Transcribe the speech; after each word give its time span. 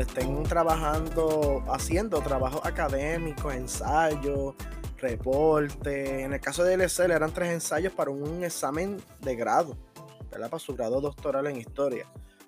Estén 0.00 0.44
trabajando, 0.44 1.62
haciendo 1.68 2.22
trabajos 2.22 2.62
académicos, 2.64 3.54
ensayos, 3.54 4.54
reporte. 4.96 6.22
En 6.22 6.32
el 6.32 6.40
caso 6.40 6.64
de 6.64 6.78
LSL 6.78 7.10
eran 7.10 7.34
tres 7.34 7.50
ensayos 7.50 7.92
para 7.92 8.10
un 8.10 8.42
examen 8.42 8.96
de 9.20 9.36
grado, 9.36 9.76
¿verdad? 10.30 10.48
Para 10.48 10.58
su 10.58 10.74
grado 10.74 11.02
doctoral 11.02 11.48
en 11.48 11.56
historia. 11.56 12.06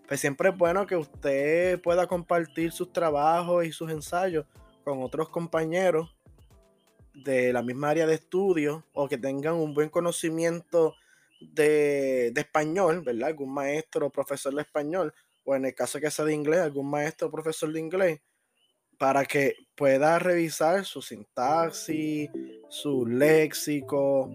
Pues 0.09 0.19
siempre 0.19 0.49
es 0.49 0.57
bueno 0.57 0.87
que 0.87 0.97
usted 0.97 1.79
pueda 1.83 2.07
compartir 2.07 2.73
sus 2.73 2.91
trabajos 2.91 3.67
y 3.67 3.73
sus 3.73 3.91
ensayos 3.91 4.47
con 4.83 5.03
otros 5.03 5.29
compañeros 5.29 6.17
de 7.13 7.53
la 7.53 7.63
misma 7.63 7.91
área 7.91 8.07
de 8.07 8.15
estudio 8.15 8.87
o 8.95 9.11
que 9.11 9.19
tengan 9.19 9.57
un 9.57 9.75
buen 9.75 9.91
conocimiento 9.91 10.95
de, 11.39 12.31
de 12.33 12.41
español, 12.41 13.03
¿verdad? 13.03 13.29
Algún 13.29 13.53
maestro 13.53 14.07
o 14.07 14.11
profesor 14.11 14.55
de 14.55 14.63
español, 14.63 15.13
o 15.45 15.55
en 15.55 15.65
el 15.65 15.75
caso 15.75 16.01
que 16.01 16.11
sea 16.11 16.25
de 16.25 16.35
inglés, 16.35 16.61
algún 16.61 16.89
maestro 16.89 17.29
o 17.29 17.31
profesor 17.31 17.73
de 17.73 17.81
inglés, 17.81 18.21
para 18.99 19.25
que 19.25 19.55
pueda 19.75 20.19
revisar 20.19 20.85
su 20.85 21.03
sintaxis, 21.03 22.31
su 22.69 23.07
léxico, 23.07 24.31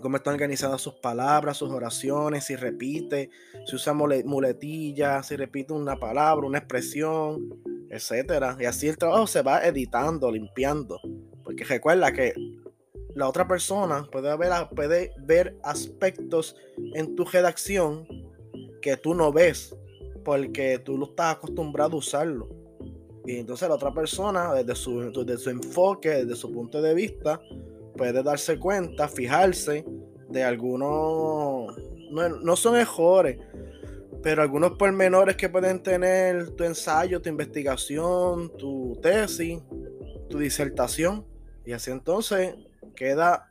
cómo 0.00 0.18
están 0.18 0.34
organizadas 0.34 0.82
sus 0.82 0.94
palabras, 0.96 1.56
sus 1.56 1.70
oraciones, 1.70 2.44
si 2.44 2.56
repite, 2.56 3.30
si 3.64 3.76
usa 3.76 3.94
muletillas, 3.94 5.26
si 5.26 5.36
repite 5.36 5.72
una 5.72 5.96
palabra, 5.96 6.46
una 6.46 6.58
expresión, 6.58 7.48
etcétera. 7.88 8.56
Y 8.60 8.66
así 8.66 8.88
el 8.88 8.98
trabajo 8.98 9.26
se 9.26 9.40
va 9.40 9.64
editando, 9.64 10.30
limpiando. 10.30 11.00
Porque 11.42 11.64
recuerda 11.64 12.12
que 12.12 12.34
la 13.14 13.28
otra 13.28 13.48
persona 13.48 14.06
puede 14.10 14.36
ver, 14.36 14.52
puede 14.74 15.12
ver 15.18 15.56
aspectos 15.62 16.56
en 16.94 17.14
tu 17.14 17.24
redacción 17.24 18.06
que 18.82 18.98
tú 18.98 19.14
no 19.14 19.32
ves 19.32 19.74
porque 20.24 20.78
tú 20.78 20.96
lo 20.98 21.06
estás 21.06 21.36
acostumbrado 21.36 21.96
a 21.96 21.98
usarlo. 21.98 22.48
Y 23.26 23.36
entonces 23.36 23.68
la 23.68 23.74
otra 23.74 23.92
persona, 23.92 24.52
desde 24.52 24.74
su, 24.74 25.12
desde 25.24 25.38
su 25.38 25.50
enfoque, 25.50 26.10
desde 26.10 26.36
su 26.36 26.52
punto 26.52 26.82
de 26.82 26.94
vista, 26.94 27.40
puede 27.96 28.22
darse 28.22 28.58
cuenta, 28.58 29.08
fijarse 29.08 29.84
de 30.28 30.42
algunos, 30.42 31.76
no, 32.10 32.28
no 32.28 32.56
son 32.56 32.74
mejores, 32.74 33.38
pero 34.22 34.42
algunos 34.42 34.72
pormenores 34.72 35.36
que 35.36 35.48
pueden 35.48 35.82
tener 35.82 36.50
tu 36.50 36.64
ensayo, 36.64 37.20
tu 37.20 37.28
investigación, 37.28 38.50
tu 38.56 38.98
tesis, 39.02 39.60
tu 40.28 40.38
disertación. 40.38 41.24
Y 41.66 41.72
así 41.72 41.90
entonces 41.90 42.54
queda 42.96 43.48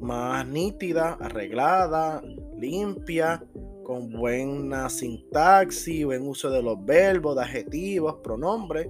más 0.00 0.46
nítida, 0.46 1.14
arreglada, 1.20 2.22
limpia, 2.56 3.44
con 3.84 4.10
buena 4.10 4.88
sintaxis, 4.88 6.04
buen 6.04 6.26
uso 6.26 6.50
de 6.50 6.62
los 6.62 6.84
verbos, 6.84 7.36
de 7.36 7.42
adjetivos, 7.42 8.16
pronombres. 8.22 8.88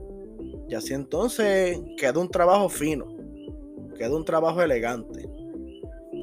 Y 0.68 0.74
así 0.74 0.94
entonces 0.94 1.78
queda 1.98 2.18
un 2.18 2.30
trabajo 2.30 2.68
fino, 2.68 3.06
queda 3.98 4.16
un 4.16 4.24
trabajo 4.24 4.62
elegante. 4.62 5.28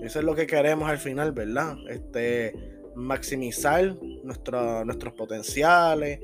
Eso 0.01 0.19
es 0.19 0.25
lo 0.25 0.33
que 0.33 0.47
queremos 0.47 0.89
al 0.89 0.97
final, 0.97 1.31
¿verdad? 1.31 1.75
Este, 1.87 2.53
maximizar 2.95 3.95
nuestros 4.23 5.13
potenciales 5.13 6.19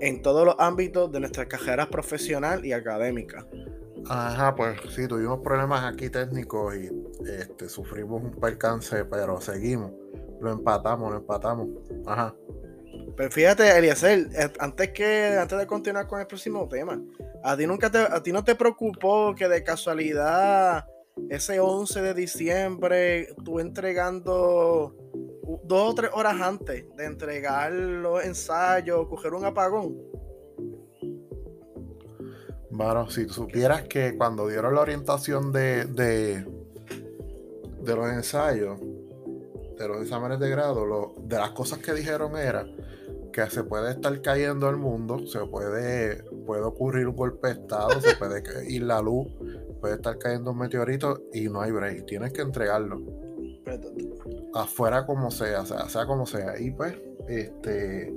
en 0.00 0.22
todos 0.22 0.44
los 0.44 0.56
ámbitos 0.58 1.12
de 1.12 1.20
nuestra 1.20 1.46
carrera 1.46 1.88
profesional 1.88 2.64
y 2.64 2.72
académica. 2.72 3.46
Ajá, 4.08 4.54
pues 4.54 4.80
sí, 4.94 5.06
tuvimos 5.06 5.40
problemas 5.40 5.84
aquí 5.84 6.08
técnicos 6.08 6.74
y 6.74 6.90
este, 7.28 7.68
sufrimos 7.68 8.22
un 8.22 8.32
percance, 8.32 9.04
pero 9.04 9.40
seguimos. 9.40 9.92
Lo 10.40 10.52
empatamos, 10.52 11.10
lo 11.10 11.18
empatamos. 11.18 11.68
Ajá. 12.06 12.34
Pero 13.16 13.30
fíjate, 13.30 13.76
Eliezer, 13.76 14.28
eh, 14.34 14.52
antes 14.58 14.90
que 14.90 15.36
antes 15.38 15.58
de 15.58 15.66
continuar 15.66 16.06
con 16.06 16.20
el 16.20 16.26
próximo 16.26 16.66
tema, 16.68 17.00
a 17.44 17.56
ti 17.56 17.66
nunca 17.66 17.90
te, 17.90 17.98
a 17.98 18.22
ti 18.22 18.32
no 18.32 18.42
te 18.42 18.54
preocupó 18.54 19.34
que 19.34 19.48
de 19.48 19.62
casualidad 19.62 20.86
ese 21.28 21.60
11 21.60 22.00
de 22.00 22.14
diciembre 22.14 23.34
tú 23.44 23.60
entregando 23.60 24.94
dos 25.64 25.90
o 25.90 25.94
tres 25.94 26.10
horas 26.14 26.40
antes 26.40 26.84
de 26.96 27.04
entregar 27.04 27.72
los 27.72 28.24
ensayos, 28.24 29.06
coger 29.08 29.34
un 29.34 29.44
apagón. 29.44 29.96
Bueno, 32.70 33.10
si 33.10 33.28
supieras 33.28 33.82
que 33.82 34.16
cuando 34.16 34.48
dieron 34.48 34.74
la 34.74 34.80
orientación 34.80 35.52
de, 35.52 35.84
de, 35.84 36.46
de 37.82 37.96
los 37.96 38.08
ensayos, 38.10 38.80
de 39.80 39.88
los 39.88 40.02
exámenes 40.02 40.38
de 40.38 40.50
grado, 40.50 40.84
lo, 40.84 41.14
de 41.22 41.36
las 41.36 41.50
cosas 41.50 41.78
que 41.78 41.94
dijeron 41.94 42.36
era 42.36 42.66
que 43.32 43.48
se 43.48 43.64
puede 43.64 43.92
estar 43.92 44.20
cayendo 44.20 44.68
el 44.68 44.76
mundo, 44.76 45.26
se 45.26 45.40
puede, 45.46 46.22
puede 46.46 46.62
ocurrir 46.62 47.06
un 47.06 47.16
golpe 47.16 47.48
de 47.48 47.54
estado, 47.54 48.00
se 48.00 48.16
puede 48.16 48.42
ir 48.70 48.82
la 48.82 49.00
luz, 49.00 49.28
puede 49.80 49.94
estar 49.94 50.18
cayendo 50.18 50.50
un 50.50 50.58
meteorito 50.58 51.22
y 51.32 51.48
no 51.48 51.60
hay 51.60 51.70
break, 51.70 52.06
tienes 52.06 52.32
que 52.32 52.42
entregarlo. 52.42 53.00
Afuera 54.54 55.06
como 55.06 55.30
sea, 55.30 55.64
sea, 55.64 55.88
sea 55.88 56.04
como 56.04 56.26
sea. 56.26 56.58
Y 56.58 56.72
pues, 56.72 56.96
este, 57.28 58.12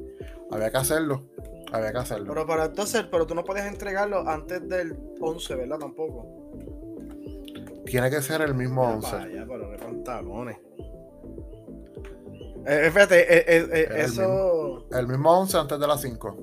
había 0.51 0.71
que 0.71 0.77
hacerlo. 0.77 1.23
Había 1.71 1.91
que 1.91 1.99
hacerlo. 1.99 2.33
Pero 2.33 2.47
para 2.47 2.65
entonces, 2.65 3.05
pero 3.09 3.27
tú 3.27 3.35
no 3.35 3.43
puedes 3.43 3.65
entregarlo 3.65 4.27
antes 4.27 4.67
del 4.67 4.97
11, 5.19 5.55
¿verdad? 5.55 5.77
Tampoco. 5.77 6.25
Tiene 7.85 8.09
que 8.09 8.21
ser 8.21 8.41
el 8.41 8.55
mismo 8.55 8.81
11. 8.83 9.15
Vaya, 9.15 9.45
pero 9.47 9.71
qué 9.71 9.77
pantalones. 9.77 10.57
Eh, 12.65 12.89
fíjate, 12.91 13.19
eh, 13.21 13.43
eh, 13.47 13.67
eh 13.71 13.87
eso. 13.97 14.87
El 14.91 15.07
mismo, 15.07 15.39
11 15.39 15.57
antes 15.57 15.79
de 15.79 15.87
las 15.87 16.01
5. 16.01 16.37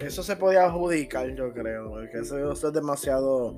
Eso 0.00 0.22
se 0.22 0.36
podía 0.36 0.66
adjudicar, 0.66 1.28
yo 1.34 1.52
creo, 1.52 1.90
porque 1.90 2.18
eso, 2.20 2.52
es 2.52 2.72
demasiado. 2.72 3.56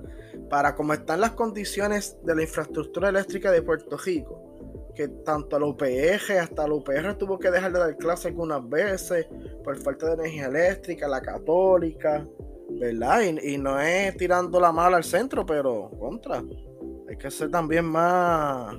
Para 0.50 0.74
cómo 0.74 0.94
están 0.94 1.20
las 1.20 1.32
condiciones 1.32 2.16
de 2.24 2.34
la 2.34 2.42
infraestructura 2.42 3.08
eléctrica 3.08 3.50
de 3.50 3.60
Puerto 3.60 3.96
Rico, 3.96 4.92
que 4.94 5.08
tanto 5.08 5.58
la 5.58 5.66
UPR 5.66 6.38
hasta 6.40 6.66
la 6.66 6.74
UPR 6.74 7.14
tuvo 7.18 7.38
que 7.38 7.50
dejar 7.50 7.72
de 7.72 7.78
dar 7.78 7.96
clase 7.96 8.28
algunas 8.28 8.66
veces 8.68 9.26
por 9.64 9.76
falta 9.82 10.06
de 10.06 10.14
energía 10.14 10.46
eléctrica, 10.46 11.08
la 11.08 11.20
católica, 11.20 12.26
¿verdad? 12.70 13.22
Y, 13.22 13.54
y 13.54 13.58
no 13.58 13.80
es 13.80 14.16
tirando 14.16 14.60
la 14.60 14.72
mala 14.72 14.96
al 14.98 15.04
centro, 15.04 15.44
pero 15.44 15.90
contra. 15.98 16.42
Hay 17.08 17.16
que 17.16 17.30
ser 17.30 17.50
también 17.50 17.84
más 17.84 18.76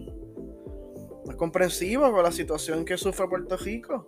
es 1.30 1.36
comprensivo 1.36 2.12
con 2.12 2.24
la 2.24 2.32
situación 2.32 2.86
que 2.86 2.98
sufre 2.98 3.28
Puerto 3.28 3.58
Rico. 3.58 4.08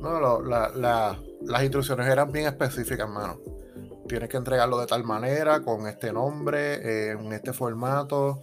No, 0.00 0.40
las 0.42 1.62
instrucciones 1.62 2.06
eran 2.06 2.30
bien 2.30 2.46
específicas, 2.46 3.08
hermano. 3.08 3.40
Tienes 4.06 4.28
que 4.28 4.36
entregarlo 4.36 4.78
de 4.78 4.86
tal 4.86 5.04
manera, 5.04 5.60
con 5.60 5.86
este 5.86 6.12
nombre, 6.12 6.74
eh, 6.74 7.10
en 7.12 7.32
este 7.32 7.52
formato. 7.52 8.40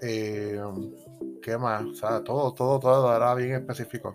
Eh, 0.00 0.60
¿Qué 1.42 1.58
más? 1.58 1.84
O 1.84 1.94
sea, 1.94 2.24
todo, 2.24 2.52
todo, 2.54 2.80
todo 2.80 3.14
era 3.14 3.34
bien 3.34 3.52
específico. 3.52 4.14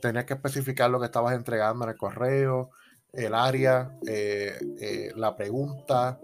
Tenías 0.00 0.24
que 0.24 0.34
especificar 0.34 0.90
lo 0.90 1.00
que 1.00 1.06
estabas 1.06 1.34
entregando 1.34 1.84
en 1.84 1.90
el 1.90 1.96
correo, 1.96 2.70
el 3.12 3.34
área, 3.34 3.96
eh, 4.06 5.12
la 5.16 5.34
pregunta, 5.36 6.20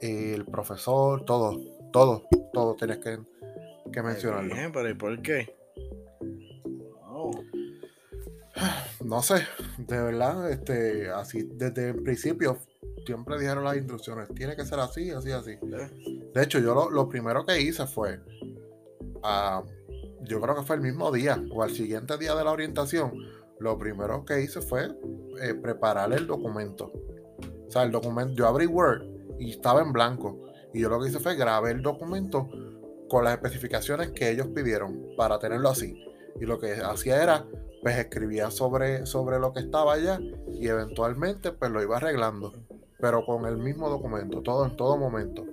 el 0.00 0.46
profesor, 0.46 1.24
todo, 1.24 1.60
todo, 1.92 2.22
todo 2.52 2.74
tenías 2.76 2.98
que 2.98 3.18
que 3.94 4.02
mencionarlo. 4.02 4.54
pero 4.72 4.90
¿y 4.90 4.94
por 4.94 5.22
qué? 5.22 5.54
No 9.04 9.22
sé, 9.22 9.46
de 9.78 10.00
verdad, 10.00 10.50
este, 10.50 11.10
así 11.10 11.42
desde 11.52 11.90
el 11.90 12.02
principio 12.02 12.58
siempre 13.04 13.38
dijeron 13.38 13.64
las 13.64 13.76
instrucciones, 13.76 14.28
tiene 14.34 14.56
que 14.56 14.64
ser 14.64 14.80
así, 14.80 15.10
así, 15.10 15.30
así. 15.30 15.56
De 16.34 16.42
hecho, 16.42 16.58
yo 16.58 16.88
lo, 16.90 17.08
primero 17.08 17.44
que 17.44 17.60
hice 17.60 17.86
fue, 17.86 18.20
ah, 19.22 19.62
yo 20.22 20.40
creo 20.40 20.56
que 20.56 20.62
fue 20.62 20.76
el 20.76 20.82
mismo 20.82 21.12
día 21.12 21.42
o 21.52 21.62
al 21.62 21.70
siguiente 21.70 22.16
día 22.16 22.34
de 22.34 22.44
la 22.44 22.52
orientación, 22.52 23.12
lo 23.60 23.78
primero 23.78 24.24
que 24.24 24.40
hice 24.40 24.62
fue 24.62 24.88
eh, 25.42 25.54
preparar 25.54 26.12
el 26.12 26.26
documento. 26.26 26.90
O 27.66 27.70
sea, 27.70 27.82
el 27.82 27.90
documento, 27.90 28.34
yo 28.34 28.46
abrí 28.46 28.66
Word 28.66 29.02
y 29.38 29.50
estaba 29.50 29.82
en 29.82 29.92
blanco. 29.92 30.40
Y 30.72 30.80
yo 30.80 30.88
lo 30.88 31.00
que 31.00 31.08
hice 31.08 31.20
fue 31.20 31.36
grabé 31.36 31.72
el 31.72 31.82
documento 31.82 32.48
con 33.14 33.22
las 33.22 33.34
especificaciones 33.34 34.10
que 34.10 34.28
ellos 34.28 34.48
pidieron 34.48 35.14
para 35.16 35.38
tenerlo 35.38 35.68
así. 35.68 36.04
Y 36.40 36.46
lo 36.46 36.58
que 36.58 36.72
hacía 36.72 37.22
era, 37.22 37.46
pues 37.80 37.96
escribía 37.96 38.50
sobre, 38.50 39.06
sobre 39.06 39.38
lo 39.38 39.52
que 39.52 39.60
estaba 39.60 39.92
allá 39.92 40.18
y 40.52 40.66
eventualmente 40.66 41.52
pues 41.52 41.70
lo 41.70 41.80
iba 41.80 41.98
arreglando, 41.98 42.52
pero 42.98 43.24
con 43.24 43.46
el 43.46 43.56
mismo 43.56 43.88
documento, 43.88 44.42
todo 44.42 44.66
en 44.66 44.74
todo 44.74 44.96
momento. 44.96 45.46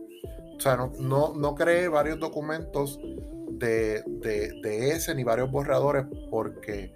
O 0.57 0.59
sea, 0.59 0.75
no, 0.75 1.35
no, 1.35 1.53
creé 1.53 1.87
varios 1.87 2.19
documentos 2.19 2.99
de, 3.51 4.03
ese 4.63 5.13
ni 5.13 5.23
varios 5.23 5.51
borradores 5.51 6.07
porque 6.31 6.91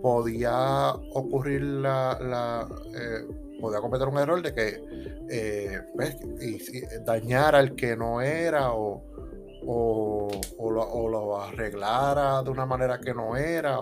podía 0.00 0.94
ocurrir 1.12 1.60
la, 1.60 2.66
eh, 2.94 3.26
podía 3.60 3.80
cometer 3.80 4.08
un 4.08 4.16
error 4.16 4.40
de 4.40 4.54
que 4.54 4.82
eh, 5.28 5.82
pues, 5.94 6.16
y, 6.40 6.80
dañar 7.04 7.54
al 7.54 7.74
que 7.74 7.94
no 7.94 8.22
era 8.22 8.72
o, 8.72 9.07
o, 9.70 10.28
lo, 10.70 11.40
arreglara 11.40 12.42
de 12.42 12.50
una 12.50 12.64
manera 12.64 12.98
que 12.98 13.12
no 13.12 13.36
era. 13.36 13.80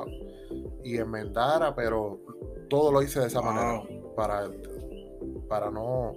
y 0.83 0.99
enmendara, 0.99 1.75
pero 1.75 2.21
todo 2.69 2.91
lo 2.91 3.03
hice 3.03 3.21
de 3.21 3.27
esa 3.27 3.41
manera 3.41 3.83
para, 4.17 4.51
para 5.49 5.71
no 5.71 6.15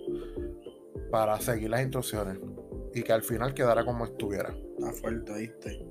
para 1.12 1.40
seguir 1.40 1.70
las 1.70 1.82
instrucciones 1.82 2.38
y 2.94 3.04
que 3.04 3.14
al 3.14 3.24
final 3.24 3.54
quedara 3.54 3.86
como 3.86 4.06
estuviera. 4.06 4.56
Está 4.78 4.92
fuerte, 4.94 5.34
¿viste? 5.34 5.86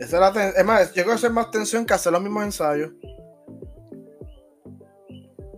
Esa 0.00 0.28
es, 0.28 0.56
es 0.56 0.64
más, 0.64 0.88
yo 0.88 1.02
creo 1.02 1.06
que 1.06 1.12
hacer 1.12 1.30
más 1.30 1.50
tensión 1.50 1.86
que 1.86 1.94
hacer 1.94 2.12
los 2.12 2.22
mismos 2.22 2.44
ensayos. 2.44 2.92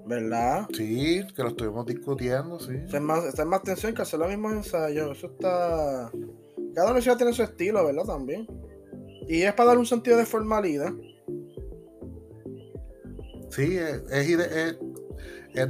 ¿Verdad? 0.06 0.66
Sí, 0.72 1.22
que 1.34 1.42
lo 1.42 1.48
estuvimos 1.48 1.84
discutiendo, 1.86 2.58
sí. 2.60 2.72
Es 2.86 3.00
más, 3.00 3.24
es 3.24 3.46
más 3.46 3.62
tensión 3.62 3.94
que 3.94 4.02
hacer 4.02 4.18
los 4.18 4.28
mismos 4.28 4.52
ensayos. 4.52 5.18
Eso 5.18 5.26
está. 5.26 6.10
Cada 6.74 6.88
universidad 6.88 7.16
tiene 7.16 7.32
su 7.32 7.42
estilo, 7.42 7.84
¿verdad? 7.84 8.04
También. 8.04 8.46
Y 9.28 9.42
es 9.42 9.52
para 9.52 9.70
dar 9.70 9.78
un 9.78 9.86
sentido 9.86 10.16
de 10.16 10.24
formalidad. 10.24 10.92
Sí, 13.50 13.76
es, 13.76 14.76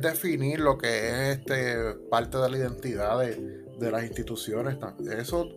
definir 0.01 0.61
lo 0.61 0.77
que 0.77 0.89
es 0.89 1.39
este 1.39 1.95
parte 2.11 2.37
de 2.39 2.51
la 2.51 2.59
identidad 2.59 3.19
de, 3.19 3.91
las 3.91 4.05
instituciones. 4.05 4.77
Eso 5.17 5.49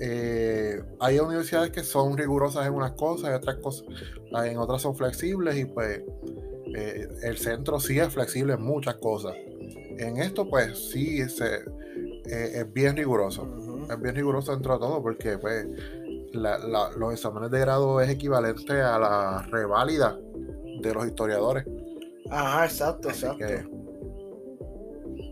eh, 0.00 0.82
hay 1.00 1.18
universidades 1.18 1.70
que 1.70 1.84
son 1.84 2.16
rigurosas 2.18 2.66
en 2.66 2.74
unas 2.74 2.92
cosas 2.92 3.30
y 3.30 3.34
otras 3.34 3.56
cosas, 3.56 3.86
en 4.44 4.58
otras 4.58 4.82
son 4.82 4.96
flexibles 4.96 5.56
y 5.56 5.64
pues 5.64 6.02
eh, 6.74 7.08
el 7.22 7.38
centro 7.38 7.78
sí 7.78 7.98
es 7.98 8.12
flexible 8.12 8.54
en 8.54 8.62
muchas 8.62 8.96
cosas. 8.96 9.34
En 9.98 10.18
esto 10.18 10.48
pues 10.48 10.90
sí 10.90 11.20
eh, 11.20 11.26
es 12.26 12.72
bien 12.72 12.96
riguroso. 12.96 13.46
Es 13.92 14.00
bien 14.00 14.14
riguroso 14.14 14.52
dentro 14.52 14.74
de 14.74 14.80
todo 14.80 15.02
porque 15.02 15.38
pues 15.38 15.66
los 16.32 17.12
exámenes 17.12 17.50
de 17.50 17.60
grado 17.60 18.00
es 18.00 18.10
equivalente 18.10 18.80
a 18.80 18.98
la 18.98 19.42
reválida 19.50 20.18
de 20.80 20.94
los 20.94 21.06
historiadores. 21.06 21.64
Ajá, 22.30 22.64
exacto, 22.64 23.08
exacto. 23.10 23.44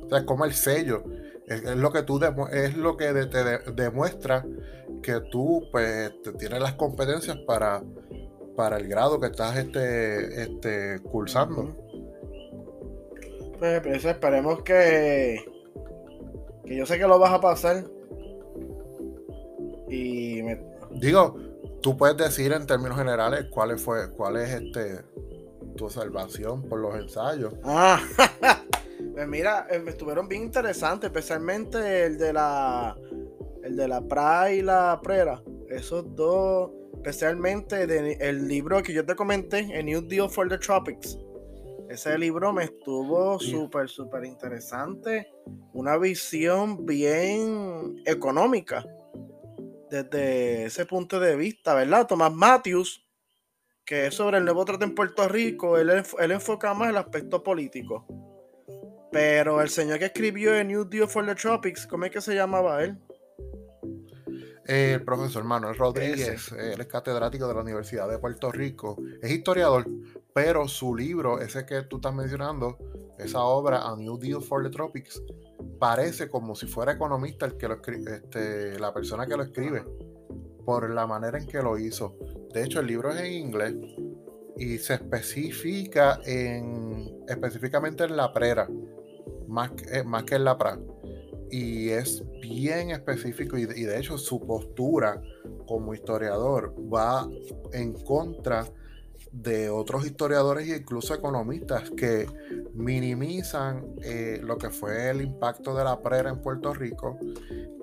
o 0.03 0.09
sea, 0.09 0.19
es 0.19 0.25
como 0.25 0.45
el 0.45 0.53
sello. 0.53 1.03
Es, 1.47 1.65
lo 1.77 1.91
que 1.91 2.03
tú 2.03 2.21
es 2.53 2.77
lo 2.77 2.97
que 2.97 3.13
te 3.27 3.73
demuestra 3.73 4.45
que 5.03 5.21
tú 5.31 5.67
pues 5.73 6.13
tienes 6.39 6.61
las 6.61 6.75
competencias 6.75 7.37
para, 7.47 7.83
para 8.57 8.77
el 8.77 8.89
grado 8.89 9.19
que 9.19 9.27
estás 9.27 9.57
este, 9.57 10.43
este 10.43 11.01
cursando. 11.01 11.77
Pues, 13.59 13.81
pues, 13.83 14.05
esperemos 14.05 14.63
que, 14.63 15.45
que 16.65 16.77
yo 16.77 16.87
sé 16.87 16.99
que 16.99 17.07
lo 17.07 17.19
vas 17.19 17.33
a 17.33 17.41
pasar. 17.41 17.85
Y 19.91 20.43
me... 20.43 20.63
Digo, 20.93 21.37
tú 21.83 21.97
puedes 21.97 22.17
decir 22.17 22.53
en 22.53 22.67
términos 22.67 22.97
generales 22.97 23.47
cuál 23.51 23.79
fue, 23.79 24.11
cuál 24.13 24.37
es 24.37 24.51
este 24.51 25.01
tu 25.77 25.89
salvación 25.89 26.63
por 26.63 26.81
los 26.81 26.95
ensayos. 26.95 27.55
Ah, 27.65 28.01
pues 29.15 29.29
mira, 29.29 29.67
eh, 29.71 29.79
me 29.79 29.91
estuvieron 29.91 30.29
bien 30.29 30.43
interesantes, 30.43 31.09
especialmente 31.09 32.05
el 32.05 32.19
de 32.19 32.33
la 32.33 32.97
el 33.63 33.77
de 33.77 33.89
la 33.89 34.01
pra 34.03 34.53
y 34.53 34.63
la 34.63 35.01
prera. 35.03 35.43
Esos 35.69 36.15
dos, 36.15 36.71
especialmente 36.95 37.85
el 38.29 38.49
libro 38.49 38.83
que 38.83 38.93
yo 38.93 39.05
te 39.05 39.15
comenté, 39.15 39.77
A 39.79 39.83
New 39.83 40.03
Deal 40.03 40.29
for 40.29 40.49
the 40.49 40.59
Tropics. 40.59 41.19
Ese 41.89 42.17
libro 42.19 42.53
me 42.53 42.65
estuvo 42.65 43.39
súper, 43.41 43.89
súper 43.89 44.25
interesante. 44.25 45.27
Una 45.73 45.99
visión 45.99 46.87
bien 46.87 48.01
económica 48.07 48.85
desde 49.91 50.67
ese 50.67 50.87
punto 50.87 51.19
de 51.19 51.37
vista, 51.37 51.75
¿verdad? 51.75 52.07
Tomás 52.07 52.33
Matthews, 52.33 53.05
que 53.85 54.07
es 54.07 54.15
sobre 54.15 54.39
el 54.39 54.45
nuevo 54.45 54.65
trato 54.65 54.85
en 54.85 54.95
Puerto 54.95 55.29
Rico, 55.29 55.77
él, 55.79 55.91
él 55.91 56.31
enfoca 56.31 56.73
más 56.75 56.91
el 56.91 56.97
aspecto 56.97 57.43
político. 57.43 58.07
Pero 59.11 59.61
el 59.61 59.69
señor 59.69 59.99
que 59.99 60.07
escribió 60.07 60.57
A 60.57 60.63
New 60.63 60.85
Deal 60.85 61.09
for 61.09 61.27
the 61.27 61.35
Tropics, 61.35 61.87
¿cómo 61.87 62.05
es 62.05 62.13
que 62.13 62.21
se 62.21 62.35
llamaba 62.35 62.85
él? 62.85 62.97
El 64.65 65.03
profesor 65.05 65.43
Manuel 65.43 65.75
Rodríguez, 65.77 66.53
él 66.53 66.81
es 66.81 66.87
catedrático 66.87 67.49
de 67.49 67.55
la 67.55 67.63
Universidad 67.63 68.09
de 68.09 68.19
Puerto 68.19 68.53
Rico, 68.53 68.97
es 69.21 69.29
historiador, 69.33 69.85
pero 70.33 70.69
su 70.69 70.95
libro, 70.95 71.41
ese 71.41 71.67
que 71.67 71.83
tú 71.83 71.97
estás 71.97 72.15
mencionando, 72.15 72.79
esa 73.19 73.41
obra, 73.41 73.83
A 73.89 73.97
New 73.97 74.17
Deal 74.17 74.41
for 74.41 74.63
the 74.63 74.71
Tropics, 74.71 75.21
parece 75.81 76.29
como 76.29 76.55
si 76.55 76.67
fuera 76.67 76.93
economista 76.93 77.47
el 77.47 77.57
que 77.57 77.67
lo 77.67 77.81
este, 77.85 78.79
la 78.79 78.95
persona 78.95 79.27
que 79.27 79.37
lo 79.37 79.43
escribe, 79.43 79.85
por 80.65 80.89
la 80.91 81.09
manera 81.09 81.39
en 81.39 81.47
que 81.47 81.61
lo 81.61 81.77
hizo. 81.77 82.17
De 82.55 82.63
hecho, 82.63 82.79
el 82.79 82.87
libro 82.87 83.11
es 83.11 83.21
en 83.21 83.33
inglés 83.33 83.75
y 84.57 84.79
se 84.79 84.95
especifica 84.95 86.21
en, 86.25 87.25
específicamente 87.27 88.05
en 88.05 88.17
la 88.17 88.33
prera, 88.33 88.69
más, 89.49 89.73
eh, 89.91 90.05
más 90.05 90.23
que 90.23 90.37
en 90.37 90.45
la 90.45 90.57
pra 90.57 90.79
y 91.51 91.91
es 91.91 92.23
bien 92.41 92.91
específico 92.91 93.59
y, 93.59 93.65
de 93.67 93.99
hecho 93.99 94.17
su 94.17 94.41
postura 94.41 95.21
como 95.67 95.93
historiador 95.93 96.75
va 96.93 97.29
en 97.73 97.93
contra 97.93 98.65
de 99.33 99.71
otros 99.71 100.05
historiadores 100.07 100.69
e 100.69 100.79
incluso 100.79 101.15
economistas 101.15 101.91
que 101.91 102.27
minimizan 102.75 103.95
eh, 104.03 104.41
lo 104.43 104.59
que 104.59 104.71
fue 104.71 105.11
el 105.11 105.21
impacto 105.21 105.75
de 105.75 105.85
la 105.85 106.01
prera 106.01 106.31
en 106.31 106.41
Puerto 106.41 106.75
Rico 106.75 107.19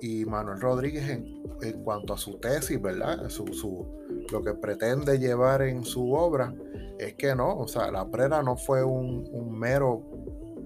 y 0.00 0.24
Manuel 0.24 0.60
Rodríguez 0.60 1.08
en, 1.08 1.42
cuanto 1.82 2.14
a 2.14 2.18
su 2.18 2.38
tesis, 2.38 2.80
¿verdad? 2.80 3.28
Su, 3.28 3.46
su, 3.52 3.86
lo 4.30 4.42
que 4.42 4.54
pretende 4.54 5.18
llevar 5.18 5.62
en 5.62 5.84
su 5.84 6.12
obra 6.12 6.54
es 6.98 7.14
que 7.14 7.34
no, 7.34 7.56
o 7.56 7.66
sea, 7.66 7.90
la 7.90 8.08
prera 8.10 8.42
no 8.42 8.56
fue 8.56 8.84
un, 8.84 9.28
un 9.32 9.58
mero 9.58 10.02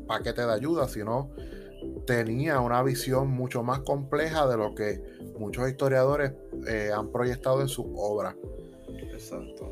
paquete 0.07 0.43
de 0.43 0.53
ayuda, 0.53 0.89
sino 0.89 1.31
tenía 2.07 2.61
una 2.61 2.83
visión 2.83 3.29
mucho 3.31 3.63
más 3.63 3.81
compleja 3.81 4.47
de 4.47 4.57
lo 4.57 4.75
que 4.75 5.03
muchos 5.39 5.69
historiadores 5.69 6.33
eh, 6.69 6.91
han 6.95 7.11
proyectado 7.11 7.61
en 7.61 7.69
su 7.69 7.95
obra. 7.97 8.37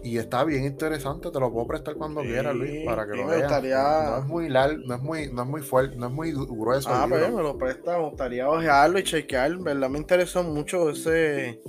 Y 0.02 0.19
está 0.19 0.45
bien 0.45 0.64
interesante, 0.64 1.30
te 1.30 1.40
lo 1.40 1.52
puedo 1.52 1.66
prestar 1.66 1.95
cuando 1.95 2.23
quieras, 2.23 2.54
Luis, 2.54 2.85
para 2.85 3.07
que 3.07 3.16
lo 3.16 3.26
veas. 3.26 3.50
No 3.50 4.19
es 4.19 4.26
muy 4.26 4.49
largo, 4.49 4.83
no 4.87 4.95
es 4.95 5.02
muy, 5.02 5.33
no 5.33 5.42
es 5.42 5.49
muy 5.49 5.62
fuerte, 5.62 5.97
no 5.97 6.07
es 6.07 6.12
muy 6.12 6.33
grueso. 6.33 6.88
Ah, 6.90 7.07
pues 7.09 7.33
me 7.33 7.42
lo 7.42 7.57
presta, 7.59 7.99
me 7.99 8.09
gustaría 8.09 8.49
ojearlo 8.49 8.99
y 8.99 9.04
chequear, 9.04 9.57
¿verdad? 9.59 9.88
Me 9.90 9.99
interesó 9.99 10.42
mucho 10.42 10.90
ese, 10.90 11.61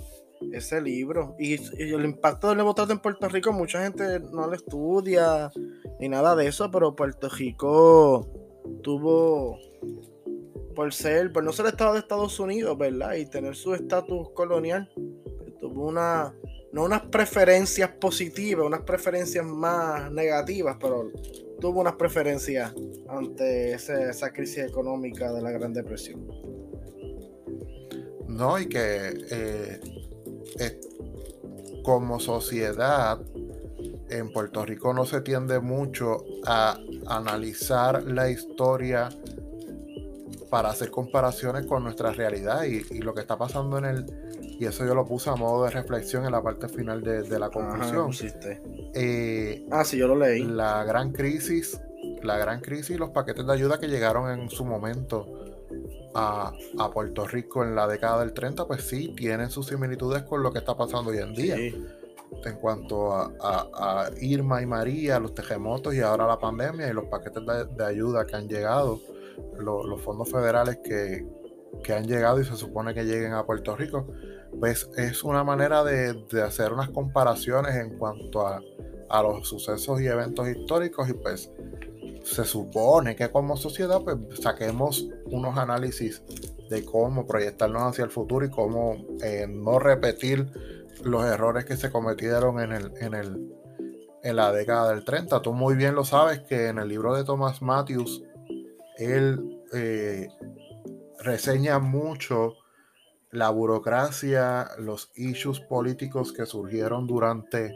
ese 0.52 0.82
libro. 0.82 1.36
Y, 1.40 1.56
el 1.78 2.06
impacto 2.06 2.48
del 2.48 2.58
nuevo 2.58 2.76
en 2.90 3.00
Puerto 3.00 3.28
Rico, 3.30 3.52
mucha 3.52 3.84
gente 3.84 4.20
no 4.20 4.48
lo 4.48 4.54
estudia 4.54 5.52
ni 6.00 6.10
nada 6.10 6.36
de 6.36 6.48
eso, 6.48 6.70
pero 6.72 6.96
Puerto 6.96 7.30
Rico 7.30 8.28
tuvo 8.82 9.60
por 10.76 10.94
ser, 10.94 11.32
por 11.32 11.44
no 11.44 11.52
ser 11.52 11.68
Estado 11.68 11.94
de 11.94 12.00
Estados 12.00 12.40
Unidos, 12.40 12.78
¿verdad? 12.78 13.16
Y 13.16 13.26
tener 13.26 13.56
su 13.56 13.74
estatus 13.74 14.30
colonial, 14.34 14.90
pues, 14.96 15.58
tuvo 15.60 15.88
una, 15.88 16.34
no 16.74 16.84
unas 16.84 17.02
preferencias 17.04 17.90
positivas, 17.90 18.66
unas 18.66 18.82
preferencias 18.82 19.46
más 19.46 20.12
negativas, 20.12 20.78
pero 20.80 21.12
tuvo 21.60 21.82
unas 21.82 21.96
preferencias 21.96 22.74
ante 23.10 23.74
esa 23.74 24.32
crisis 24.32 24.60
económica 24.60 25.32
de 25.32 25.42
la 25.42 25.52
Gran 25.52 25.74
Depresión. 25.74 26.28
No, 28.28 28.58
y 28.58 28.68
que 28.68 29.14
eh, 29.32 29.80
como 31.84 32.20
sociedad 32.20 33.20
en 34.10 34.32
Puerto 34.32 34.66
Rico 34.66 34.94
no 34.94 35.06
se 35.06 35.22
tiende 35.22 35.60
mucho 35.60 36.24
a 36.46 36.78
analizar 37.08 38.04
la 38.04 38.30
historia 38.30 39.10
para 40.50 40.70
hacer 40.70 40.92
comparaciones 40.92 41.66
con 41.66 41.84
nuestra 41.84 42.12
realidad 42.12 42.64
y, 42.64 43.00
lo 43.00 43.14
que 43.14 43.22
está 43.22 43.38
pasando 43.38 43.78
en 43.78 43.86
el... 43.86 44.06
Y 44.62 44.68
eso 44.68 44.86
yo 44.86 44.94
lo 44.94 45.08
puse 45.08 45.28
a 45.32 45.36
modo 45.36 45.66
de 45.66 45.72
reflexión 45.72 46.24
en 46.24 46.34
la 46.34 46.44
parte 46.44 46.70
final 46.70 47.02
de, 47.02 47.40
la 47.40 47.50
conclusión. 47.50 48.12
Eh, 48.94 49.66
ah, 49.72 49.84
sí, 49.84 49.98
yo 49.98 50.08
lo 50.08 50.16
leí. 50.16 50.44
La 50.44 50.84
gran 50.84 51.12
crisis, 51.14 51.82
la 52.22 52.38
gran 52.38 52.62
crisis 52.62 52.92
y 52.92 53.00
los 53.00 53.10
paquetes 53.10 53.44
de 53.48 53.54
ayuda 53.54 53.80
que 53.80 53.88
llegaron 53.88 54.30
en 54.40 54.52
su 54.52 54.64
momento 54.64 55.26
a, 56.14 56.54
Puerto 56.94 57.26
Rico 57.26 57.64
en 57.64 57.74
la 57.74 57.88
década 57.88 58.20
del 58.20 58.34
30, 58.34 58.68
pues 58.68 58.84
sí, 58.84 59.16
tienen 59.18 59.50
sus 59.50 59.66
similitudes 59.66 60.22
con 60.22 60.44
lo 60.44 60.54
que 60.54 60.60
está 60.60 60.78
pasando 60.78 61.10
hoy 61.10 61.18
en 61.18 61.34
día. 61.34 61.56
En 61.58 62.56
cuanto 62.62 63.14
a, 63.16 64.12
Irma 64.22 64.62
y 64.62 64.68
María, 64.68 65.20
los 65.20 65.34
terremotos 65.34 65.96
y 65.96 66.02
ahora 66.02 66.28
la 66.28 66.38
pandemia 66.38 66.88
y 66.88 66.94
los 66.94 67.06
paquetes 67.06 67.42
de 67.76 67.84
ayuda 67.84 68.28
que 68.28 68.36
han 68.36 68.48
llegado 68.48 69.02
los 69.58 70.00
fondos 70.04 70.30
federales 70.30 70.78
que, 70.84 71.26
han 71.92 72.06
llegado 72.06 72.40
y 72.40 72.46
se 72.46 72.56
supone 72.56 72.94
que 72.94 73.06
lleguen 73.06 73.34
a 73.34 73.44
Puerto 73.44 73.76
Rico, 73.76 74.06
pues 74.62 74.92
es 74.96 75.24
una 75.24 75.44
manera 75.44 75.84
de, 75.84 76.24
hacer 76.46 76.72
unas 76.72 76.92
comparaciones 76.92 77.76
en 77.78 77.98
cuanto 77.98 78.48
a, 78.48 78.62
los 79.24 79.50
sucesos 79.50 80.00
y 80.00 80.06
eventos 80.06 80.48
históricos 80.48 81.10
y 81.10 81.14
pues 81.14 81.52
se 82.24 82.46
supone 82.46 83.16
que 83.16 83.30
como 83.30 83.58
sociedad 83.58 84.02
pues 84.04 84.18
saquemos 84.40 85.10
unos 85.26 85.58
análisis 85.58 86.24
de 86.70 86.86
cómo 86.86 87.28
proyectarnos 87.28 87.82
hacia 87.82 88.06
el 88.06 88.12
futuro 88.12 88.46
y 88.46 88.50
cómo 88.52 89.04
eh, 89.22 89.48
no 89.50 89.80
repetir 89.80 90.48
los 91.04 91.26
errores 91.26 91.66
que 91.66 91.76
se 91.76 91.92
cometieron 91.92 92.60
en 92.60 92.72
el, 92.72 92.94
en 93.02 93.16
el, 93.16 93.52
en 94.24 94.36
la 94.36 94.54
década 94.54 94.92
del 94.92 95.04
30. 95.04 95.42
Tú 95.42 95.54
muy 95.54 95.76
bien 95.76 95.96
lo 95.96 96.06
sabes 96.06 96.40
que 96.42 96.68
en 96.68 96.78
el 96.78 96.88
libro 96.88 97.16
de 97.16 97.26
Thomas 97.26 97.62
Matthews, 97.62 98.24
él 98.98 99.60
eh, 99.74 100.30
reseña 101.20 101.80
mucho 101.80 102.61
la 103.32 103.50
burocracia, 103.50 104.72
los 104.80 105.10
issues 105.16 105.60
políticos 105.62 106.34
que 106.34 106.46
surgieron 106.46 107.08
durante 107.08 107.74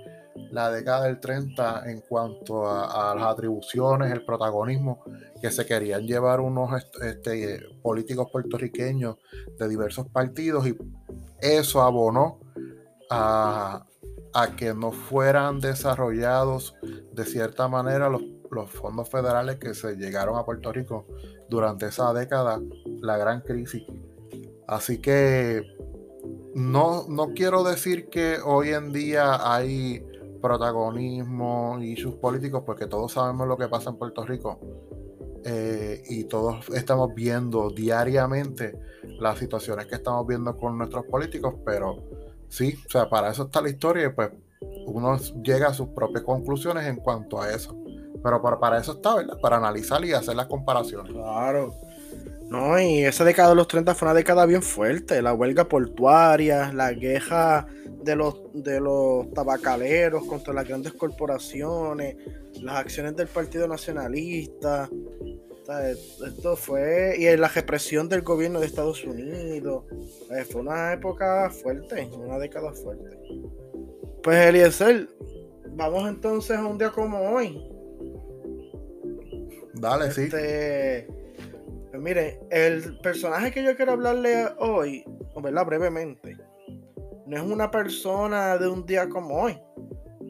la 0.51 0.69
década 0.69 1.05
del 1.05 1.19
30 1.19 1.89
en 1.89 2.01
cuanto 2.01 2.69
a, 2.69 3.15
las 3.15 3.23
atribuciones, 3.25 4.11
el 4.11 4.25
protagonismo 4.25 5.03
que 5.41 5.49
se 5.49 5.65
querían 5.65 6.05
llevar 6.05 6.41
unos 6.41 6.83
este, 7.01 7.61
políticos 7.81 8.27
puertorriqueños 8.31 9.15
de 9.57 9.69
diversos 9.69 10.07
partidos 10.09 10.67
y 10.67 10.77
eso 11.39 11.81
abonó 11.81 12.39
a, 13.09 13.85
que 14.57 14.73
no 14.73 14.91
fueran 14.91 15.61
desarrollados 15.61 16.75
de 17.13 17.23
cierta 17.23 17.69
manera 17.69 18.09
los, 18.09 18.21
los 18.51 18.69
fondos 18.69 19.09
federales 19.09 19.55
que 19.55 19.73
se 19.73 19.95
llegaron 19.95 20.37
a 20.37 20.43
Puerto 20.43 20.73
Rico 20.73 21.07
durante 21.47 21.85
esa 21.85 22.13
década, 22.13 22.59
la 23.01 23.15
gran 23.15 23.39
crisis. 23.39 23.83
Así 24.67 24.99
que 24.99 25.63
no, 26.55 27.05
no 27.07 27.33
quiero 27.33 27.63
decir 27.63 28.09
que 28.09 28.37
hoy 28.43 28.69
en 28.69 28.91
día 28.91 29.53
hay 29.53 30.03
protagonismo 30.41 31.77
y 31.81 31.95
sus 31.95 32.15
políticos, 32.15 32.63
porque 32.65 32.87
todos 32.87 33.13
sabemos 33.13 33.47
lo 33.47 33.57
que 33.57 33.67
pasa 33.67 33.89
en 33.89 33.97
Puerto 33.97 34.25
Rico 34.25 34.59
eh, 35.43 36.03
y 36.07 36.23
todos 36.25 36.69
estamos 36.69 37.13
viendo 37.13 37.69
diariamente 37.69 38.79
las 39.19 39.39
situaciones 39.39 39.87
que 39.87 39.95
estamos 39.95 40.25
viendo 40.25 40.55
con 40.57 40.77
nuestros 40.77 41.05
políticos, 41.05 41.55
pero 41.65 42.03
sí, 42.47 42.75
o 42.87 42.89
sea, 42.89 43.09
para 43.09 43.31
eso 43.31 43.43
está 43.43 43.61
la 43.61 43.69
historia 43.69 44.05
y 44.05 44.09
pues 44.09 44.31
uno 44.87 45.17
llega 45.43 45.67
a 45.67 45.73
sus 45.73 45.89
propias 45.89 46.23
conclusiones 46.23 46.85
en 46.85 46.97
cuanto 46.97 47.41
a 47.41 47.51
eso. 47.51 47.75
Pero 48.23 48.41
para, 48.41 48.59
para 48.59 48.79
eso 48.79 48.93
está, 48.93 49.15
¿verdad? 49.15 49.37
Para 49.39 49.57
analizar 49.57 50.03
y 50.03 50.13
hacer 50.13 50.35
las 50.35 50.47
comparaciones. 50.47 51.11
Claro. 51.11 51.73
No, 52.49 52.79
y 52.79 53.03
esa 53.03 53.23
década 53.23 53.49
de 53.49 53.55
los 53.55 53.67
30 53.67 53.95
fue 53.95 54.07
una 54.07 54.13
década 54.13 54.45
bien 54.45 54.61
fuerte. 54.61 55.21
La 55.21 55.33
huelga 55.33 55.67
portuaria, 55.67 56.71
la 56.73 56.93
queja 56.93 57.65
de 58.03 58.15
los, 58.15 58.35
de 58.53 58.79
los 58.79 59.31
tabacaleros 59.33 60.25
contra 60.25 60.53
las 60.53 60.67
grandes 60.67 60.93
corporaciones, 60.93 62.15
las 62.61 62.77
acciones 62.77 63.15
del 63.15 63.27
Partido 63.27 63.67
Nacionalista. 63.67 64.89
Esto 66.25 66.55
fue. 66.55 67.15
Y 67.17 67.35
la 67.35 67.47
represión 67.47 68.07
del 68.07 68.21
gobierno 68.21 68.59
de 68.59 68.67
Estados 68.67 69.03
Unidos. 69.03 69.85
Eh, 70.29 70.43
fue 70.43 70.61
una 70.61 70.93
época 70.93 71.49
fuerte, 71.49 72.07
una 72.13 72.37
década 72.37 72.71
fuerte. 72.73 73.17
Pues 74.21 74.47
Eliezer, 74.47 75.09
vamos 75.71 76.07
entonces 76.07 76.57
a 76.57 76.65
un 76.65 76.77
día 76.77 76.91
como 76.91 77.19
hoy. 77.19 77.59
Dale, 79.73 80.11
sí. 80.11 80.29
Pues 81.95 82.03
mire, 82.03 82.41
el 82.51 82.97
personaje 82.97 83.53
que 83.53 83.63
yo 83.63 83.73
quiero 83.77 83.93
hablarle 83.93 84.47
hoy, 84.57 85.05
¿verdad? 85.41 85.65
Brevemente, 85.65 86.35
no 87.25 87.37
es 87.37 87.41
una 87.41 87.71
persona 87.71 88.57
de 88.57 88.67
un 88.67 88.85
día 88.85 89.07
como 89.07 89.43
hoy, 89.43 89.57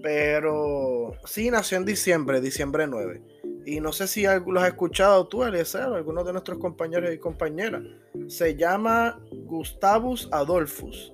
pero 0.03 1.13
sí 1.25 1.49
nació 1.49 1.79
en 1.79 1.85
diciembre, 1.85 2.39
diciembre 2.39 2.85
9. 2.85 3.19
Y 3.65 3.79
no 3.79 3.91
sé 3.91 4.05
si 4.05 4.25
lo 4.25 4.59
has 4.59 4.67
escuchado 4.67 5.27
tú, 5.27 5.43
Eliezer, 5.43 5.87
o 5.87 5.95
algunos 5.95 6.23
de 6.23 6.33
nuestros 6.33 6.59
compañeros 6.59 7.11
y 7.11 7.17
compañeras. 7.17 7.81
Se 8.27 8.55
llama 8.55 9.19
Gustavus 9.31 10.29
Adolphus, 10.31 11.11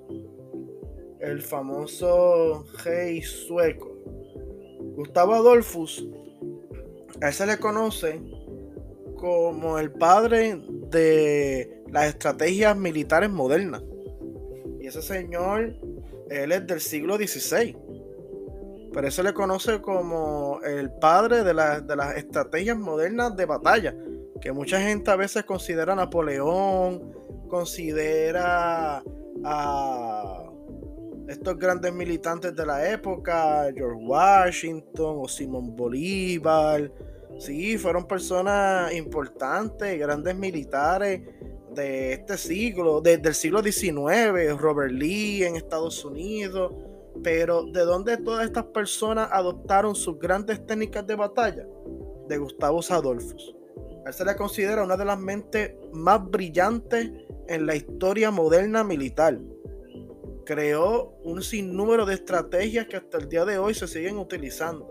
el 1.22 1.42
famoso 1.42 2.66
rey 2.84 3.22
sueco. 3.22 3.90
Gustavo 4.98 5.34
Adolphus, 5.34 6.06
a 7.22 7.30
él 7.30 7.34
se 7.34 7.46
le 7.46 7.58
conoce 7.58 8.20
como 9.22 9.78
el 9.78 9.92
padre 9.92 10.60
de 10.90 11.84
las 11.90 12.08
estrategias 12.08 12.76
militares 12.76 13.30
modernas. 13.30 13.84
Y 14.80 14.88
ese 14.88 15.04
señor, 15.04 15.76
él 16.30 16.52
es 16.52 16.66
del 16.66 16.82
siglo 16.82 17.18
XVI. 17.18 17.78
Pero 18.92 19.08
eso 19.08 19.22
le 19.22 19.32
conoce 19.34 19.80
como 19.80 20.60
el 20.64 20.92
padre 20.94 21.44
de, 21.44 21.54
de 21.54 21.96
las 21.96 22.18
estrategias 22.18 22.78
modernas 22.78 23.36
de 23.38 23.46
batalla. 23.46 23.96
Que 24.42 24.52
mucha 24.52 24.82
gente 24.82 25.12
a 25.12 25.16
veces 25.16 25.44
considera 25.44 25.94
a 25.94 25.98
Napoleón, 25.98 27.14
considera 27.48 29.04
a 29.44 30.52
estos 31.28 31.60
grandes 31.60 31.94
militantes 31.94 32.56
de 32.56 32.66
la 32.66 32.90
época, 32.90 33.72
George 33.76 34.04
Washington 34.04 35.18
o 35.20 35.28
Simón 35.28 35.76
Bolívar. 35.76 36.92
Sí, 37.40 37.78
fueron 37.78 38.06
personas 38.08 38.94
importantes, 38.94 40.00
grandes 40.00 40.36
militares 40.36 41.22
de 41.74 42.14
este 42.14 42.38
siglo, 42.38 43.02
desde 43.02 43.30
el 43.30 43.36
siglo 43.36 43.64
XIX, 43.64 44.58
Robert 44.58 44.92
Lee 44.92 45.44
en 45.44 45.56
Estados 45.56 46.04
Unidos. 46.04 46.74
Pero 47.24 47.64
¿de 47.64 47.82
dónde 47.82 48.18
todas 48.18 48.46
estas 48.46 48.66
personas 48.66 49.30
adoptaron 49.32 49.96
sus 49.96 50.18
grandes 50.18 50.66
técnicas 50.66 51.06
de 51.06 51.16
batalla? 51.16 51.66
De 52.28 52.38
Gustavo 52.38 52.80
Adolfos. 52.90 53.56
Él 54.06 54.14
se 54.14 54.26
le 54.26 54.36
considera 54.36 54.84
una 54.84 54.98
de 54.98 55.06
las 55.06 55.20
mentes 55.20 55.76
más 55.92 56.24
brillantes 56.30 57.12
en 57.48 57.66
la 57.66 57.76
historia 57.76 58.32
moderna 58.32 58.84
militar. 58.84 59.38
Creó 60.46 61.14
un 61.24 61.44
sinnúmero 61.44 62.06
de 62.06 62.16
estrategias 62.16 62.88
que 62.88 62.98
hasta 62.98 63.20
el 63.20 63.30
día 63.30 63.46
de 63.46 63.60
hoy 63.60 63.74
se 63.74 63.88
siguen 63.88 64.18
utilizando. 64.18 64.90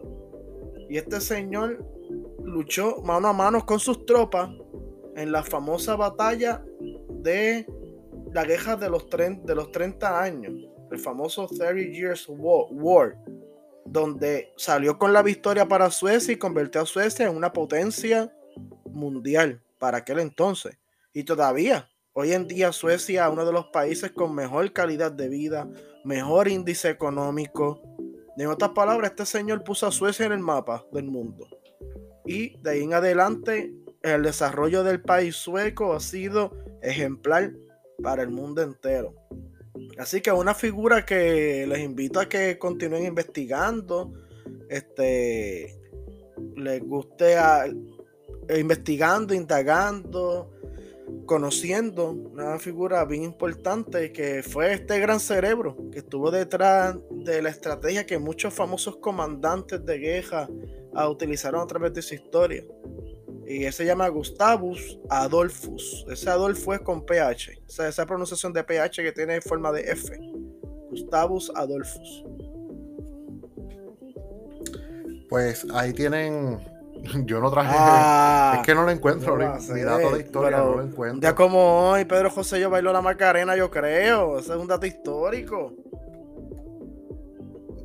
Y 0.89 0.97
este 0.97 1.21
señor 1.21 1.85
luchó 2.45 3.01
mano 3.03 3.29
a 3.29 3.33
mano 3.33 3.65
con 3.65 3.79
sus 3.79 4.05
tropas 4.07 4.51
en 5.17 5.33
la 5.33 5.43
famosa 5.43 5.97
batalla 5.97 6.65
de 7.09 7.67
la 8.33 8.45
guerra 8.45 8.77
de 8.77 8.89
los, 8.89 9.07
de 9.09 9.55
los 9.55 9.73
30 9.73 10.23
años, 10.23 10.55
el 10.91 10.99
famoso 10.99 11.47
30 11.47 11.93
Years 11.93 12.27
War, 12.29 13.17
donde 13.85 14.53
salió 14.57 14.99
con 14.99 15.13
la 15.13 15.23
victoria 15.23 15.67
para 15.67 15.91
Suecia 15.91 16.33
y 16.33 16.37
convirtió 16.37 16.81
a 16.81 16.87
Suecia 16.87 17.27
en 17.27 17.37
una 17.37 17.53
potencia 17.53 18.33
mundial 18.87 19.63
para 19.79 19.99
aquel 19.99 20.21
entonces. 20.21 20.79
Y 21.13 21.25
todavía, 21.25 21.89
hoy 22.13 22.33
en 22.33 22.47
día 22.47 22.73
Suecia 22.73 23.27
es 23.27 23.33
uno 23.33 23.45
de 23.45 23.53
los 23.53 23.67
países 23.67 24.13
con 24.13 24.35
mejor 24.35 24.73
calidad 24.73 25.11
de 25.11 25.29
vida, 25.29 25.69
mejor 26.05 26.49
índice 26.49 26.89
económico. 26.89 27.83
En 28.37 28.47
otras 28.47 28.71
palabras, 28.71 29.11
este 29.11 29.27
señor 29.27 29.65
puso 29.65 29.87
a 29.87 29.93
Suecia 29.93 30.27
en 30.27 30.33
el 30.33 30.39
mapa 30.39 30.85
del 30.93 31.05
mundo. 31.05 31.49
Y 32.31 32.57
de 32.59 32.71
ahí 32.71 32.85
en 32.85 32.95
adelante, 32.95 33.75
el 34.03 34.23
desarrollo 34.23 34.85
del 34.85 35.03
país 35.03 35.35
sueco 35.35 35.95
ha 35.95 35.99
sido 35.99 36.53
ejemplar 36.81 37.55
para 38.01 38.23
el 38.23 38.31
mundo 38.31 38.63
entero. 38.63 39.17
Así 39.99 40.21
que 40.21 40.31
una 40.31 40.55
figura 40.55 41.05
que 41.05 41.67
les 41.67 41.81
invito 41.81 42.21
a 42.21 42.29
que 42.29 42.57
continúen 42.57 43.05
investigando, 43.05 44.13
este, 44.69 45.77
les 46.55 46.81
guste 46.85 47.37
a, 47.37 47.65
investigando, 48.57 49.35
indagando, 49.35 50.53
conociendo 51.27 52.13
una 52.13 52.61
figura 52.61 53.05
bien 53.07 53.25
importante 53.25 54.13
que 54.13 54.45
fue 54.45 54.73
este 54.73 55.01
gran 55.01 55.19
cerebro 55.19 55.77
que 55.91 55.99
estuvo 55.99 56.31
detrás 56.31 56.97
de 57.11 57.43
la 57.43 57.49
estrategia 57.49 58.07
que 58.07 58.21
muchos 58.21 58.55
famosos 58.55 58.99
comandantes 58.99 59.85
de 59.85 59.99
guerra 59.99 60.49
utilizaron 60.95 61.63
a 61.63 61.67
través 61.67 61.93
de 61.95 62.03
su 62.03 62.15
historia. 62.15 62.65
Y 63.47 63.65
ese 63.65 63.79
se 63.79 63.85
llama 63.87 64.07
Gustavus 64.09 65.01
Adolphus. 65.09 66.07
Ese 66.09 66.31
Adolfo 66.31 66.73
es 66.73 66.81
con 66.83 67.05
PH. 67.05 67.63
Esa, 67.69 67.89
esa 67.89 68.07
pronunciación 68.07 68.53
de 68.53 68.63
PH 68.63 69.03
que 69.03 69.11
tiene 69.11 69.41
forma 69.41 69.73
de 69.73 69.91
F. 69.91 70.17
Gustavus 70.91 71.51
Adolphus. 71.57 72.25
Pues 75.29 75.67
ahí 75.75 75.93
tienen. 75.93 76.61
Yo 77.25 77.41
no 77.41 77.51
traje. 77.51 77.75
Ah, 77.77 78.59
es 78.61 78.67
que 78.67 78.73
no 78.73 78.85
lo 78.85 78.91
encuentro. 78.91 79.37
mi 79.37 79.81
dato 79.81 80.11
de 80.15 80.21
historia 80.21 80.59
no 80.59 80.77
lo 80.77 80.83
encuentro. 80.83 81.21
Día 81.21 81.35
como 81.35 81.91
hoy, 81.91 82.05
Pedro 82.05 82.31
José 82.31 82.61
yo 82.61 82.69
bailó 82.71 82.93
la 82.93 83.01
Macarena, 83.01 83.57
yo 83.57 83.71
creo. 83.71 84.39
Ese 84.39 84.53
es 84.53 84.59
un 84.59 84.69
dato 84.69 84.87
histórico. 84.87 85.73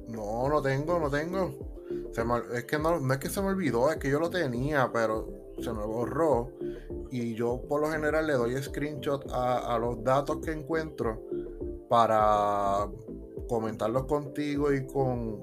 No, 0.09 0.47
no 0.49 0.61
tengo, 0.61 0.99
no 0.99 1.09
tengo 1.09 1.64
es 2.53 2.63
que 2.65 2.79
no, 2.79 3.13
es 3.13 3.19
que 3.19 3.29
se 3.29 3.41
me 3.41 3.47
olvidó, 3.47 3.91
es 3.91 3.97
que 3.97 4.09
yo 4.09 4.19
lo 4.19 4.29
tenía, 4.29 4.89
pero 4.93 5.27
se 5.59 5.71
me 5.73 5.85
borró. 5.85 6.51
Y 7.11 7.35
yo 7.35 7.61
por 7.67 7.81
lo 7.81 7.91
general 7.91 8.27
le 8.27 8.33
doy 8.33 8.61
screenshot 8.61 9.25
a, 9.31 9.77
los 9.79 10.03
datos 10.03 10.37
que 10.43 10.51
encuentro 10.51 11.21
para 11.89 12.87
comentarlos 13.47 14.05
contigo 14.05 14.73
y 14.73 14.85
con, 14.85 15.39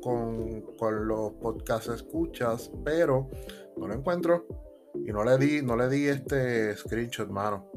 con, 0.00 0.62
con 0.78 1.06
los 1.06 1.32
podcasts 1.34 1.88
escuchas, 1.88 2.70
pero 2.84 3.28
no 3.76 3.88
lo 3.88 3.94
encuentro. 3.94 4.46
Y 4.94 5.10
no 5.10 5.24
le 5.24 5.38
di, 5.38 5.62
no 5.62 5.76
le 5.76 5.88
di 5.88 6.06
este 6.06 6.76
screenshot, 6.76 7.28
mano. 7.28 7.70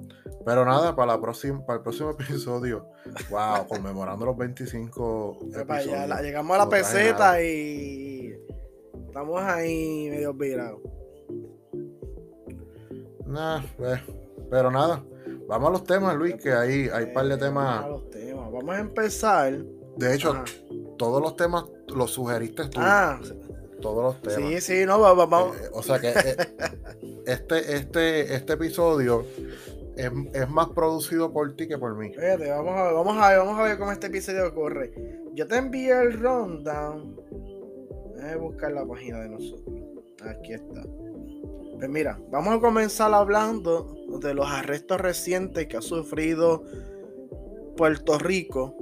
Pero 0.45 0.63
nada, 0.63 0.95
para, 0.95 1.13
la 1.13 1.21
próxima, 1.21 1.65
para 1.65 1.77
el 1.77 1.83
próximo 1.83 2.11
episodio, 2.19 2.87
wow, 3.29 3.67
conmemorando 3.67 4.25
los 4.25 4.37
25 4.37 5.39
episodios. 5.55 6.21
llegamos 6.21 6.55
a 6.55 6.59
la 6.59 6.69
peseta 6.69 7.41
y 7.41 8.04
Estamos 9.15 9.41
ahí 9.43 10.09
medio 10.09 10.33
virados. 10.33 10.81
Nah, 13.25 13.61
pues, 13.77 14.01
pero 14.51 14.69
nada. 14.69 15.05
Vamos 15.47 15.69
a 15.69 15.71
los 15.71 15.85
temas, 15.85 16.17
Luis, 16.17 16.35
que 16.35 16.51
ahí 16.51 16.89
hay 16.91 17.05
un 17.05 17.13
par 17.13 17.25
de 17.25 17.37
temas. 17.37 17.81
Vamos 17.81 17.85
a 17.85 17.87
los 17.87 18.09
temas. 18.09 18.51
Vamos 18.51 18.75
a 18.75 18.79
empezar. 18.81 19.57
De 19.95 20.13
hecho, 20.13 20.43
todos 20.97 21.21
los 21.21 21.37
temas 21.37 21.63
los 21.87 22.11
sugeriste 22.11 22.67
tú. 22.67 22.81
Ah, 22.81 23.17
todos 23.81 24.03
los 24.03 24.21
temas. 24.21 24.51
Sí, 24.51 24.59
sí, 24.59 24.85
no, 24.85 24.99
vamos. 24.99 25.55
Eh, 25.61 25.69
o 25.71 25.81
sea 25.81 25.97
que 25.97 26.09
eh, 26.09 26.35
este, 27.25 27.73
este, 27.73 28.35
este 28.35 28.51
episodio 28.51 29.25
es, 29.95 30.49
más 30.49 30.67
producido 30.71 31.31
por 31.31 31.55
ti 31.55 31.69
que 31.69 31.77
por 31.77 31.95
mí. 31.95 32.09
Fíjate, 32.09 32.49
vamos 32.49 32.77
a 32.77 32.83
ver, 32.83 32.93
vamos 32.93 33.17
a 33.17 33.29
ver, 33.29 33.37
vamos 33.39 33.59
a 33.59 33.63
ver 33.63 33.77
cómo 33.77 33.93
este 33.93 34.07
episodio 34.07 34.53
corre. 34.53 35.21
Yo 35.33 35.47
te 35.47 35.55
envié 35.55 36.01
el 36.01 36.19
rundown. 36.19 37.15
Déjame 38.25 38.41
buscar 38.41 38.71
la 38.71 38.83
página 38.87 39.19
de 39.19 39.29
nosotros. 39.29 39.75
Aquí 40.23 40.53
está. 40.53 40.81
Pues 41.77 41.87
mira, 41.87 42.19
vamos 42.31 42.55
a 42.55 42.59
comenzar 42.59 43.13
hablando 43.13 43.95
de 44.19 44.33
los 44.33 44.47
arrestos 44.47 44.99
recientes 44.99 45.67
que 45.67 45.77
ha 45.77 45.81
sufrido 45.81 46.63
Puerto 47.77 48.17
Rico 48.17 48.75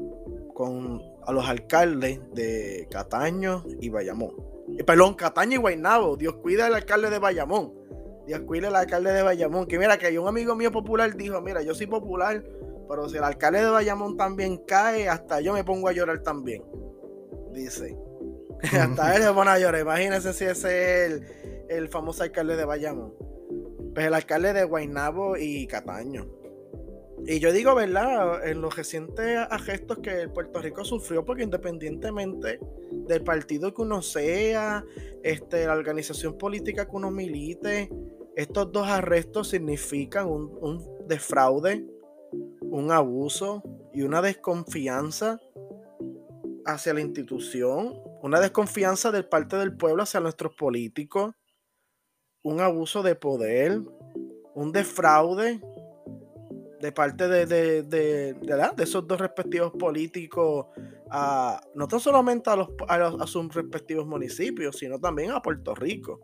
con 0.53 1.01
a 1.25 1.33
los 1.33 1.45
alcaldes 1.45 2.21
de 2.33 2.87
Cataño 2.89 3.65
y 3.81 3.89
Bayamón. 3.89 4.31
Eh, 4.77 4.83
perdón, 4.85 5.15
Cataño 5.15 5.55
y 5.55 5.57
Guaynabo. 5.57 6.15
Dios 6.15 6.35
cuida 6.35 6.67
al 6.67 6.75
alcalde 6.75 7.09
de 7.09 7.19
Bayamón. 7.19 7.73
Dios 8.25 8.39
cuida 8.47 8.69
al 8.69 8.77
alcalde 8.77 9.11
de 9.11 9.23
Bayamón. 9.23 9.67
Que 9.67 9.77
mira, 9.77 9.97
que 9.97 10.17
un 10.17 10.27
amigo 10.29 10.55
mío 10.55 10.71
popular 10.71 11.17
dijo, 11.17 11.41
mira, 11.41 11.61
yo 11.61 11.75
soy 11.75 11.87
popular, 11.87 12.41
pero 12.87 13.09
si 13.09 13.17
el 13.17 13.25
alcalde 13.25 13.59
de 13.59 13.71
Bayamón 13.71 14.15
también 14.15 14.63
cae, 14.65 15.09
hasta 15.09 15.41
yo 15.41 15.51
me 15.51 15.65
pongo 15.65 15.89
a 15.89 15.91
llorar 15.91 16.23
también. 16.23 16.63
Dice. 17.51 18.02
hasta 18.79 19.15
él 19.15 19.23
se 19.23 19.33
pone 19.33 19.51
a 19.51 19.59
llorar. 19.59 19.81
Imagínense 19.81 20.33
si 20.33 20.45
ese 20.45 21.05
es 21.05 21.11
el, 21.11 21.65
el 21.69 21.89
famoso 21.89 22.23
alcalde 22.23 22.55
de 22.55 22.65
Bayamón. 22.65 23.13
Pues 23.93 24.07
el 24.07 24.13
alcalde 24.13 24.53
de 24.53 24.63
Guaynabo 24.63 25.37
y 25.37 25.67
Cataño. 25.67 26.27
Y 27.25 27.39
yo 27.39 27.53
digo, 27.53 27.73
¿verdad? 27.75 28.45
En 28.45 28.61
los 28.61 28.75
recientes 28.75 29.39
gestos 29.65 29.99
que 29.99 30.27
Puerto 30.27 30.61
Rico 30.61 30.83
sufrió, 30.83 31.23
porque 31.23 31.43
independientemente 31.43 32.59
del 32.91 33.23
partido 33.23 33.73
que 33.73 33.81
uno 33.81 34.01
sea, 34.01 34.83
este, 35.23 35.65
la 35.65 35.73
organización 35.73 36.37
política 36.37 36.85
que 36.85 36.95
uno 36.95 37.11
milite, 37.11 37.89
estos 38.35 38.71
dos 38.71 38.87
arrestos 38.87 39.49
significan 39.49 40.27
un, 40.27 40.51
un 40.59 41.07
defraude, 41.07 41.85
un 42.61 42.91
abuso 42.91 43.63
y 43.93 44.01
una 44.01 44.21
desconfianza 44.21 45.39
hacia 46.65 46.93
la 46.93 47.01
institución, 47.01 47.93
una 48.21 48.39
desconfianza 48.39 49.11
del 49.11 49.25
parte 49.25 49.57
del 49.57 49.75
pueblo 49.75 50.03
hacia 50.03 50.19
nuestros 50.19 50.53
políticos, 50.55 51.35
un 52.43 52.59
abuso 52.59 53.03
de 53.03 53.15
poder, 53.15 53.81
un 54.53 54.71
defraude 54.71 55.61
de 56.81 56.91
parte 56.91 57.27
de, 57.29 57.45
de, 57.45 57.83
de, 57.83 58.33
de, 58.33 58.83
esos 58.83 59.07
dos 59.07 59.19
respectivos 59.19 59.71
políticos, 59.71 60.67
a, 61.09 61.61
no 61.75 61.87
tan 61.87 62.01
solamente 62.01 62.49
a, 62.49 62.57
los, 62.57 62.69
a, 62.89 63.27
sus 63.27 63.53
respectivos 63.53 64.05
municipios, 64.05 64.77
sino 64.77 64.99
también 64.99 65.31
a 65.31 65.41
Puerto 65.41 65.73
Rico. 65.73 66.19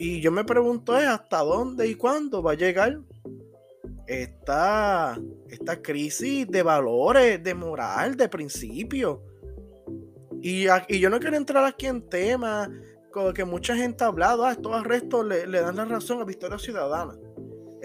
Y 0.00 0.20
yo 0.20 0.32
me 0.32 0.44
pregunto 0.44 0.98
es 0.98 1.06
hasta 1.06 1.38
dónde 1.38 1.86
y 1.86 1.94
cuándo 1.94 2.42
va 2.42 2.52
a 2.52 2.56
llegar 2.56 2.98
esta, 4.06 5.18
esta 5.48 5.82
crisis 5.82 6.46
de 6.48 6.62
valores, 6.62 7.42
de 7.42 7.54
moral, 7.54 8.16
de 8.16 8.28
principios. 8.28 9.18
Y, 10.42 10.66
y, 10.88 11.00
yo 11.00 11.10
no 11.10 11.18
quiero 11.18 11.36
entrar 11.36 11.64
aquí 11.64 11.86
en 11.86 12.08
temas 12.08 12.68
con 13.12 13.32
que 13.32 13.44
mucha 13.44 13.74
gente 13.74 14.04
ha 14.04 14.08
hablado, 14.08 14.44
ah, 14.44 14.52
estos 14.52 14.72
arrestos 14.72 15.24
le, 15.26 15.46
le 15.46 15.60
dan 15.60 15.76
la 15.76 15.84
razón 15.86 16.20
a 16.20 16.24
Victoria 16.24 16.58
Ciudadana 16.58 17.14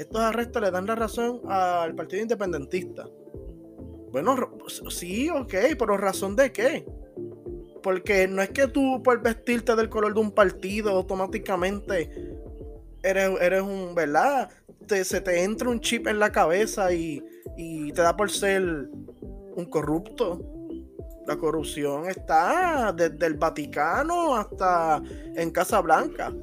estos 0.01 0.21
arrestos 0.21 0.61
le 0.61 0.71
dan 0.71 0.87
la 0.87 0.95
razón 0.95 1.41
al 1.47 1.95
Partido 1.95 2.21
Independentista. 2.23 3.07
Bueno, 4.11 4.35
sí, 4.89 5.29
ok, 5.29 5.53
pero 5.77 5.97
¿razón 5.97 6.35
de 6.35 6.51
qué? 6.51 6.85
Porque 7.83 8.27
no 8.27 8.41
es 8.41 8.49
que 8.49 8.67
tú 8.67 9.01
por 9.03 9.21
vestirte 9.21 9.75
del 9.75 9.89
color 9.89 10.13
de 10.13 10.19
un 10.19 10.31
partido 10.31 10.91
automáticamente 10.91 12.09
eres, 13.03 13.31
eres 13.41 13.61
un, 13.61 13.95
¿verdad? 13.95 14.49
Se 14.87 15.21
te 15.21 15.43
entra 15.43 15.69
un 15.69 15.79
chip 15.79 16.07
en 16.07 16.19
la 16.19 16.31
cabeza 16.31 16.93
y, 16.93 17.23
y 17.57 17.91
te 17.91 18.01
da 18.01 18.15
por 18.15 18.29
ser 18.29 18.61
un 18.61 19.65
corrupto. 19.69 20.41
La 21.27 21.37
corrupción 21.37 22.09
está 22.09 22.93
desde 22.95 23.25
el 23.25 23.35
Vaticano 23.35 24.35
hasta 24.35 25.01
en 25.35 25.51
Casa 25.51 25.79
Blanca. 25.81 26.33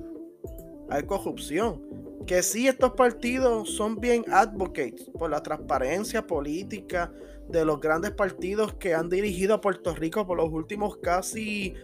Hay 0.89 1.03
corrupción 1.05 1.83
que 2.29 2.43
sí 2.43 2.69
estos 2.69 2.93
partidos 2.93 3.71
son 3.71 3.97
bien 3.97 4.23
advocates 4.31 5.11
por 5.19 5.31
la 5.31 5.43
transparencia 5.43 6.27
política 6.27 7.11
de 7.49 7.65
los 7.65 7.81
grandes 7.81 8.11
partidos 8.11 8.75
que 8.75 8.95
han 8.95 9.09
dirigido 9.09 9.55
a 9.55 9.61
Puerto 9.63 9.95
Rico 9.95 10.27
por 10.27 10.37
los 10.37 10.53
últimos 10.53 10.99
casi 10.99 11.75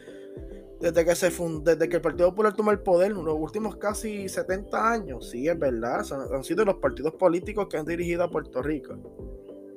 desde 0.84 1.02
que 1.02 1.14
se 1.14 1.30
desde 1.62 1.88
que 1.88 1.96
el 1.96 2.02
Partido 2.02 2.28
Popular 2.28 2.52
tomó 2.52 2.70
el 2.70 2.80
poder, 2.80 3.12
los 3.12 3.38
últimos 3.38 3.76
casi 3.76 4.28
70 4.28 4.92
años, 4.92 5.30
sí 5.30 5.48
es 5.48 5.58
verdad, 5.58 6.04
han 6.30 6.44
sido 6.44 6.62
los 6.66 6.74
partidos 6.74 7.14
políticos 7.14 7.68
que 7.70 7.78
han 7.78 7.86
dirigido 7.86 8.22
a 8.22 8.30
Puerto 8.30 8.60
Rico 8.60 8.94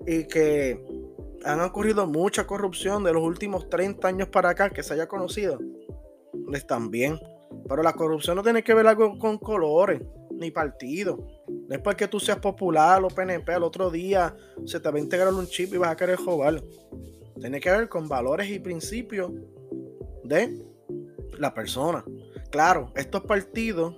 y 0.06 0.26
que 0.26 0.84
han 1.46 1.62
ocurrido 1.62 2.06
mucha 2.08 2.46
corrupción 2.46 3.06
de 3.06 3.14
los 3.14 3.24
últimos 3.24 3.70
30 3.70 4.06
años 4.06 4.28
para 4.28 4.50
acá 4.50 4.70
que 4.70 4.84
se 4.84 4.96
haya 4.96 5.08
conocido. 5.08 5.60
Están 6.52 6.92
bien. 6.92 7.18
Pero 7.70 7.84
la 7.84 7.94
corrupción 7.94 8.36
no 8.36 8.44
tiene 8.44 8.62
que 8.62 8.74
ver 8.74 8.88
algo 8.88 9.18
con 9.18 9.38
colores 9.38 10.02
ni 10.32 10.52
partido. 10.52 11.26
No 11.48 11.74
es 11.74 11.80
porque 11.80 12.10
tú 12.10 12.20
seas 12.20 12.40
popular 12.40 13.02
o 13.02 13.08
PNP, 13.08 13.54
al 13.54 13.64
otro 13.64 13.90
día 13.90 14.36
se 14.66 14.82
te 14.82 14.92
va 14.92 14.98
a 14.98 15.02
integrar 15.02 15.34
un 15.34 15.48
chip 15.48 15.74
y 15.74 15.78
vas 15.78 15.92
a 15.92 15.96
querer 15.96 16.18
jugar. 16.18 16.62
Tiene 17.40 17.62
que 17.62 17.72
ver 17.72 17.88
con 17.88 18.10
valores 18.10 18.50
y 18.50 18.60
principios 18.60 19.32
de 20.26 20.77
la 21.40 21.54
persona. 21.54 22.04
Claro, 22.52 22.92
estos 22.96 23.22
partidos 23.24 23.96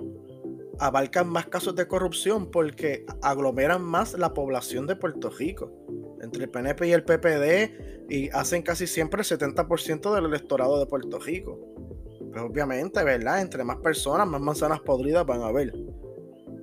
abarcan 0.79 1.27
más 1.27 1.47
casos 1.47 1.75
de 1.75 1.87
corrupción 1.87 2.49
porque 2.49 3.05
aglomeran 3.21 3.81
más 3.81 4.13
la 4.13 4.33
población 4.33 4.87
de 4.87 4.95
Puerto 4.95 5.29
Rico. 5.29 5.71
Entre 6.21 6.43
el 6.43 6.49
PNP 6.49 6.87
y 6.87 6.91
el 6.91 7.03
PPD 7.03 8.09
y 8.09 8.29
hacen 8.29 8.61
casi 8.61 8.87
siempre 8.87 9.21
el 9.21 9.27
70% 9.27 10.13
del 10.13 10.25
electorado 10.25 10.79
de 10.79 10.85
Puerto 10.85 11.19
Rico. 11.19 11.59
Pues 12.31 12.41
obviamente, 12.41 13.03
¿verdad? 13.03 13.41
Entre 13.41 13.63
más 13.63 13.77
personas, 13.77 14.27
más 14.27 14.41
manzanas 14.41 14.81
podridas 14.81 15.25
van 15.25 15.41
a 15.41 15.47
haber. 15.47 15.73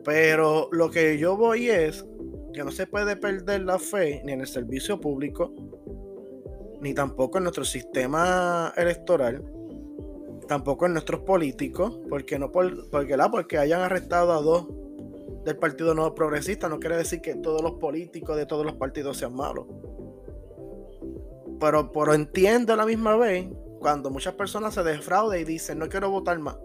Pero 0.05 0.69
lo 0.73 0.91
que 0.91 1.19
yo 1.19 1.37
voy 1.37 1.69
es 1.69 2.05
que 2.53 2.65
no 2.65 2.71
se 2.71 2.87
puede 2.87 3.17
perder 3.17 3.63
la 3.63 3.79
fe 3.79 4.23
ni 4.25 4.33
en 4.33 4.41
el 4.41 4.47
servicio 4.47 5.01
público, 5.01 5.53
ni 6.81 6.95
tampoco 6.95 7.39
en 7.39 7.45
nuestro 7.45 7.65
sistema 7.65 8.73
electoral, 8.77 9.43
tampoco 10.49 10.87
en 10.87 10.93
nuestros 10.93 11.21
políticos, 11.21 11.99
porque 12.09 12.39
no 12.39 12.53
por, 12.53 12.67
la, 12.67 13.31
porque 13.31 13.59
hayan 13.59 13.81
arrestado 13.81 14.33
a 14.33 14.41
dos 14.41 14.69
del 15.45 15.57
Partido 15.57 15.95
Nuevo 15.95 16.15
Progresista, 16.15 16.69
no 16.69 16.81
quiere 16.81 16.97
decir 16.97 17.21
que 17.21 17.37
todos 17.37 17.63
los 17.63 17.73
políticos 17.75 18.37
de 18.37 18.47
todos 18.47 18.65
los 18.65 18.75
partidos 18.75 19.17
sean 19.17 19.35
malos. 19.35 19.67
Pero, 21.61 21.93
pero 21.93 22.15
entiendo 22.15 22.73
a 22.73 22.77
la 22.77 22.85
misma 22.85 23.17
vez 23.17 23.49
cuando 23.81 24.11
muchas 24.11 24.35
personas 24.35 24.75
se 24.75 24.83
defraudan 24.83 25.41
y 25.41 25.45
dicen 25.45 25.79
no 25.79 25.89
quiero 25.89 26.11
votar 26.11 26.39
más, 26.39 26.59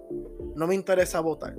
no 0.56 0.68
me 0.68 0.76
interesa 0.76 1.20
votar, 1.20 1.56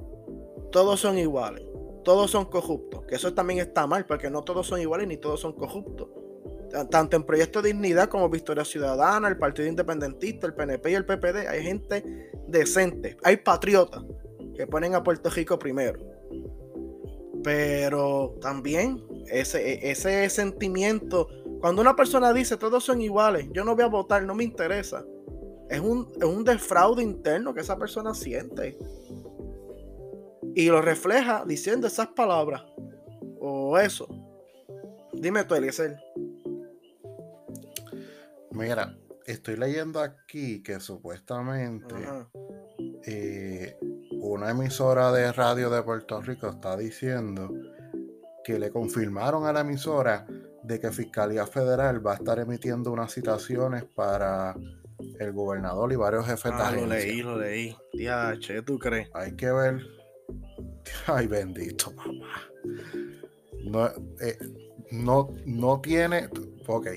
todos 0.71 1.01
son 1.01 1.19
iguales 1.19 1.73
todos 2.03 2.31
son 2.31 2.47
corruptos. 2.47 3.05
Que 3.05 3.17
eso 3.17 3.33
también 3.35 3.61
está 3.61 3.87
mal, 3.87 4.07
porque 4.07 4.31
no 4.31 4.43
todos 4.43 4.67
son 4.67 4.81
iguales 4.81 5.07
ni 5.09 5.17
todos 5.17 5.41
son 5.41 5.53
corruptos. 5.53 6.09
Tanto 6.91 7.17
en 7.17 7.25
Proyecto 7.25 7.61
Dignidad 7.61 8.09
como 8.09 8.29
Victoria 8.29 8.65
Ciudadana, 8.65 9.29
el 9.29 9.37
Partido 9.37 9.69
Independentista, 9.69 10.47
el 10.47 10.55
PNP 10.55 10.91
y 10.91 10.95
el 10.95 11.05
PPD, 11.05 11.49
hay 11.49 11.63
gente 11.63 12.31
decente. 12.49 13.17
Hay 13.23 13.39
patriotas 13.39 14.03
que 14.57 14.67
ponen 14.67 14.95
a 14.95 15.03
Puerto 15.03 15.29
Rico 15.31 15.59
primero. 15.59 16.01
Pero 17.43 18.37
también 18.41 19.05
ese, 19.31 19.91
ese 19.91 20.31
sentimiento, 20.31 21.29
cuando 21.61 21.83
una 21.83 21.97
persona 21.97 22.33
dice 22.33 22.57
todos 22.57 22.85
son 22.85 23.01
iguales, 23.01 23.49
yo 23.53 23.65
no 23.65 23.75
voy 23.75 23.85
a 23.85 23.89
votar, 23.89 24.23
no 24.23 24.35
me 24.35 24.45
interesa, 24.45 25.05
es 25.73 25.81
un, 25.81 26.07
es 26.17 26.25
un 26.25 27.01
interno 27.01 27.55
que 27.55 27.63
esa 27.63 27.79
persona 27.79 28.15
siente. 28.15 28.79
Y 30.55 30.67
lo 30.67 30.83
refleja 30.83 31.45
diciendo 31.47 31.87
esas 31.87 32.09
palabras. 32.09 32.63
O 33.41 33.79
eso. 33.79 34.07
Dime 35.15 35.45
tú, 35.45 35.55
Eliezer. 35.55 35.97
Mira, 38.55 38.95
estoy 39.27 39.57
leyendo 39.57 40.01
aquí 40.01 40.63
que 40.63 40.79
supuestamente 40.81 41.95
eh, 43.07 43.77
una 44.21 44.51
emisora 44.51 45.11
de 45.13 45.33
radio 45.33 45.71
de 45.71 45.83
Puerto 45.83 46.21
Rico 46.21 46.49
está 46.49 46.77
diciendo 46.77 47.51
que 48.45 48.59
le 48.59 48.71
confirmaron 48.71 49.47
a 49.47 49.53
la 49.53 49.61
emisora 49.61 50.27
de 50.63 50.79
que 50.79 50.91
Fiscalía 50.91 51.47
Federal 51.47 52.05
va 52.07 52.13
a 52.13 52.17
estar 52.17 52.39
emitiendo 52.39 52.93
unas 52.93 53.13
citaciones 53.13 53.85
para 53.85 54.55
el 55.19 55.33
gobernador 55.33 55.93
y 55.93 55.97
varios 55.97 56.27
jefes 56.27 56.53
ah, 56.55 56.73
Lo 56.73 56.87
leí, 56.87 57.23
lo 57.23 57.39
leí. 57.39 57.77
Tía, 57.93 58.35
che, 58.39 58.63
¿tú 58.63 58.79
crees? 58.79 59.09
Hay 59.15 59.35
que 59.35 59.51
ver. 59.51 59.81
Ay, 61.07 61.27
bendito, 61.27 61.91
papá. 61.95 62.51
No, 63.65 63.87
eh, 64.21 64.39
no, 64.91 65.35
no 65.47 65.81
tiene. 65.81 66.29
Ok. 66.67 66.89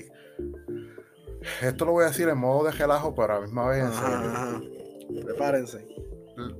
Esto 1.62 1.84
lo 1.84 1.92
voy 1.92 2.04
a 2.04 2.08
decir 2.08 2.28
en 2.28 2.38
modo 2.38 2.64
de 2.64 2.72
relajo, 2.72 3.14
pero 3.14 3.32
a 3.32 3.36
la 3.36 3.42
misma 3.42 3.68
vez 3.68 3.84
en 3.84 3.92
serio. 3.92 5.24
Prepárense. 5.24 5.86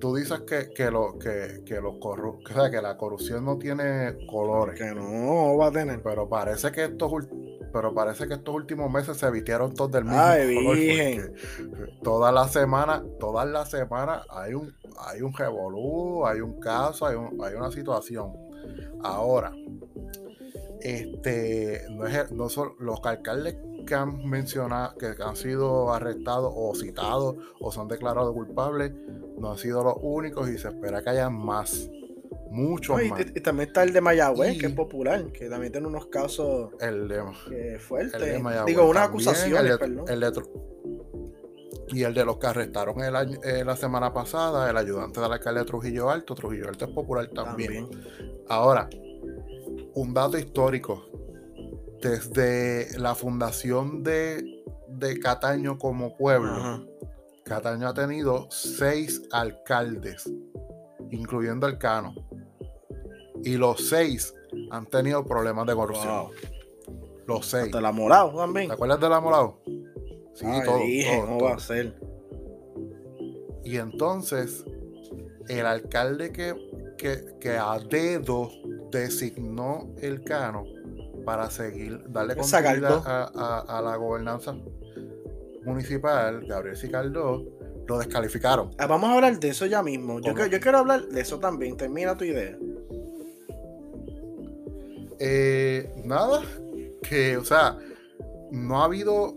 Tú 0.01 0.15
dices 0.15 0.41
que, 0.41 0.71
que, 0.71 0.91
lo, 0.91 1.19
que, 1.19 1.63
que 1.67 1.81
los 1.81 1.99
corru 1.99 2.39
o 2.43 2.49
sea, 2.53 2.71
que 2.71 2.81
la 2.81 2.97
corrupción 2.97 3.45
no 3.45 3.59
tiene 3.59 4.27
colores. 4.27 4.79
Que 4.81 4.95
no 4.95 5.57
va 5.59 5.67
a 5.67 5.71
tener. 5.71 6.03
Pero 6.03 6.29
parece 6.29 6.73
que 6.73 6.85
estos 6.85 7.13
pero 7.77 7.93
parece 7.93 8.27
que 8.27 8.33
estos 8.35 8.55
últimos 8.55 8.91
meses 8.91 9.19
se 9.19 9.31
vistieron 9.31 9.75
todos 9.75 9.93
del 9.93 10.05
mismo 10.05 10.19
Ay, 10.19 11.21
semana, 12.49 13.05
todas 13.21 13.47
las 13.47 13.71
semanas 13.71 14.25
hay 14.31 14.55
un, 14.55 14.75
hay 14.99 15.21
un 15.21 15.35
revolú, 15.35 16.25
hay 16.25 16.41
un 16.41 16.59
caso, 16.59 17.05
hay, 17.05 17.17
hay 17.17 17.55
una 17.55 17.71
situación. 17.71 18.33
Ahora, 19.03 19.53
este, 20.81 21.85
no, 21.91 22.07
es, 22.07 22.33
no 22.33 22.49
son 22.49 22.73
los 22.79 23.05
alcaldes 23.05 23.59
que 23.87 23.95
han 23.95 24.29
mencionado, 24.29 24.97
que 24.99 25.15
han 25.23 25.37
sido 25.37 25.93
arrestados 25.93 26.53
o 26.55 26.75
citados 26.75 27.37
o 27.61 27.73
son 27.73 27.89
declarados 27.89 28.35
culpables, 28.35 28.93
no 29.39 29.53
han 29.53 29.59
sido 29.59 29.83
los 29.83 29.97
únicos 30.01 30.49
y 30.51 30.59
se 30.59 30.69
espera 30.69 31.03
que 31.03 31.11
haya 31.11 31.31
más. 31.31 31.89
Mucho 32.51 33.01
y, 33.01 33.09
más. 33.09 33.21
Y, 33.21 33.41
también 33.41 33.69
está 33.69 33.83
el 33.83 33.93
de 33.93 34.01
Mayagüez, 34.01 34.59
que 34.59 34.67
es 34.67 34.73
popular, 34.73 35.31
que 35.33 35.49
también 35.49 35.73
tiene 35.73 35.87
unos 35.89 36.07
casos 36.07 36.71
el 36.81 37.09
de, 37.09 37.79
fuertes. 37.79 38.43
Digo, 38.67 38.89
unas 38.89 39.09
acusaciones, 39.09 39.79
el 40.09 40.21
de, 40.21 40.33
y 41.89 42.03
el 42.03 42.15
de 42.15 42.25
los 42.25 42.39
que 42.39 42.47
arrestaron 42.47 43.01
el 43.01 43.15
año, 43.15 43.39
eh, 43.45 43.65
la 43.65 43.77
semana 43.77 44.13
pasada, 44.13 44.69
el 44.71 44.77
ayudante 44.77 45.21
del 45.21 45.33
alcalde 45.33 45.61
de 45.61 45.67
Trujillo 45.67 46.11
Alto. 46.11 46.35
Trujillo 46.35 46.69
Alto 46.69 46.87
es 46.87 46.91
popular 46.91 47.29
también. 47.29 47.89
Ahora, 48.49 48.89
un 49.95 50.15
dato 50.15 50.39
histórico. 50.39 51.09
Desde 52.03 52.99
la 52.99 53.15
fundación 53.15 54.03
de, 54.03 54.65
de 54.89 55.19
Cataño 55.19 55.79
como 55.79 56.17
pueblo, 56.17 56.87
Cataño 57.45 57.89
ha 57.89 57.95
tenido 57.95 58.49
seis 58.51 59.23
alcaldes, 59.33 60.31
incluyendo 61.11 61.67
el 61.67 61.79
Cano. 61.79 62.15
Y 63.43 63.57
los 63.57 63.89
seis 63.89 64.35
han 64.71 64.87
tenido 64.87 65.25
problemas 65.25 65.67
de 65.67 65.75
corrupción. 65.75 66.29
Los 67.27 67.47
seis. 67.47 67.67
Hasta 67.67 67.81
la 67.81 67.93
Morado 67.93 68.37
también. 68.37 68.69
¿Te 68.69 68.75
acuerdas 68.75 69.01
de 69.01 69.09
la 69.09 69.21
Morado? 69.21 69.61
Sí, 70.35 70.47
todo, 70.65 70.81
¿cómo 71.21 71.41
va 71.41 71.55
a 71.55 71.59
ser? 71.59 71.99
Y 73.65 73.79
entonces, 73.79 74.65
el 75.49 75.67
alcalde 75.67 76.31
que, 76.33 76.55
que, 76.97 77.51
a 77.57 77.79
dedo 77.79 78.51
designó 78.91 79.93
el 80.01 80.23
cano 80.23 80.65
para 81.27 81.51
seguir, 81.51 82.05
darle 82.09 82.37
continuidad 82.37 83.03
a, 83.05 83.65
a, 83.69 83.83
la 83.83 83.97
gobernanza 83.97 84.57
municipal, 85.65 86.47
Gabriel 86.47 86.77
Sicardó, 86.77 87.45
lo 87.89 87.99
descalificaron. 87.99 88.71
Ah, 88.79 88.87
vamos 88.87 89.11
a 89.11 89.15
hablar 89.15 89.39
de 89.41 89.49
eso 89.49 89.67
ya 89.67 89.83
mismo. 89.83 90.21
Yo, 90.21 90.33
yo, 90.47 90.61
quiero 90.61 90.79
hablar 90.79 91.03
de 91.09 91.21
eso 91.21 91.41
también. 91.41 91.77
Termina 91.77 92.17
tu 92.17 92.25
idea. 92.25 92.57
Eh, 95.19 95.93
nada, 96.05 96.43
que, 97.03 97.37
o 97.37 97.45
sea, 97.45 97.77
no 98.53 98.81
ha 98.81 98.85
habido, 98.85 99.35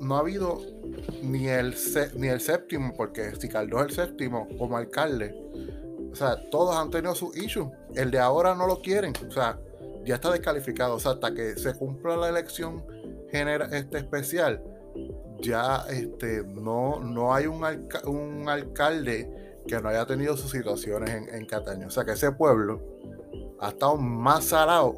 no 0.00 0.16
ha 0.16 0.20
habido 0.20 0.60
ni 1.24 1.48
el, 1.48 1.74
ni 2.14 2.28
el 2.28 2.40
séptimo, 2.40 2.94
porque 2.96 3.34
Sicardó 3.34 3.80
es 3.80 3.86
el 3.86 4.06
séptimo 4.06 4.46
como 4.58 4.76
alcalde. 4.76 5.34
O 6.12 6.14
sea, 6.14 6.36
todos 6.50 6.76
han 6.76 6.90
tenido 6.90 7.16
su 7.16 7.32
issue. 7.34 7.68
El 7.96 8.12
de 8.12 8.20
ahora 8.20 8.54
no 8.54 8.68
lo 8.68 8.80
quieren. 8.80 9.12
O 9.26 9.30
sea, 9.32 9.58
ya 10.04 10.16
está 10.16 10.30
descalificado. 10.30 10.96
O 10.96 11.00
sea, 11.00 11.12
hasta 11.12 11.34
que 11.34 11.56
se 11.56 11.74
cumpla 11.74 12.16
la 12.16 12.28
elección 12.28 12.84
genera, 13.30 13.66
este 13.72 13.98
especial, 13.98 14.62
ya 15.40 15.84
este, 15.90 16.42
no, 16.44 17.00
no 17.00 17.34
hay 17.34 17.46
un, 17.46 17.64
un 18.06 18.48
alcalde 18.48 19.60
que 19.66 19.80
no 19.80 19.88
haya 19.88 20.06
tenido 20.06 20.36
sus 20.36 20.50
situaciones 20.50 21.10
en, 21.10 21.34
en, 21.34 21.46
Cataño. 21.46 21.86
O 21.86 21.90
sea 21.90 22.04
que 22.04 22.12
ese 22.12 22.32
pueblo 22.32 22.80
ha 23.60 23.68
estado 23.68 23.96
más 23.96 24.44
salado 24.44 24.96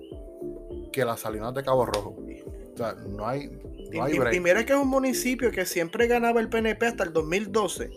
que 0.93 1.05
las 1.05 1.21
salinas 1.21 1.55
de 1.55 1.63
Cabo 1.63 1.87
Rojo. 1.87 2.17
O 2.73 2.77
sea, 2.77 2.95
no 2.95 3.27
hay. 3.27 3.49
No 3.93 4.05
hay 4.05 4.19
y, 4.33 4.41
mira 4.41 4.65
que 4.65 4.73
es 4.73 4.79
un 4.79 4.89
municipio 4.89 5.51
que 5.51 5.67
siempre 5.67 6.07
ganaba 6.07 6.41
el 6.41 6.49
PNP 6.49 6.87
hasta 6.87 7.05
el 7.05 7.13
2012, 7.13 7.91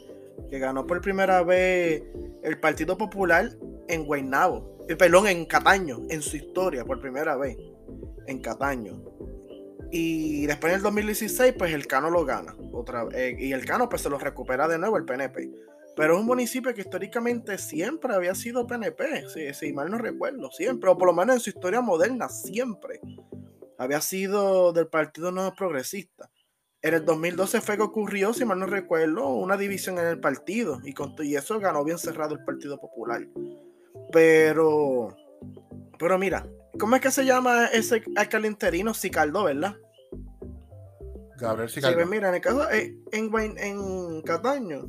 que 0.49 0.59
ganó 0.59 0.85
por 0.85 0.99
primera 0.99 1.41
vez 1.43 2.03
el 2.43 2.59
Partido 2.59 2.97
Popular 2.97 3.49
en 3.87 4.05
Guaynabo, 4.05 4.74
perdón, 4.93 5.27
en 5.27 5.45
Cataño, 5.45 6.01
en 6.09 6.21
su 6.21 6.37
historia, 6.37 6.85
por 6.85 7.01
primera 7.01 7.35
vez, 7.35 7.57
en 8.27 8.39
Cataño. 8.39 9.01
Y 9.91 10.45
después 10.45 10.73
en 10.73 10.77
el 10.77 10.83
2016, 10.83 11.55
pues 11.57 11.73
el 11.73 11.87
Cano 11.87 12.09
lo 12.09 12.25
gana. 12.25 12.55
Otra, 12.73 13.07
eh, 13.13 13.35
y 13.39 13.53
el 13.53 13.65
Cano 13.65 13.89
pues 13.89 14.01
se 14.01 14.09
lo 14.09 14.17
recupera 14.17 14.67
de 14.67 14.77
nuevo 14.77 14.97
el 14.97 15.05
PNP. 15.05 15.51
Pero 15.95 16.15
es 16.15 16.19
un 16.19 16.25
municipio 16.25 16.73
que 16.73 16.81
históricamente 16.81 17.57
siempre 17.57 18.13
había 18.13 18.35
sido 18.35 18.67
PNP, 18.67 19.29
si, 19.29 19.53
si 19.53 19.71
mal 19.71 19.89
no 19.89 19.97
recuerdo, 19.97 20.51
siempre, 20.51 20.89
o 20.89 20.97
por 20.97 21.07
lo 21.07 21.13
menos 21.13 21.35
en 21.35 21.41
su 21.41 21.49
historia 21.51 21.79
moderna, 21.79 22.27
siempre. 22.27 22.99
Había 23.77 24.01
sido 24.01 24.73
del 24.73 24.87
Partido 24.87 25.31
Nuevo 25.31 25.53
Progresista. 25.55 26.29
En 26.81 26.93
el 26.93 27.05
2012 27.05 27.61
fue 27.61 27.77
que 27.77 27.83
ocurrió, 27.83 28.33
si 28.33 28.45
mal 28.45 28.59
no 28.59 28.65
recuerdo, 28.65 29.29
una 29.29 29.57
división 29.57 29.97
en 29.97 30.05
el 30.05 30.19
partido. 30.19 30.81
Y, 30.83 30.93
con, 30.93 31.15
y 31.19 31.35
eso 31.35 31.59
ganó 31.59 31.83
bien 31.83 31.97
cerrado 31.97 32.35
el 32.35 32.43
Partido 32.43 32.79
Popular. 32.79 33.25
Pero, 34.11 35.15
pero 35.97 36.17
mira, 36.17 36.47
¿cómo 36.79 36.95
es 36.95 37.01
que 37.01 37.11
se 37.11 37.25
llama 37.25 37.65
ese 37.67 38.03
alcalde 38.15 38.47
interino? 38.47 38.93
Sicaldo, 38.93 39.43
¿verdad? 39.43 39.75
Gabriel 41.37 41.69
Sicaldo. 41.69 41.97
Sí, 41.97 42.03
pues 42.03 42.09
mira, 42.09 42.29
en 42.29 42.35
el 42.35 42.41
caso, 42.41 42.71
eh, 42.71 42.95
en, 43.11 43.57
en 43.57 44.21
Cataño, 44.21 44.87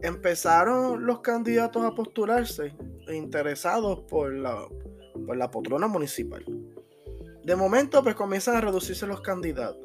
empezaron 0.00 1.06
los 1.06 1.20
candidatos 1.20 1.84
a 1.84 1.94
postularse 1.94 2.74
interesados 3.08 4.00
por 4.08 4.32
la, 4.32 4.66
por 5.26 5.36
la 5.36 5.50
potrona 5.50 5.86
municipal. 5.86 6.44
De 7.42 7.56
momento, 7.56 8.02
pues 8.02 8.14
comienzan 8.14 8.56
a 8.56 8.60
reducirse 8.60 9.06
los 9.06 9.20
candidatos. 9.20 9.80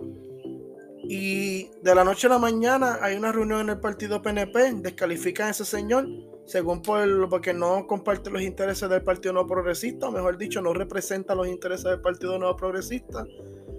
Y 1.04 1.72
de 1.82 1.96
la 1.96 2.04
noche 2.04 2.28
a 2.28 2.32
la 2.32 2.38
mañana 2.38 3.00
hay 3.02 3.16
una 3.16 3.32
reunión 3.32 3.62
en 3.62 3.70
el 3.70 3.80
partido 3.80 4.22
PNP, 4.22 4.74
descalifican 4.76 5.48
a 5.48 5.52
ese 5.52 5.66
señor 5.66 6.06
según 6.50 6.82
por, 6.82 7.30
porque 7.30 7.54
no 7.54 7.86
comparte 7.86 8.32
los 8.32 8.42
intereses 8.42 8.90
del 8.90 9.04
Partido 9.04 9.34
Nuevo 9.34 9.50
Progresista, 9.50 10.08
o 10.08 10.12
mejor 10.12 10.36
dicho, 10.36 10.60
no 10.62 10.74
representa 10.74 11.36
los 11.36 11.48
intereses 11.48 11.86
del 11.86 12.02
Partido 12.02 12.40
Nuevo 12.40 12.56
Progresista, 12.56 13.24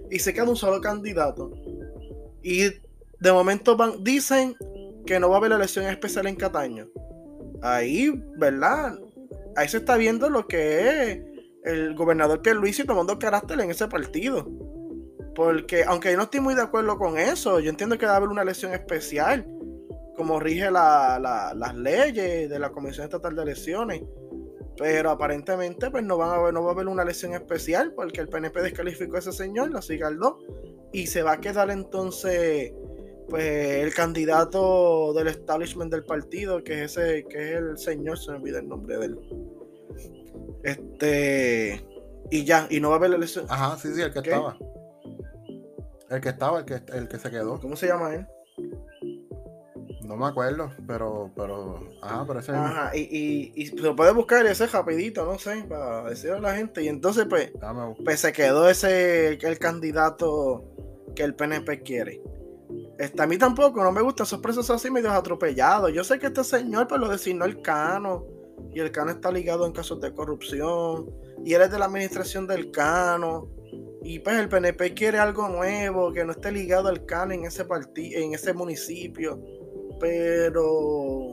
y 0.09 0.19
se 0.19 0.33
queda 0.33 0.45
un 0.45 0.55
solo 0.55 0.79
candidato. 0.79 1.51
Y 2.41 2.69
de 3.19 3.31
momento 3.33 3.75
van, 3.75 4.01
dicen 4.05 4.55
que 5.05 5.19
no 5.19 5.27
va 5.27 5.35
a 5.35 5.37
haber 5.39 5.51
elección 5.51 5.85
especial 5.85 6.27
en 6.27 6.37
Cataño. 6.37 6.87
Ahí, 7.61 8.09
¿verdad? 8.37 8.97
Ahí 9.57 9.67
se 9.67 9.77
está 9.77 9.97
viendo 9.97 10.29
lo 10.29 10.47
que 10.47 11.11
es 11.11 11.21
el 11.65 11.93
gobernador 11.93 12.41
Pierluisi 12.41 12.85
tomando 12.85 13.19
carácter 13.19 13.59
en 13.59 13.69
ese 13.69 13.89
partido. 13.89 14.47
Porque, 15.35 15.83
aunque 15.83 16.11
yo 16.11 16.17
no 16.17 16.23
estoy 16.23 16.39
muy 16.39 16.55
de 16.55 16.61
acuerdo 16.61 16.97
con 16.97 17.17
eso, 17.17 17.59
yo 17.59 17.69
entiendo 17.69 17.97
que 17.97 18.05
a 18.05 18.15
haber 18.15 18.29
una 18.29 18.43
elección 18.43 18.73
especial 18.73 19.45
como 20.21 20.39
rige 20.39 20.69
las 20.69 21.75
leyes 21.75 22.47
de 22.47 22.59
la 22.59 22.69
Comisión 22.69 23.05
Estatal 23.05 23.35
de 23.35 23.41
Elecciones. 23.41 24.03
Pero 24.77 25.09
aparentemente 25.09 25.89
pues 25.89 26.03
no, 26.03 26.15
van 26.15 26.29
a 26.29 26.35
haber, 26.35 26.53
no 26.53 26.61
va 26.61 26.69
a 26.69 26.73
haber 26.73 26.87
una 26.87 27.01
elección 27.01 27.33
especial 27.33 27.91
porque 27.95 28.21
el 28.21 28.27
PNP 28.27 28.61
descalificó 28.61 29.15
a 29.15 29.19
ese 29.19 29.31
señor, 29.31 29.71
la 29.71 29.81
Cigaldó, 29.81 30.37
y 30.93 31.07
se 31.07 31.23
va 31.23 31.33
a 31.33 31.41
quedar 31.41 31.71
entonces 31.71 32.71
pues 33.29 33.83
el 33.83 33.95
candidato 33.95 35.11
del 35.13 35.27
establishment 35.27 35.91
del 35.91 36.03
partido, 36.03 36.63
que 36.63 36.83
es 36.83 36.95
ese, 36.97 37.25
que 37.27 37.53
es 37.53 37.57
el 37.57 37.77
señor, 37.79 38.19
se 38.19 38.29
me 38.29 38.37
olvida 38.37 38.59
el 38.59 38.67
nombre 38.67 38.97
de 38.99 39.05
él. 39.05 39.19
Este 40.61 41.83
y 42.29 42.45
ya, 42.45 42.67
y 42.69 42.79
no 42.79 42.89
va 42.89 42.95
a 42.95 42.97
haber 42.99 43.11
elección. 43.11 43.47
Ajá, 43.49 43.75
sí, 43.75 43.91
sí, 43.91 44.03
el 44.03 44.13
que 44.13 44.19
estaba. 44.19 44.55
El 46.11 46.21
que 46.21 46.29
estaba, 46.29 46.59
el 46.59 46.65
que, 46.65 46.81
el 46.93 47.07
que 47.07 47.17
se 47.17 47.31
quedó. 47.31 47.59
¿Cómo 47.59 47.75
se 47.75 47.87
llama 47.87 48.13
él? 48.13 48.27
No 50.05 50.15
me 50.17 50.25
acuerdo, 50.25 50.71
pero, 50.87 51.31
pero, 51.35 51.79
ajá, 52.01 52.25
pero 52.25 52.39
ese 52.39 52.51
Ajá, 52.51 52.95
y, 52.95 53.01
y, 53.01 53.53
y 53.55 53.65
lo 53.77 53.95
puedes 53.95 54.13
buscar 54.13 54.45
ese 54.45 54.65
rapidito, 54.67 55.25
no 55.25 55.37
sé, 55.37 55.63
para 55.69 56.09
decirle 56.09 56.37
a 56.37 56.41
la 56.41 56.55
gente. 56.55 56.83
Y 56.83 56.87
entonces, 56.87 57.27
pues, 57.29 57.51
pues 58.03 58.19
se 58.19 58.33
quedó 58.33 58.67
ese, 58.67 59.33
el 59.33 59.59
candidato 59.59 60.63
que 61.15 61.23
el 61.23 61.35
PNP 61.35 61.83
quiere. 61.83 62.21
Este, 62.97 63.21
a 63.21 63.27
mí 63.27 63.37
tampoco, 63.37 63.83
no 63.83 63.91
me 63.91 64.01
gustan 64.01 64.25
esos 64.25 64.39
presos 64.39 64.69
así 64.69 64.89
medio 64.89 65.11
atropellados. 65.11 65.93
Yo 65.93 66.03
sé 66.03 66.17
que 66.17 66.27
este 66.27 66.43
señor, 66.43 66.87
pues, 66.87 66.99
lo 66.99 67.07
designó 67.07 67.45
el 67.45 67.61
Cano. 67.61 68.25
Y 68.73 68.79
el 68.79 68.91
Cano 68.91 69.11
está 69.11 69.31
ligado 69.31 69.65
en 69.65 69.73
casos 69.73 70.01
de 70.01 70.13
corrupción. 70.13 71.09
Y 71.45 71.53
él 71.53 71.61
es 71.61 71.71
de 71.71 71.77
la 71.77 71.85
administración 71.85 72.47
del 72.47 72.71
Cano. 72.71 73.49
Y 74.03 74.19
pues 74.19 74.35
el 74.37 74.49
PNP 74.49 74.93
quiere 74.95 75.19
algo 75.19 75.47
nuevo, 75.47 76.11
que 76.11 76.25
no 76.25 76.31
esté 76.31 76.51
ligado 76.51 76.87
al 76.87 77.05
CAN 77.05 77.31
en 77.31 77.45
ese 77.45 77.65
en 77.95 78.33
ese 78.33 78.53
municipio. 78.53 79.39
Pero 80.01 81.31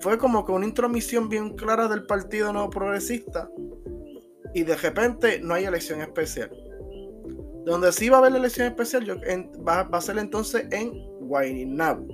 fue 0.00 0.16
como 0.16 0.46
que 0.46 0.52
una 0.52 0.64
intromisión 0.64 1.28
bien 1.28 1.54
clara 1.56 1.88
del 1.88 2.06
Partido 2.06 2.52
Nuevo 2.52 2.70
Progresista. 2.70 3.50
Y 4.54 4.62
de 4.62 4.76
repente 4.76 5.40
no 5.40 5.52
hay 5.52 5.64
elección 5.64 6.00
especial. 6.00 6.50
Donde 7.66 7.92
sí 7.92 8.08
va 8.08 8.16
a 8.16 8.20
haber 8.20 8.32
la 8.32 8.38
elección 8.38 8.66
especial 8.66 9.04
va, 9.68 9.80
a 9.80 10.00
ser 10.00 10.16
entonces 10.16 10.66
en 10.70 10.92
Guaynabo. 11.20 12.06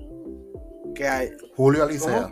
Que 0.95 1.07
hay. 1.07 1.31
Julio 1.55 1.85
Alicea. 1.85 2.31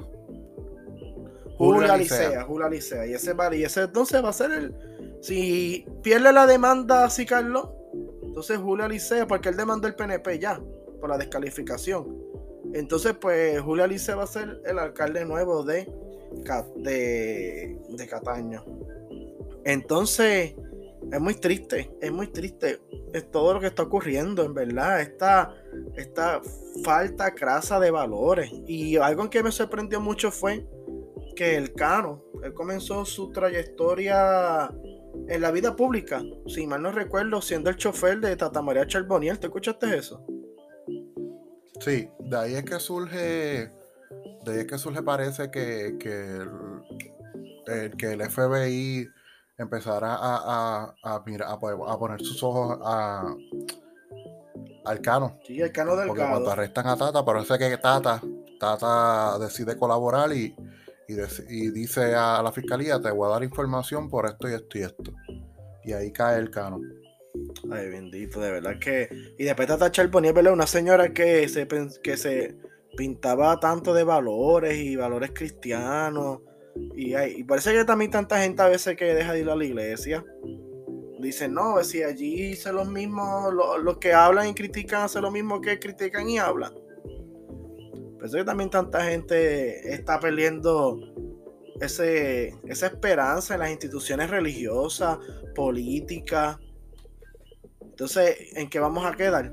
Julio 1.56 1.92
Alicea, 1.92 2.42
Julio 2.42 2.66
Alicea. 2.66 3.06
Y 3.06 3.12
ese, 3.12 3.32
y 3.52 3.62
ese 3.62 3.82
entonces 3.82 4.24
va 4.24 4.30
a 4.30 4.32
ser 4.32 4.50
el 4.50 4.74
si 5.24 5.86
pierde 6.02 6.34
la 6.34 6.46
demanda 6.46 7.06
así 7.06 7.24
Carlos, 7.24 7.70
entonces 8.22 8.58
Julio 8.58 8.84
Alicea, 8.84 9.26
porque 9.26 9.48
él 9.48 9.56
demandó 9.56 9.88
el 9.88 9.94
PNP 9.94 10.38
ya, 10.38 10.60
por 11.00 11.08
la 11.08 11.16
descalificación. 11.16 12.14
Entonces, 12.74 13.14
pues 13.18 13.60
Julio 13.60 13.84
Alicea 13.84 14.16
va 14.16 14.24
a 14.24 14.26
ser 14.26 14.60
el 14.66 14.78
alcalde 14.78 15.24
nuevo 15.24 15.64
de, 15.64 15.90
de, 16.76 17.78
de 17.88 18.06
Cataño. 18.06 18.64
Entonces, 19.64 20.54
es 21.10 21.20
muy 21.20 21.34
triste, 21.34 21.90
es 22.02 22.12
muy 22.12 22.26
triste 22.26 22.80
es 23.14 23.30
todo 23.30 23.54
lo 23.54 23.60
que 23.60 23.68
está 23.68 23.84
ocurriendo, 23.84 24.44
en 24.44 24.54
verdad. 24.54 25.00
Esta, 25.00 25.54
esta 25.94 26.42
falta 26.82 27.32
crasa 27.32 27.78
de 27.78 27.92
valores. 27.92 28.50
Y 28.66 28.96
algo 28.96 29.30
que 29.30 29.42
me 29.42 29.52
sorprendió 29.52 30.00
mucho 30.00 30.32
fue 30.32 30.66
que 31.36 31.56
el 31.56 31.72
Cano, 31.74 32.24
él 32.42 32.52
comenzó 32.52 33.04
su 33.04 33.30
trayectoria 33.30 34.68
en 35.28 35.40
la 35.40 35.52
vida 35.52 35.76
pública, 35.76 36.22
si 36.48 36.66
mal 36.66 36.82
no 36.82 36.90
recuerdo, 36.90 37.40
siendo 37.40 37.70
el 37.70 37.76
chofer 37.76 38.18
de 38.18 38.34
Tata 38.34 38.60
María 38.60 38.84
Charboniel. 38.84 39.38
¿Te 39.38 39.46
escuchaste 39.46 39.96
eso? 39.96 40.26
Sí, 41.80 42.08
de 42.18 42.36
ahí 42.36 42.54
es 42.54 42.64
que 42.64 42.78
surge, 42.78 43.70
de 44.44 44.52
ahí 44.52 44.58
es 44.58 44.66
que 44.66 44.78
surge 44.78 45.02
parece 45.02 45.50
que, 45.50 45.96
que, 45.98 46.38
el, 47.66 47.96
que 47.96 48.12
el 48.12 48.22
FBI 48.30 49.08
empezará 49.58 50.14
a, 50.14 50.94
a, 51.02 51.16
a, 51.16 51.24
poner 51.98 52.20
sus 52.20 52.42
ojos 52.42 52.78
a, 52.84 53.34
al 54.84 55.00
Cano. 55.00 55.38
Sí, 55.46 55.60
al 55.60 55.72
Cano 55.72 55.96
del 55.96 56.08
Porque 56.08 56.22
cuando 56.22 56.50
arrestan 56.50 56.86
a 56.86 56.96
Tata, 56.96 57.24
parece 57.24 57.58
que 57.58 57.76
Tata, 57.78 58.20
Tata 58.58 59.38
decide 59.38 59.76
colaborar 59.76 60.32
y 60.32 60.54
y, 61.08 61.70
dice 61.70 62.14
a 62.14 62.42
la 62.42 62.52
fiscalía, 62.52 63.00
te 63.00 63.10
voy 63.10 63.28
a 63.28 63.32
dar 63.32 63.44
información 63.44 64.08
por 64.08 64.26
esto 64.26 64.48
y 64.48 64.54
esto 64.54 64.78
y 64.78 64.82
esto. 64.82 65.12
Y 65.84 65.92
ahí 65.92 66.12
cae 66.12 66.38
el 66.38 66.50
cano. 66.50 66.80
Ay, 67.70 67.88
bendito, 67.88 68.40
de 68.40 68.50
verdad 68.50 68.78
que... 68.78 69.08
Y 69.38 69.44
después 69.44 69.68
Tata 69.68 69.90
Charbonnier, 69.90 70.34
¿verdad? 70.34 70.52
Una 70.52 70.66
señora 70.66 71.12
que 71.12 71.48
se, 71.48 71.66
que 72.02 72.16
se 72.16 72.56
pintaba 72.96 73.58
tanto 73.58 73.92
de 73.92 74.04
valores 74.04 74.78
y 74.78 74.96
valores 74.96 75.32
cristianos. 75.34 76.40
Y, 76.94 77.16
y 77.16 77.44
parece 77.44 77.72
que 77.72 77.84
también 77.84 78.10
tanta 78.10 78.40
gente 78.40 78.62
a 78.62 78.68
veces 78.68 78.96
que 78.96 79.14
deja 79.14 79.32
de 79.32 79.40
ir 79.40 79.50
a 79.50 79.56
la 79.56 79.64
iglesia. 79.64 80.24
Dicen, 81.18 81.54
no, 81.54 81.82
si 81.82 82.02
allí 82.02 82.50
hice 82.50 82.72
los 82.72 82.88
mismos, 82.88 83.52
los, 83.52 83.98
que 83.98 84.12
hablan 84.12 84.48
y 84.48 84.54
critican 84.54 85.04
hacen 85.04 85.22
lo 85.22 85.30
mismo 85.30 85.60
que 85.60 85.78
critican 85.78 86.28
y 86.28 86.38
hablan. 86.38 86.72
Eso 88.22 88.36
que 88.36 88.44
también 88.44 88.70
tanta 88.70 89.04
gente 89.04 89.92
está 89.92 90.20
perdiendo 90.20 90.98
ese, 91.80 92.54
esa 92.66 92.86
esperanza 92.86 93.54
en 93.54 93.60
las 93.60 93.70
instituciones 93.70 94.30
religiosas, 94.30 95.18
políticas. 95.54 96.58
Entonces, 97.94 98.36
¿en 98.54 98.68
qué 98.68 98.80
vamos 98.80 99.06
a 99.06 99.12
quedar? 99.12 99.52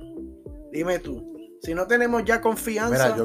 Dime 0.72 0.98
tú. 0.98 1.32
Si 1.62 1.76
no 1.76 1.86
tenemos 1.86 2.26
ya 2.26 2.42
confianza 2.42 3.16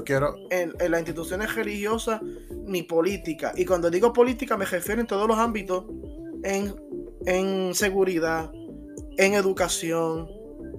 en, 0.51 0.75
las 0.91 1.01
instituciones 1.01 1.55
religiosas 1.55 2.21
ni 2.67 2.83
políticas, 2.83 3.59
y 3.59 3.65
cuando 3.65 3.89
digo 3.89 4.13
política 4.13 4.59
me 4.59 4.67
refiero 4.67 5.01
en 5.01 5.07
todos 5.07 5.27
los 5.27 5.39
ámbitos, 5.39 5.87
en, 6.43 6.75
en 7.25 7.75
seguridad, 7.75 8.51
en 9.17 9.33
educación, 9.33 10.29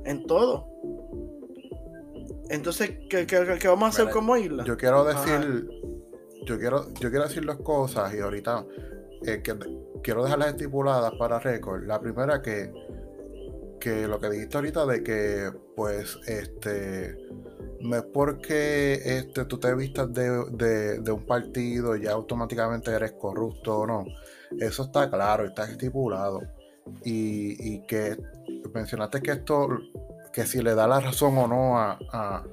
en 0.05 0.23
todo. 0.27 0.67
Entonces, 2.51 2.91
¿qué, 3.09 3.25
vamos 3.65 3.85
a 3.85 3.87
hacer 3.87 4.13
como 4.13 4.37
isla? 4.37 4.65
Yo 4.65 4.77
quiero 4.77 5.03
decir, 5.03 5.67
yo 6.45 6.59
quiero, 6.59 6.93
yo 6.99 7.09
quiero 7.09 7.23
decir 7.23 7.43
dos 7.43 7.57
cosas 7.57 8.13
y 8.13 8.19
ahorita 8.19 8.67
eh, 9.23 9.41
que, 9.41 9.55
quiero 10.03 10.23
dejarlas 10.23 10.49
estipuladas 10.49 11.11
para 11.17 11.39
récord. 11.39 11.87
La 11.87 11.99
primera 11.99 12.39
que, 12.39 12.71
que 13.79 14.07
lo 14.07 14.19
que 14.19 14.29
dijiste 14.29 14.57
ahorita 14.57 14.85
de 14.85 15.03
que, 15.03 15.51
pues, 15.75 16.17
este, 16.27 17.17
no 17.81 17.95
es 17.95 18.03
porque 18.03 18.93
este, 18.93 19.45
tú 19.45 19.59
te 19.59 19.73
vistas 19.75 20.11
de, 20.13 20.99
de 20.99 21.11
un 21.11 21.25
partido 21.25 21.95
y 21.95 22.03
ya 22.03 22.11
automáticamente 22.11 22.91
eres 22.91 23.13
corrupto 23.13 23.79
o 23.79 23.87
no. 23.87 24.05
Eso 24.59 24.83
está 24.83 25.09
claro, 25.09 25.45
está 25.45 25.65
estipulado. 25.65 26.41
Y, 27.03 27.73
y 27.73 27.85
que 27.85 28.17
mencionaste 28.73 29.21
que 29.21 29.31
esto 29.31 29.67
que 30.31 30.45
si 30.45 30.61
le 30.61 30.75
da 30.75 30.87
la 30.87 30.99
razón 30.99 31.37
o 31.37 31.47
no 31.47 31.77
a, 31.77 31.97
a, 32.11 32.45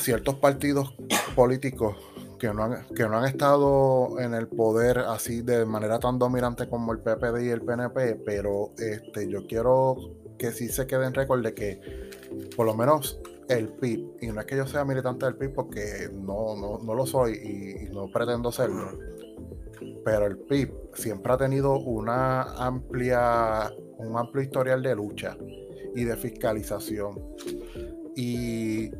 ciertos 0.00 0.36
partidos 0.36 0.94
políticos 1.34 1.96
que 2.42 2.52
no, 2.52 2.64
han, 2.64 2.84
que 2.92 3.04
no 3.04 3.18
han 3.18 3.24
estado 3.26 4.18
en 4.18 4.34
el 4.34 4.48
poder 4.48 4.98
así 4.98 5.42
de 5.42 5.64
manera 5.64 6.00
tan 6.00 6.18
dominante 6.18 6.68
como 6.68 6.92
el 6.92 6.98
PPD 6.98 7.44
y 7.44 7.50
el 7.50 7.62
PNP, 7.62 8.16
pero 8.26 8.72
este, 8.78 9.28
yo 9.28 9.46
quiero 9.46 9.96
que 10.36 10.50
sí 10.50 10.68
se 10.68 10.88
quede 10.88 11.06
en 11.06 11.14
récord 11.14 11.40
de 11.40 11.54
que 11.54 11.80
por 12.56 12.66
lo 12.66 12.74
menos 12.74 13.20
el 13.48 13.68
PIB, 13.68 14.16
y 14.22 14.26
no 14.26 14.40
es 14.40 14.46
que 14.46 14.56
yo 14.56 14.66
sea 14.66 14.84
militante 14.84 15.24
del 15.24 15.36
PIB 15.36 15.54
porque 15.54 16.10
no, 16.12 16.80
no, 16.82 16.94
lo 16.94 17.06
soy 17.06 17.34
y, 17.34 17.84
y, 17.84 17.94
no 17.94 18.10
pretendo 18.10 18.50
serlo, 18.50 18.90
pero 20.04 20.26
el 20.26 20.38
PIB 20.38 20.72
siempre 20.94 21.32
ha 21.32 21.36
tenido 21.36 21.78
una 21.78 22.42
amplia, 22.54 23.70
un 23.98 24.18
amplio 24.18 24.42
historial 24.42 24.82
de 24.82 24.96
lucha 24.96 25.36
y 25.94 26.02
de 26.02 26.16
fiscalización. 26.16 27.20
Y 28.16 28.90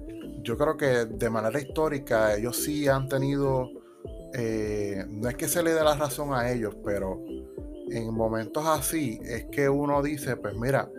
yo 0.42 0.56
creo 0.56 0.76
que 0.76 1.06
de 1.06 1.30
manera 1.30 1.60
histórica 1.60 2.34
ellos 2.34 2.56
sí 2.56 2.88
han 2.88 3.08
tenido, 3.08 3.70
eh, 4.34 5.04
no 5.08 5.28
es 5.28 5.36
que 5.36 5.48
se 5.48 5.62
le 5.62 5.72
dé 5.72 5.82
la 5.82 5.94
razón 5.94 6.34
a 6.34 6.50
ellos, 6.50 6.76
pero 6.84 7.22
en 7.90 8.12
momentos 8.12 8.64
así 8.66 9.20
es 9.24 9.46
que 9.46 9.68
uno 9.68 10.02
dice, 10.02 10.36
pues 10.36 10.54
mira, 10.56 10.90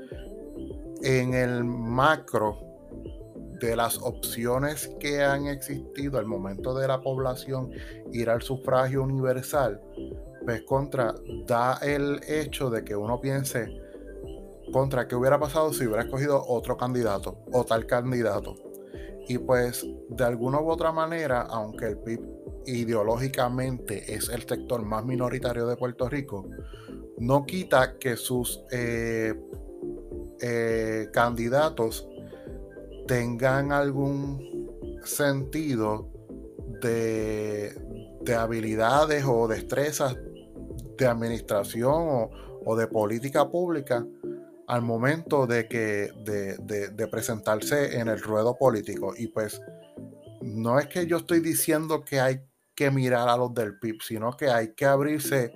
en 1.02 1.34
el 1.34 1.64
macro 1.64 2.58
de 3.60 3.76
las 3.76 3.98
opciones 3.98 4.90
que 5.00 5.22
han 5.22 5.48
existido 5.48 6.20
al 6.20 6.26
momento 6.26 6.74
de 6.74 6.88
la 6.88 7.02
población 7.02 7.72
ir 8.12 8.30
al 8.30 8.42
sufragio 8.42 9.04
universal, 9.04 9.82
pues 10.46 10.64
contra 10.64 11.16
da 11.48 11.80
el 11.82 12.22
hecho 12.28 12.70
de 12.70 12.84
que 12.84 12.96
uno 12.96 13.20
piense, 13.20 13.68
contra 14.72 15.08
qué 15.08 15.16
hubiera 15.16 15.40
pasado 15.40 15.72
si 15.72 15.86
hubiera 15.86 16.04
escogido 16.04 16.44
otro 16.48 16.78
candidato 16.78 17.38
o 17.52 17.64
tal 17.64 17.86
candidato. 17.86 18.73
Y 19.28 19.38
pues 19.38 19.86
de 20.10 20.24
alguna 20.24 20.60
u 20.60 20.70
otra 20.70 20.92
manera, 20.92 21.42
aunque 21.42 21.86
el 21.86 21.98
PIB 21.98 22.22
ideológicamente 22.66 24.14
es 24.14 24.30
el 24.30 24.42
sector 24.42 24.84
más 24.84 25.06
minoritario 25.06 25.68
de 25.68 25.76
Puerto 25.76 26.10
Rico, 26.10 26.48
no 27.18 27.46
quita 27.46 27.98
que 27.98 28.18
sus 28.18 28.64
eh, 28.72 29.34
eh, 30.42 31.08
candidatos 31.12 32.08
tengan 33.08 33.72
algún 33.72 35.00
sentido 35.04 36.10
de, 36.82 37.76
habilidades 38.38 39.26
o 39.28 39.48
destrezas 39.48 40.18
de 40.98 41.06
administración 41.06 42.30
o 42.66 42.76
de 42.76 42.88
política 42.88 43.50
pública 43.50 44.06
al 44.74 44.82
momento 44.82 45.46
de 45.46 45.68
que 45.68 46.10
de, 46.24 47.08
presentarse 47.08 48.00
en 48.00 48.08
el 48.08 48.20
ruedo 48.20 48.58
político. 48.58 49.14
Y 49.16 49.28
pues 49.28 49.62
no 50.42 50.80
es 50.80 50.88
que 50.88 51.06
yo 51.06 51.18
estoy 51.18 51.42
diciendo 51.42 52.04
que 52.04 52.20
hay 52.20 52.42
que 52.74 52.90
mirar 52.90 53.30
a 53.30 53.38
los 53.38 53.54
del 53.54 53.78
PIB, 53.78 54.02
sino 54.02 54.36
que 54.36 54.50
hay 54.50 54.74
que 54.74 54.86
abrirse, 54.86 55.54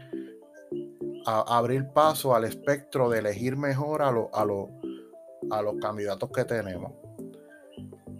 a, 1.25 1.57
abrir 1.57 1.87
paso 1.95 2.35
al 2.35 2.43
espectro 2.43 3.09
de 3.09 3.17
elegir 3.17 3.57
mejor 3.57 4.03
a, 4.03 4.09
a, 4.09 4.41
a 4.43 5.61
los 5.63 5.75
candidatos 5.81 6.29
que 6.31 6.45
tenemos. 6.45 6.93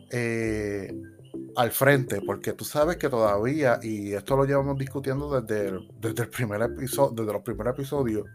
Eh, 0.10 0.91
al 1.57 1.71
frente, 1.71 2.21
porque 2.25 2.53
tú 2.53 2.65
sabes 2.65 2.97
que 2.97 3.07
todavía, 3.07 3.79
y 3.83 4.13
esto 4.13 4.36
lo 4.36 4.45
llevamos 4.45 4.79
discutiendo 4.79 5.41
desde, 5.41 5.77
desde 5.99 6.23
el 6.23 6.29
primer 6.29 6.63
episodio, 6.63 7.13
desde 7.15 7.33
los 7.33 7.43
primeros 7.43 7.75
episodios, 7.75 8.25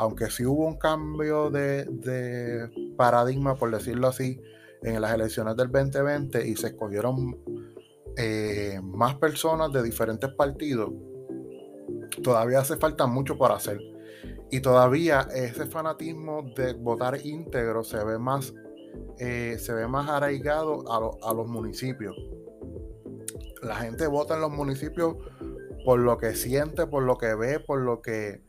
aunque 0.00 0.30
sí 0.30 0.46
hubo 0.46 0.64
un 0.64 0.78
cambio 0.78 1.50
de, 1.50 2.94
paradigma, 2.96 3.54
por 3.56 3.70
decirlo 3.70 4.08
así, 4.08 4.40
en 4.82 4.98
las 4.98 5.12
elecciones 5.12 5.56
del 5.56 5.70
2020 5.70 6.48
y 6.48 6.56
se 6.56 6.68
escogieron 6.68 7.38
eh, 8.16 8.80
más 8.82 9.16
personas 9.16 9.70
de 9.72 9.82
diferentes 9.82 10.30
partidos, 10.30 10.90
todavía 12.22 12.60
hace 12.60 12.78
falta 12.78 13.06
mucho 13.06 13.36
por 13.36 13.52
hacer. 13.52 13.78
Y 14.50 14.60
todavía 14.60 15.28
ese 15.34 15.66
fanatismo 15.66 16.50
de 16.56 16.72
votar 16.72 17.20
íntegro 17.22 17.84
se 17.84 18.02
ve 18.02 18.18
más, 18.18 18.54
eh, 19.18 19.58
se 19.58 19.74
ve 19.74 19.86
más 19.86 20.08
arraigado 20.08 20.90
a, 20.90 21.30
a 21.30 21.34
los 21.34 21.46
municipios. 21.46 22.16
La 23.62 23.76
gente 23.76 24.06
vota 24.06 24.34
en 24.34 24.40
los 24.40 24.50
municipios 24.50 25.16
por 25.84 26.00
lo 26.00 26.16
que 26.16 26.34
siente, 26.34 26.86
por 26.86 27.02
lo 27.02 27.18
que 27.18 27.34
ve, 27.34 27.60
por 27.60 27.82
lo 27.82 28.00
que, 28.00 28.40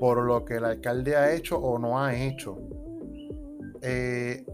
por 0.00 0.24
lo 0.24 0.44
que 0.44 0.56
el 0.56 0.64
alcalde 0.64 1.16
ha 1.16 1.32
hecho 1.32 1.58
o 1.58 1.78
no 1.78 2.00
ha 2.00 2.14
hecho. 2.14 2.58
Eh, 3.82 4.44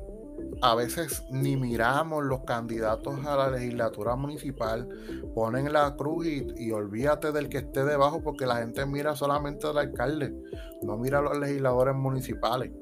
a 0.62 0.74
veces 0.74 1.24
ni 1.30 1.56
miramos 1.56 2.24
los 2.24 2.40
candidatos 2.40 3.24
a 3.24 3.36
la 3.36 3.50
legislatura 3.50 4.16
municipal, 4.16 4.88
ponen 5.34 5.72
la 5.72 5.96
cruz 5.96 6.26
y, 6.26 6.70
olvídate 6.70 7.32
del 7.32 7.48
que 7.48 7.58
esté 7.58 7.84
debajo 7.84 8.22
porque 8.22 8.46
la 8.46 8.56
gente 8.56 8.84
mira 8.86 9.16
solamente 9.16 9.66
al 9.66 9.78
alcalde, 9.78 10.34
no 10.82 10.98
mira 10.98 11.18
a 11.18 11.22
los 11.22 11.38
legisladores 11.38 11.94
municipales. 11.94 12.72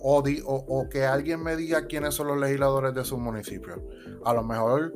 O, 0.00 0.22
o, 0.46 0.88
que 0.88 1.04
alguien 1.04 1.42
me 1.42 1.56
diga 1.56 1.86
quiénes 1.86 2.14
son 2.14 2.28
los 2.28 2.38
legisladores 2.38 2.94
de 2.94 3.04
su 3.04 3.18
municipio. 3.18 3.82
A 4.24 4.32
lo 4.32 4.44
mejor 4.44 4.92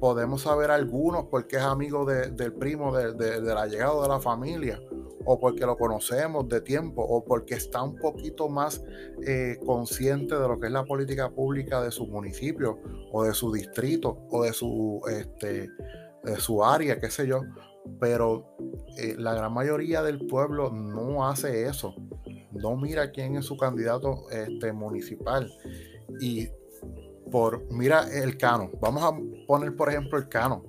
podemos 0.00 0.42
saber 0.42 0.70
algunos 0.70 1.26
porque 1.26 1.56
es 1.56 1.62
amigo 1.62 2.04
del 2.04 2.52
primo, 2.54 2.96
de, 2.96 3.12
de, 3.12 3.40
de 3.40 3.54
la 3.54 3.66
llegada 3.66 4.02
de 4.02 4.08
la 4.08 4.20
familia 4.20 4.80
o 5.26 5.38
porque 5.38 5.66
lo 5.66 5.76
conocemos 5.76 6.48
de 6.48 6.60
tiempo, 6.60 7.02
o 7.02 7.24
porque 7.24 7.54
está 7.54 7.82
un 7.82 7.96
poquito 7.96 8.48
más 8.48 8.82
eh, 9.26 9.58
consciente 9.66 10.36
de 10.36 10.48
lo 10.48 10.58
que 10.58 10.68
es 10.68 10.72
la 10.72 10.84
política 10.84 11.30
pública 11.30 11.82
de 11.82 11.90
su 11.90 12.06
municipio, 12.06 12.78
o 13.12 13.24
de 13.24 13.34
su 13.34 13.52
distrito, 13.52 14.18
o 14.30 14.44
de 14.44 14.52
su, 14.52 15.00
este, 15.10 15.68
de 16.22 16.36
su 16.38 16.64
área, 16.64 17.00
qué 17.00 17.10
sé 17.10 17.26
yo. 17.26 17.40
Pero 18.00 18.56
eh, 18.98 19.16
la 19.18 19.34
gran 19.34 19.52
mayoría 19.52 20.02
del 20.02 20.26
pueblo 20.26 20.70
no 20.70 21.26
hace 21.28 21.66
eso. 21.66 21.94
No 22.52 22.76
mira 22.76 23.10
quién 23.10 23.36
es 23.36 23.46
su 23.46 23.56
candidato 23.56 24.30
este, 24.30 24.72
municipal. 24.72 25.52
Y 26.20 26.48
por, 27.30 27.70
mira 27.72 28.08
el 28.12 28.36
Cano. 28.36 28.70
Vamos 28.80 29.02
a 29.02 29.16
poner, 29.46 29.74
por 29.74 29.88
ejemplo, 29.88 30.18
el 30.18 30.28
Cano. 30.28 30.64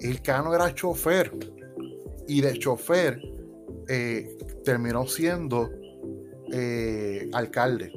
El 0.00 0.22
Cano 0.22 0.54
era 0.54 0.74
chofer. 0.74 1.32
Y 2.26 2.40
de 2.42 2.58
chofer 2.58 3.20
eh, 3.88 4.36
terminó 4.64 5.06
siendo 5.06 5.70
eh, 6.52 7.28
alcalde. 7.32 7.92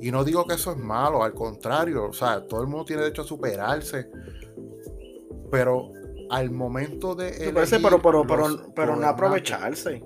Y 0.00 0.10
no 0.10 0.24
digo 0.24 0.44
que 0.46 0.54
eso 0.54 0.72
es 0.72 0.78
malo, 0.78 1.22
al 1.22 1.32
contrario, 1.32 2.06
o 2.08 2.12
sea, 2.12 2.44
todo 2.46 2.60
el 2.60 2.66
mundo 2.66 2.84
tiene 2.84 3.02
derecho 3.02 3.22
a 3.22 3.24
superarse, 3.24 4.10
pero 5.48 5.92
al 6.28 6.50
momento 6.50 7.14
de... 7.14 7.32
Superarse, 7.32 7.78
pero, 7.78 8.02
pero, 8.02 8.26
pero, 8.26 8.72
pero 8.74 8.96
no 8.96 9.06
aprovecharse. 9.06 10.02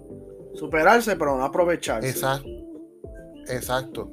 Superarse, 0.55 1.17
pero 1.17 1.39
no 1.39 1.45
aprovecharse. 1.45 2.11
Exacto. 2.11 2.49
Exacto. 3.49 4.13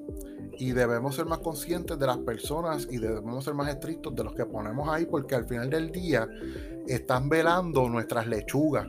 Y 0.58 0.72
debemos 0.72 1.16
ser 1.16 1.26
más 1.26 1.40
conscientes 1.40 1.98
de 1.98 2.08
las 2.08 2.18
personas 2.20 2.88
y 2.90 2.98
debemos 2.98 3.44
ser 3.44 3.54
más 3.54 3.70
estrictos 3.70 4.16
de 4.16 4.24
los 4.24 4.34
que 4.34 4.46
ponemos 4.46 4.88
ahí, 4.90 5.06
porque 5.06 5.36
al 5.36 5.46
final 5.46 5.70
del 5.70 5.92
día 5.92 6.28
están 6.88 7.30
velando 7.30 7.90
nuestras 7.90 8.28
lechugas 8.28 8.88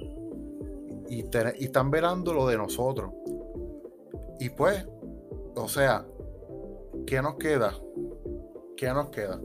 y, 1.09 1.25
están 1.61 1.91
velando 1.91 2.33
lo 2.35 2.47
de 2.47 2.57
nosotros. 2.57 3.13
Y 4.41 4.51
pues, 4.51 4.87
o 5.55 5.69
sea, 5.69 6.05
¿qué 7.07 7.23
nos 7.23 7.37
queda? 7.37 7.75
¿Qué 8.77 8.89
nos 8.89 9.09
queda? 9.11 9.41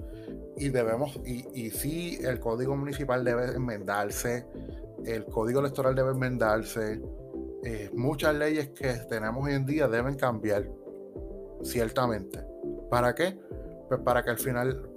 Y 0.58 0.70
debemos, 0.70 1.20
y, 1.26 1.46
y 1.54 1.70
sí, 1.70 2.20
el 2.22 2.40
código 2.40 2.76
municipal 2.76 3.24
debe 3.24 3.54
enmendarse, 3.56 4.46
el 5.06 5.26
código 5.26 5.62
electoral 5.62 5.96
debe 5.96 6.12
enmendarse, 6.12 7.02
eh, 7.64 7.90
muchas 7.94 8.36
leyes 8.36 8.70
que 8.70 8.94
tenemos 9.10 9.46
hoy 9.46 9.54
en 9.54 9.66
día 9.66 9.88
deben 9.88 10.16
cambiar, 10.16 10.70
ciertamente. 11.64 12.44
¿Para 12.90 13.14
qué? 13.16 13.40
Pues 13.88 14.02
para 14.02 14.24
que 14.24 14.32
al 14.32 14.38
final 14.38 14.90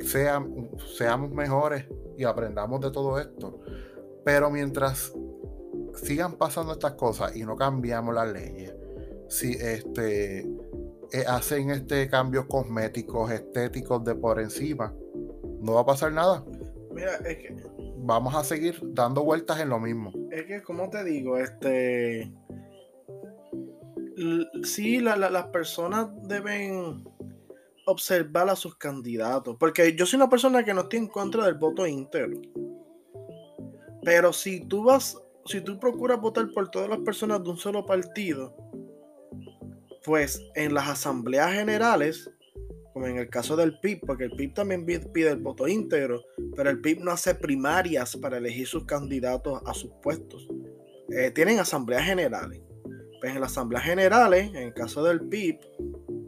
seamos 0.00 1.30
mejores 1.30 1.86
y 2.16 2.24
aprendamos 2.24 2.80
de 2.80 2.90
todo 2.90 3.18
esto. 3.18 3.60
Pero 4.24 4.50
mientras 4.50 5.12
sigan 5.94 6.34
pasando 6.34 6.72
estas 6.72 6.92
cosas 6.92 7.34
y 7.36 7.44
no 7.44 7.56
cambiamos 7.56 8.14
las 8.14 8.32
leyes, 8.32 8.74
si 9.28 9.52
este, 9.52 10.40
eh, 10.40 11.24
hacen 11.26 11.70
este 11.70 12.08
cambios 12.08 12.46
cosméticos, 12.46 13.30
estéticos 13.30 14.04
de 14.04 14.14
por 14.14 14.40
encima, 14.40 14.94
no 15.60 15.74
va 15.74 15.80
a 15.80 15.86
pasar 15.86 16.12
nada. 16.12 16.44
Mira, 16.92 17.16
es 17.16 17.36
que. 17.38 17.56
Vamos 18.00 18.34
a 18.34 18.42
seguir 18.42 18.80
dando 18.82 19.22
vueltas 19.22 19.60
en 19.60 19.68
lo 19.68 19.78
mismo. 19.78 20.12
Es 20.30 20.44
que, 20.46 20.62
como 20.62 20.88
te 20.88 21.04
digo, 21.04 21.36
este. 21.36 22.32
Sí, 24.64 25.00
las 25.00 25.46
personas 25.48 26.08
deben 26.22 27.04
observar 27.88 28.48
a 28.48 28.56
sus 28.56 28.76
candidatos. 28.76 29.56
Porque 29.58 29.94
yo 29.94 30.06
soy 30.06 30.18
una 30.18 30.28
persona 30.28 30.64
que 30.64 30.74
no 30.74 30.82
estoy 30.82 31.00
en 31.00 31.08
contra 31.08 31.44
del 31.44 31.54
voto 31.54 31.86
íntegro. 31.86 32.40
Pero 34.04 34.32
si 34.32 34.60
tú 34.66 34.84
vas, 34.84 35.16
si 35.46 35.60
tú 35.60 35.78
procuras 35.78 36.20
votar 36.20 36.50
por 36.52 36.70
todas 36.70 36.88
las 36.88 37.00
personas 37.00 37.42
de 37.42 37.50
un 37.50 37.56
solo 37.56 37.84
partido, 37.84 38.54
pues 40.04 40.42
en 40.54 40.74
las 40.74 40.88
asambleas 40.88 41.52
generales, 41.52 42.30
como 42.92 43.06
en 43.06 43.18
el 43.18 43.28
caso 43.28 43.56
del 43.56 43.78
PIB, 43.80 44.00
porque 44.06 44.24
el 44.24 44.32
PIB 44.32 44.54
también 44.54 44.84
pide 44.84 45.30
el 45.30 45.38
voto 45.38 45.68
íntegro, 45.68 46.22
pero 46.56 46.70
el 46.70 46.80
PIB 46.80 47.00
no 47.00 47.10
hace 47.10 47.34
primarias 47.34 48.16
para 48.16 48.38
elegir 48.38 48.66
sus 48.66 48.84
candidatos 48.84 49.60
a 49.66 49.74
sus 49.74 49.90
puestos. 50.02 50.48
Eh, 51.10 51.30
tienen 51.30 51.58
asambleas 51.58 52.04
generales. 52.04 52.60
Pues 53.20 53.34
en 53.34 53.40
las 53.40 53.52
asambleas 53.52 53.84
generales, 53.84 54.48
en 54.48 54.56
el 54.56 54.74
caso 54.74 55.02
del 55.02 55.20
PIB, 55.28 55.58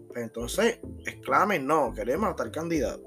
pues 0.09 0.24
entonces 0.24 0.81
exclamen, 1.07 1.66
no, 1.66 1.92
queremos 1.92 2.31
a 2.31 2.37
tal 2.37 2.50
candidato. 2.50 3.03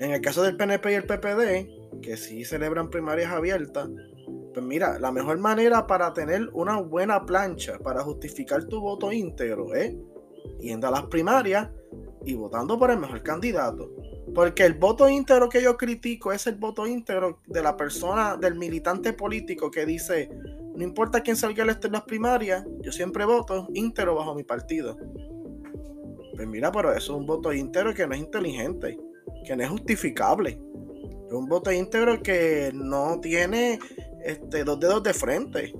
En 0.00 0.10
el 0.10 0.20
caso 0.20 0.42
del 0.42 0.56
PNP 0.56 0.92
y 0.92 0.94
el 0.94 1.04
PPD, 1.04 2.00
que 2.02 2.16
si 2.16 2.44
celebran 2.44 2.90
primarias 2.90 3.32
abiertas, 3.32 3.88
pues 4.52 4.64
mira, 4.64 4.98
la 4.98 5.10
mejor 5.10 5.38
manera 5.38 5.86
para 5.86 6.12
tener 6.12 6.48
una 6.52 6.76
buena 6.80 7.24
plancha 7.24 7.78
para 7.78 8.02
justificar 8.02 8.64
tu 8.64 8.80
voto 8.80 9.12
íntegro 9.12 9.74
es 9.74 9.94
yendo 10.60 10.88
a 10.88 10.90
las 10.90 11.04
primarias 11.04 11.68
y 12.24 12.34
votando 12.34 12.78
por 12.78 12.90
el 12.90 12.98
mejor 12.98 13.22
candidato. 13.22 13.90
Porque 14.34 14.64
el 14.64 14.74
voto 14.74 15.08
íntegro 15.08 15.48
que 15.48 15.62
yo 15.62 15.76
critico 15.76 16.32
es 16.32 16.46
el 16.46 16.56
voto 16.56 16.86
íntegro 16.86 17.40
de 17.46 17.62
la 17.62 17.76
persona, 17.76 18.36
del 18.36 18.54
militante 18.54 19.12
político 19.12 19.70
que 19.70 19.84
dice, 19.84 20.30
no 20.74 20.82
importa 20.82 21.20
quién 21.20 21.36
salga 21.36 21.62
electo 21.62 21.86
en 21.86 21.94
las 21.94 22.02
primarias, 22.02 22.64
yo 22.80 22.92
siempre 22.92 23.24
voto 23.24 23.68
íntegro 23.74 24.14
bajo 24.14 24.34
mi 24.34 24.42
partido. 24.42 24.96
Pues 26.34 26.48
mira, 26.48 26.72
pero 26.72 26.90
eso 26.90 27.12
es 27.12 27.18
un 27.20 27.26
voto 27.26 27.52
íntegro 27.52 27.94
que 27.94 28.06
no 28.06 28.14
es 28.14 28.20
inteligente, 28.20 28.98
que 29.46 29.56
no 29.56 29.62
es 29.62 29.70
justificable 29.70 30.58
un 31.34 31.46
voto 31.46 31.72
íntegro 31.72 32.22
que 32.22 32.70
no 32.74 33.20
tiene 33.20 33.78
este, 34.24 34.64
dos 34.64 34.80
dedos 34.80 35.02
de 35.02 35.14
frente. 35.14 35.74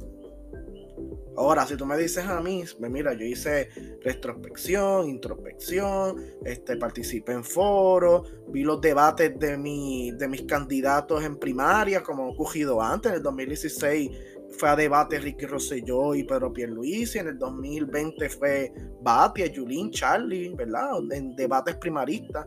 Ahora, 1.36 1.66
si 1.66 1.76
tú 1.76 1.84
me 1.84 1.98
dices 1.98 2.24
a 2.24 2.40
mí, 2.40 2.62
pues 2.78 2.90
mira, 2.92 3.12
yo 3.12 3.24
hice 3.24 3.68
retrospección, 4.04 5.08
introspección, 5.08 6.22
este, 6.44 6.76
participé 6.76 7.32
en 7.32 7.42
foros, 7.42 8.32
vi 8.48 8.62
los 8.62 8.80
debates 8.80 9.36
de, 9.36 9.56
mi, 9.56 10.12
de 10.12 10.28
mis 10.28 10.42
candidatos 10.42 11.24
en 11.24 11.36
primaria, 11.36 12.04
como 12.04 12.28
ocurrido 12.28 12.80
antes, 12.80 13.10
en 13.10 13.16
el 13.16 13.22
2016 13.24 14.10
fue 14.58 14.68
a 14.68 14.76
debate 14.76 15.18
Ricky 15.18 15.46
Rosselló 15.46 16.14
y 16.14 16.24
Pedro 16.24 16.52
Pierluisi, 16.52 17.18
en 17.18 17.28
el 17.28 17.38
2020 17.38 18.28
fue 18.28 18.72
Batia, 19.02 19.50
Julín, 19.54 19.90
Charlie, 19.90 20.54
¿verdad? 20.54 20.90
En 21.12 21.34
debates 21.36 21.76
primaristas 21.76 22.46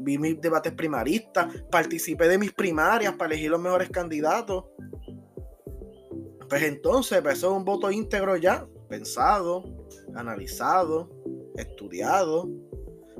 vi 0.00 0.18
mis 0.18 0.40
debates 0.40 0.72
primaristas, 0.72 1.48
participé 1.70 2.28
de 2.28 2.38
mis 2.38 2.52
primarias 2.52 3.14
para 3.14 3.32
elegir 3.32 3.50
los 3.50 3.60
mejores 3.60 3.90
candidatos. 3.90 4.64
Pues 6.48 6.62
entonces, 6.62 7.20
pues 7.22 7.38
eso 7.38 7.50
es 7.50 7.56
un 7.56 7.64
voto 7.64 7.90
íntegro 7.90 8.36
ya, 8.36 8.66
pensado, 8.88 9.64
analizado, 10.14 11.10
estudiado. 11.56 12.48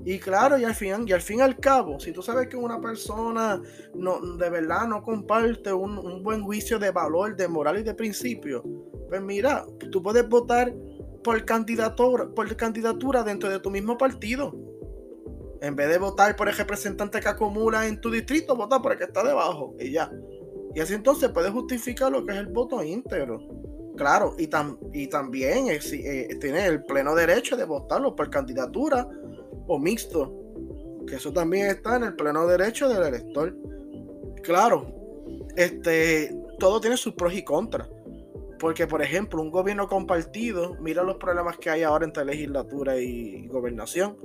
Y 0.04 0.18
claro, 0.18 0.58
y 0.58 0.64
al 0.64 0.74
fin 0.74 1.06
y 1.06 1.12
al 1.12 1.22
fin 1.22 1.40
al 1.40 1.58
cabo, 1.58 1.98
si 1.98 2.12
tú 2.12 2.20
sabes 2.22 2.48
que 2.48 2.56
una 2.56 2.78
persona 2.78 3.60
no, 3.94 4.20
de 4.36 4.50
verdad 4.50 4.86
no 4.86 5.02
comparte 5.02 5.72
un, 5.72 5.96
un 5.96 6.22
buen 6.22 6.42
juicio 6.42 6.78
de 6.78 6.90
valor, 6.90 7.34
de 7.34 7.48
moral 7.48 7.78
y 7.78 7.82
de 7.82 7.94
principio, 7.94 8.62
pues 9.08 9.22
mira, 9.22 9.64
tú 9.90 10.02
puedes 10.02 10.28
votar 10.28 10.74
por 11.22 11.42
candidatura, 11.46 12.28
por 12.28 12.54
candidatura 12.54 13.22
dentro 13.22 13.48
de 13.48 13.58
tu 13.58 13.70
mismo 13.70 13.96
partido. 13.96 14.54
En 15.62 15.74
vez 15.74 15.88
de 15.88 15.96
votar 15.96 16.36
por 16.36 16.48
el 16.48 16.54
representante 16.54 17.20
que 17.20 17.28
acumula 17.28 17.86
en 17.86 17.98
tu 17.98 18.10
distrito, 18.10 18.54
vota 18.54 18.82
por 18.82 18.92
el 18.92 18.98
que 18.98 19.04
está 19.04 19.24
debajo 19.24 19.74
y 19.80 19.92
ya. 19.92 20.12
Y 20.74 20.80
así 20.80 20.92
entonces 20.92 21.30
puedes 21.30 21.50
justificar 21.52 22.12
lo 22.12 22.26
que 22.26 22.32
es 22.32 22.38
el 22.38 22.48
voto 22.48 22.82
íntegro. 22.82 23.40
Claro, 23.96 24.34
y, 24.38 24.50
y 24.92 25.06
también 25.06 25.68
eh, 25.68 26.28
tiene 26.40 26.66
el 26.66 26.84
pleno 26.84 27.14
derecho 27.14 27.56
de 27.56 27.64
votarlo 27.64 28.14
por 28.14 28.28
candidatura 28.28 29.08
o 29.66 29.78
mixto. 29.78 30.32
Que 31.06 31.16
eso 31.16 31.32
también 31.32 31.66
está 31.66 31.96
en 31.96 32.04
el 32.04 32.16
pleno 32.16 32.46
derecho 32.46 32.88
del 32.88 33.02
elector. 33.02 33.56
Claro, 34.42 34.86
este, 35.56 36.34
todo 36.58 36.80
tiene 36.80 36.96
sus 36.96 37.14
pros 37.14 37.34
y 37.34 37.42
contras. 37.42 37.88
Porque, 38.58 38.86
por 38.86 39.02
ejemplo, 39.02 39.42
un 39.42 39.50
gobierno 39.50 39.88
compartido, 39.88 40.76
mira 40.80 41.02
los 41.02 41.16
problemas 41.16 41.58
que 41.58 41.70
hay 41.70 41.82
ahora 41.82 42.04
entre 42.04 42.24
legislatura 42.24 42.96
y 42.96 43.46
gobernación. 43.48 44.16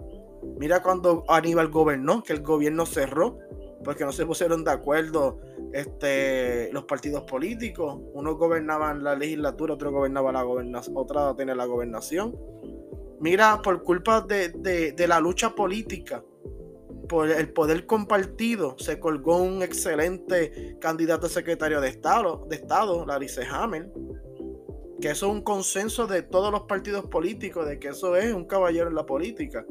Mira 0.58 0.82
cuando 0.82 1.26
Aníbal 1.28 1.70
gobernó, 1.70 2.24
que 2.24 2.34
el 2.34 2.42
gobierno 2.42 2.86
cerró, 2.86 3.40
porque 3.84 4.06
no 4.06 4.12
se 4.12 4.26
pusieron 4.26 4.64
de 4.64 4.72
acuerdo 4.72 5.40
este, 5.74 6.72
los 6.72 6.86
partidos 6.86 7.24
políticos. 7.24 8.00
Unos 8.14 8.38
gobernaban 8.38 9.04
la 9.04 9.16
legislatura, 9.16 9.74
otro 9.74 9.92
gobernaba 9.92 10.32
la 10.32 10.44
gobernación, 10.44 10.96
otra 10.98 11.36
tenía 11.36 11.56
la 11.56 11.66
gobernación. 11.66 12.36
Mira, 13.22 13.62
por 13.62 13.84
culpa 13.84 14.22
de, 14.22 14.50
de 14.50 15.08
la 15.08 15.20
lucha 15.20 15.54
política 15.56 16.24
por 17.10 17.30
el 17.30 17.52
poder 17.52 17.86
compartido 17.86 18.78
se 18.78 19.00
colgó 19.00 19.38
un 19.38 19.64
excelente 19.64 20.78
candidato 20.80 21.26
a 21.26 21.30
secretario 21.30 21.82
de 21.82 21.90
Estado, 21.90 22.46
de 22.48 22.56
Estado 22.56 23.06
Larice 23.06 23.44
Hammer, 23.50 23.92
que 25.02 25.10
eso 25.10 25.28
es 25.28 25.34
un 25.34 25.42
consenso 25.42 26.08
de 26.08 26.22
todos 26.22 26.52
los 26.52 26.62
partidos 26.64 27.06
políticos, 27.06 27.68
de 27.68 27.80
que 27.80 27.90
eso 27.90 28.16
es 28.16 28.32
un 28.34 28.46
caballero 28.46 28.88
en 28.90 28.96
la 28.96 29.06
política. 29.06 29.66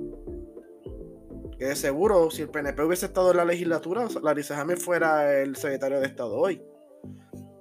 Que 1.59 1.66
de 1.66 1.76
seguro, 1.76 2.30
si 2.30 2.42
el 2.42 2.51
PNP 2.51 2.82
hubiese 2.82 3.07
estado 3.07 3.30
en 3.30 3.38
la 3.38 3.44
legislatura, 3.44 4.09
Larice 4.22 4.55
Hammer 4.55 4.78
fuera 4.78 5.40
el 5.40 5.57
secretario 5.57 6.01
de 6.01 6.07
Estado 6.07 6.36
hoy. 6.36 6.61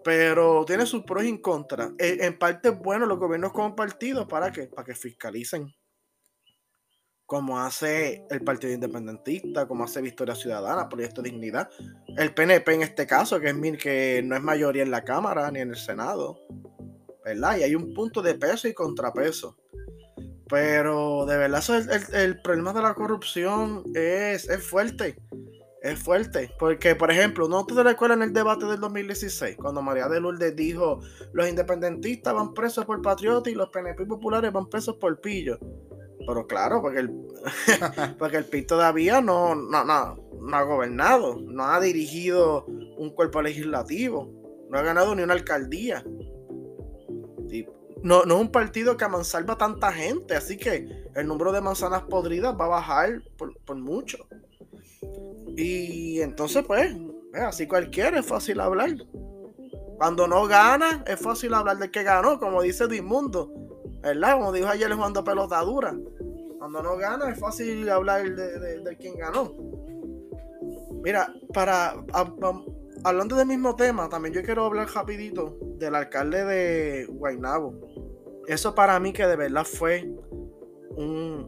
Pero 0.07 0.63
tiene 0.63 0.85
sus 0.85 1.03
pros 1.03 1.25
y 1.25 1.41
contras. 1.41 1.91
En 1.99 2.39
parte 2.39 2.69
es 2.69 2.79
bueno 2.79 3.05
los 3.05 3.19
gobiernos 3.19 3.51
compartidos, 3.51 4.25
¿para 4.25 4.53
qué? 4.53 4.67
Para 4.67 4.85
que 4.85 4.95
fiscalicen 4.95 5.67
como 7.25 7.59
hace 7.59 8.25
el 8.29 8.41
Partido 8.41 8.71
Independentista, 8.71 9.67
como 9.67 9.83
hace 9.83 10.01
Victoria 10.01 10.33
Ciudadana, 10.33 10.87
Proyecto 10.87 11.21
Dignidad, 11.21 11.69
el 12.15 12.33
PNP 12.33 12.75
en 12.75 12.83
este 12.83 13.05
caso, 13.05 13.37
que 13.41 13.49
es 13.49 13.77
que 13.83 14.21
no 14.23 14.37
es 14.37 14.41
mayoría 14.41 14.83
en 14.83 14.91
la 14.91 15.03
Cámara 15.03 15.51
ni 15.51 15.59
en 15.59 15.71
el 15.71 15.75
Senado, 15.75 16.39
¿verdad? 17.25 17.57
Y 17.57 17.63
hay 17.63 17.75
un 17.75 17.93
punto 17.93 18.21
de 18.21 18.35
peso 18.35 18.69
y 18.69 18.73
contrapeso. 18.73 19.57
Pero 20.47 21.25
de 21.25 21.35
verdad 21.35 21.61
el, 22.13 22.41
problema 22.41 22.71
de 22.71 22.81
la 22.81 22.93
corrupción 22.93 23.83
es, 23.93 24.47
es 24.47 24.63
fuerte. 24.65 25.17
Es 25.87 26.03
fuerte, 26.03 26.53
porque 26.59 26.95
por 26.95 27.09
ejemplo, 27.09 27.47
¿no 27.47 27.65
te 27.65 27.73
en 27.73 28.21
el 28.21 28.33
debate 28.33 28.65
del 28.65 28.81
2016? 28.81 29.55
Cuando 29.55 29.81
María 29.81 30.09
de 30.09 30.19
Lourdes 30.19 30.53
dijo, 30.53 30.99
los 31.31 31.47
independentistas 31.47 32.33
van 32.33 32.53
presos 32.53 32.83
por 32.83 33.01
patriota 33.01 33.49
y 33.49 33.55
los 33.55 33.69
PNP 33.69 34.05
populares 34.05 34.51
van 34.51 34.67
presos 34.67 34.97
por 34.97 35.21
pillo. 35.21 35.57
Pero 36.27 36.45
claro, 36.45 36.81
porque 36.81 36.99
el, 36.99 37.09
porque 38.19 38.35
el 38.35 38.43
PIB 38.43 38.67
todavía 38.67 39.21
no, 39.21 39.55
no, 39.55 39.77
ha 39.77 40.63
gobernado, 40.63 41.39
no 41.39 41.63
ha 41.63 41.79
dirigido 41.79 42.65
un 42.65 43.11
cuerpo 43.11 43.41
legislativo, 43.41 44.29
no 44.69 44.77
ha 44.77 44.81
ganado 44.81 45.15
ni 45.15 45.23
una 45.23 45.35
alcaldía. 45.35 46.03
No, 48.03 48.25
no 48.25 48.35
es 48.35 48.41
un 48.41 48.51
partido 48.51 48.97
que 48.97 49.05
amansalva 49.05 49.57
tanta 49.57 49.93
gente, 49.93 50.35
así 50.35 50.57
que 50.57 51.07
el 51.15 51.27
número 51.27 51.53
de 51.53 51.61
manzanas 51.61 52.03
podridas 52.03 52.53
va 52.59 52.65
a 52.65 52.69
bajar 52.69 53.21
por, 53.37 53.77
mucho. 53.77 54.27
Y 55.55 56.21
entonces, 56.21 56.63
pues, 56.65 56.95
así 57.33 57.67
cualquiera 57.67 58.19
es 58.19 58.25
fácil 58.25 58.59
hablar. 58.59 58.91
Cuando 59.97 60.27
no 60.27 60.45
gana, 60.45 61.03
es 61.07 61.19
fácil 61.19 61.53
hablar 61.53 61.77
del 61.77 61.91
que 61.91 62.03
ganó, 62.03 62.39
como 62.39 62.61
dice 62.61 62.87
Dimundo. 62.87 63.51
¿Verdad? 64.01 64.37
Como 64.37 64.51
dijo 64.51 64.67
ayer 64.67 64.93
Juan 64.93 65.13
de 65.13 65.23
Pelotadura. 65.23 65.95
Cuando 66.59 66.83
no 66.83 66.97
gana 66.97 67.31
es 67.31 67.39
fácil 67.39 67.89
hablar 67.89 68.23
de, 68.35 68.79
de, 68.79 68.97
quién 68.97 69.17
ganó. 69.17 69.53
Mira, 71.03 71.33
para 71.53 71.95
hablando 73.03 73.35
del 73.35 73.47
mismo 73.47 73.75
tema, 73.75 74.09
también 74.09 74.35
yo 74.35 74.43
quiero 74.43 74.65
hablar 74.65 74.87
rapidito 74.93 75.57
del 75.77 75.95
alcalde 75.95 76.45
de 76.45 77.05
Guaynabo. 77.05 77.73
Eso 78.47 78.75
para 78.75 78.99
mí 78.99 79.13
que 79.13 79.25
de 79.25 79.35
verdad 79.35 79.65
fue 79.65 80.09
un, 80.95 81.47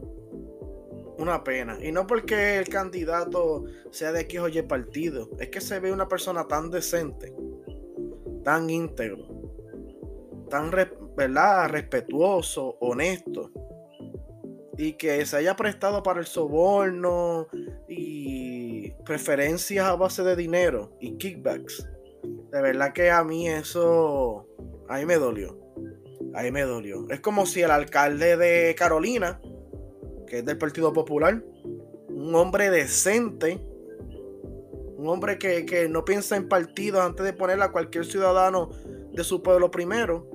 una 1.20 1.44
pena. 1.44 1.78
Y 1.82 1.92
no 1.92 2.06
porque 2.06 2.58
el 2.58 2.68
candidato 2.68 3.64
sea 3.90 4.12
de 4.12 4.22
X 4.22 4.40
o 4.40 4.48
Y 4.48 4.62
partido. 4.62 5.30
Es 5.38 5.48
que 5.50 5.60
se 5.60 5.80
ve 5.80 5.92
una 5.92 6.08
persona 6.08 6.46
tan 6.46 6.70
decente, 6.70 7.32
tan 8.44 8.70
íntegro, 8.70 9.26
tan 10.48 10.70
¿verdad? 11.16 11.68
respetuoso, 11.68 12.76
honesto 12.80 13.50
y 14.80 14.94
que 14.94 15.24
se 15.26 15.36
haya 15.36 15.56
prestado 15.56 16.02
para 16.02 16.20
el 16.20 16.26
soborno 16.26 17.48
y 17.86 18.90
preferencias 19.04 19.86
a 19.86 19.94
base 19.94 20.22
de 20.22 20.36
dinero 20.36 20.96
y 21.00 21.18
kickbacks. 21.18 21.86
De 22.50 22.62
verdad 22.62 22.92
que 22.94 23.10
a 23.10 23.22
mí 23.22 23.46
eso, 23.46 24.46
ahí 24.88 25.04
me 25.04 25.16
dolió. 25.16 25.58
Ahí 26.34 26.50
me 26.50 26.62
dolió. 26.62 27.06
Es 27.10 27.20
como 27.20 27.44
si 27.44 27.60
el 27.60 27.70
alcalde 27.70 28.36
de 28.36 28.74
Carolina, 28.74 29.40
que 30.30 30.38
es 30.38 30.44
del 30.44 30.56
Partido 30.56 30.92
Popular, 30.92 31.42
un 32.08 32.34
hombre 32.36 32.70
decente, 32.70 33.60
un 34.96 35.08
hombre 35.08 35.38
que, 35.38 35.66
que 35.66 35.88
no 35.88 36.04
piensa 36.04 36.36
en 36.36 36.48
partidos 36.48 37.00
antes 37.00 37.26
de 37.26 37.32
poner 37.32 37.60
a 37.60 37.72
cualquier 37.72 38.04
ciudadano 38.04 38.70
de 39.12 39.24
su 39.24 39.42
pueblo 39.42 39.72
primero, 39.72 40.30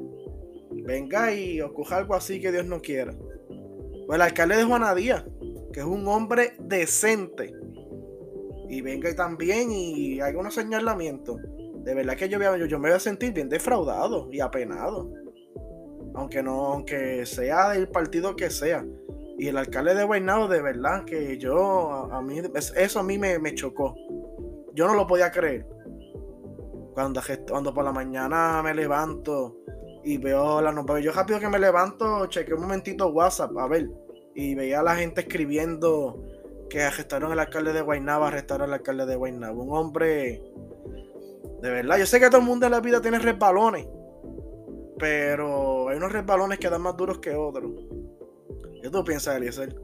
venga 0.84 1.34
y 1.34 1.62
ocurra 1.62 1.98
algo 1.98 2.14
así 2.14 2.42
que 2.42 2.52
Dios 2.52 2.66
no 2.66 2.82
quiera. 2.82 3.16
O 4.08 4.14
el 4.14 4.22
alcalde 4.22 4.58
de 4.58 4.66
Juana 4.66 4.94
Díaz, 4.94 5.24
que 5.72 5.80
es 5.80 5.86
un 5.86 6.06
hombre 6.10 6.56
decente. 6.60 7.54
Y 8.70 8.82
venga 8.82 9.10
y 9.10 9.16
también 9.16 9.72
y 9.72 10.20
hay 10.20 10.36
unos 10.36 10.56
señalamientos. 10.56 11.38
De 11.86 11.94
verdad 11.94 12.18
que 12.18 12.28
yo, 12.28 12.38
yo, 12.58 12.66
yo 12.66 12.80
me 12.80 12.90
voy 12.90 12.98
a 12.98 13.00
sentir 13.00 13.32
bien 13.32 13.48
defraudado 13.48 14.28
y 14.30 14.42
apenado. 14.42 15.10
Aunque 16.16 16.44
no, 16.44 16.74
aunque 16.74 17.26
sea 17.26 17.70
del 17.70 17.88
partido 17.88 18.36
que 18.36 18.50
sea. 18.50 18.86
Y 19.38 19.48
el 19.48 19.58
alcalde 19.58 19.94
de 19.96 20.04
Guaynabo, 20.04 20.48
de 20.48 20.62
verdad 20.62 21.04
que 21.04 21.38
yo, 21.38 22.10
a, 22.12 22.22
mí, 22.22 22.42
eso 22.76 23.00
a 23.00 23.04
mí 23.04 23.18
me, 23.18 23.38
me, 23.40 23.54
chocó. 23.54 23.96
Yo 24.74 24.88
no 24.88 24.94
lo 24.94 25.06
podía 25.06 25.32
creer. 25.32 25.68
Cuando, 26.94 27.22
cuando 27.50 27.74
por 27.74 27.84
la 27.84 27.92
mañana 27.92 28.62
me 28.64 28.74
levanto 28.74 29.58
y 30.06 30.18
veo 30.18 30.62
la 30.62 30.72
nota. 30.72 31.00
Yo 31.00 31.12
rápido 31.12 31.40
que 31.40 31.50
me 31.50 31.60
levanto, 31.60 32.28
chequeé 32.28 32.54
un 32.54 32.62
momentito 32.62 33.08
WhatsApp, 33.08 33.58
a 33.58 33.68
ver, 33.68 33.90
y 34.36 34.56
veía 34.56 34.80
a 34.80 34.84
la 34.84 34.96
gente 34.96 35.22
escribiendo 35.22 36.22
que 36.70 36.84
arrestaron 36.84 37.32
al 37.32 37.40
alcalde 37.40 37.74
de 37.74 37.82
Guaynaba, 37.82 38.28
arrestaron 38.28 38.70
al 38.70 38.76
alcalde 38.76 39.06
de 39.06 39.16
Guaynaba. 39.16 39.54
Un 39.54 39.76
hombre, 39.76 40.44
de 41.62 41.70
verdad, 41.70 41.98
yo 41.98 42.06
sé 42.06 42.20
que 42.20 42.28
todo 42.28 42.40
el 42.40 42.48
mundo 42.48 42.68
en 42.68 42.72
la 42.72 42.80
vida 42.80 43.02
tiene 43.02 43.20
resbalones, 43.20 43.88
pero 45.00 45.90
hay 45.90 45.98
unos 45.98 46.12
resbalones 46.12 46.60
que 46.60 46.70
dan 46.70 46.82
más 46.82 46.96
duros 46.96 47.18
que 47.20 47.36
otros. 47.36 47.72
¿Qué 48.86 48.92
tú 48.92 49.04
piensas, 49.04 49.38
Eliezer? 49.38 49.76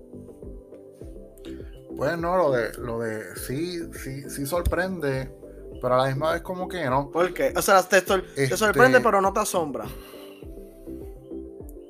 Pues 1.98 2.20
no, 2.20 2.38
lo 2.38 2.52
de, 2.52 2.72
lo 2.78 3.00
de 3.00 3.36
sí, 3.36 3.80
sí, 3.94 4.30
sí 4.30 4.46
sorprende 4.46 5.36
pero 5.82 5.96
a 5.96 5.98
la 5.98 6.08
misma 6.10 6.34
vez 6.34 6.44
como 6.44 6.68
que 6.68 6.86
no. 6.86 7.10
¿Por 7.10 7.34
qué? 7.34 7.52
O 7.58 7.64
sea, 7.64 7.82
te, 7.82 7.98
este 7.98 8.56
sorprende 8.56 9.02
pero 9.02 9.20
no 9.20 9.34
te 9.34 9.40
asombra. 9.40 9.86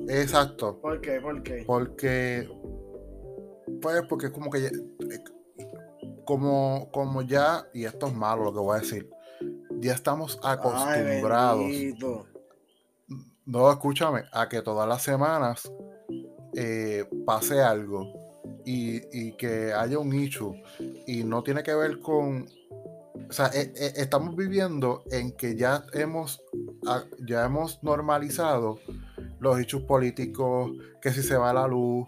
Exacto. 0.07 0.80
¿Por 0.80 1.01
qué? 1.01 1.20
¿Por 1.20 1.43
qué? 1.43 1.66
Porque, 1.68 2.49
pues 3.82 4.03
porque 4.07 4.28
es 4.28 4.32
como 4.32 4.49
que, 4.49 4.62
ya, 4.62 4.70
como, 6.24 6.89
como 6.93 7.24
ya, 7.24 7.68
y 7.74 7.84
esto 7.84 8.07
es 8.07 8.14
malo 8.14 8.45
lo 8.45 8.53
que 8.53 8.59
voy 8.59 8.78
a 8.78 8.80
decir, 8.80 9.09
ya 9.82 9.95
estamos 9.95 10.39
acostumbrados. 10.41 11.70
no, 13.45 13.70
escúchame, 13.70 14.24
a 14.32 14.47
que 14.47 14.62
todas 14.62 14.88
las 14.88 15.01
semanas 15.01 15.70
eh, 16.54 17.06
pase 17.26 17.62
algo 17.62 18.14
y, 18.66 19.02
y, 19.12 19.32
que 19.38 19.74
haya 19.74 19.97
un 19.99 20.14
issue 20.14 20.62
y 21.08 21.24
no 21.24 21.43
tiene 21.43 21.64
que 21.64 21.74
ver 21.74 21.99
con 21.99 22.45
o 23.32 23.34
sea, 23.34 23.47
eh, 23.54 23.72
eh, 23.78 23.93
estamos 23.95 24.36
viviendo 24.36 25.04
en 25.10 25.32
que 25.32 25.56
ya 25.56 25.86
hemos, 25.93 26.43
ya 27.26 27.45
hemos 27.45 27.82
normalizado 27.82 28.80
los 29.39 29.58
hechos 29.58 29.84
políticos, 29.84 30.72
que 31.02 31.12
si 31.12 31.24
se 31.24 31.38
va 31.38 31.54
la 31.54 31.66
luz, 31.66 32.08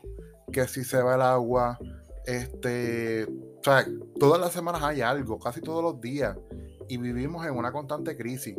que 0.52 0.68
si 0.68 0.84
se 0.84 1.02
va 1.02 1.16
el 1.16 1.22
agua, 1.22 1.80
este, 2.26 3.24
o 3.24 3.64
sea, 3.64 3.86
todas 4.20 4.40
las 4.42 4.52
semanas 4.52 4.84
hay 4.84 5.00
algo, 5.00 5.40
casi 5.40 5.62
todos 5.62 5.82
los 5.82 6.02
días, 6.02 6.38
y 6.90 6.98
vivimos 6.98 7.46
en 7.46 7.54
una 7.54 7.72
constante 7.72 8.18
crisis. 8.18 8.56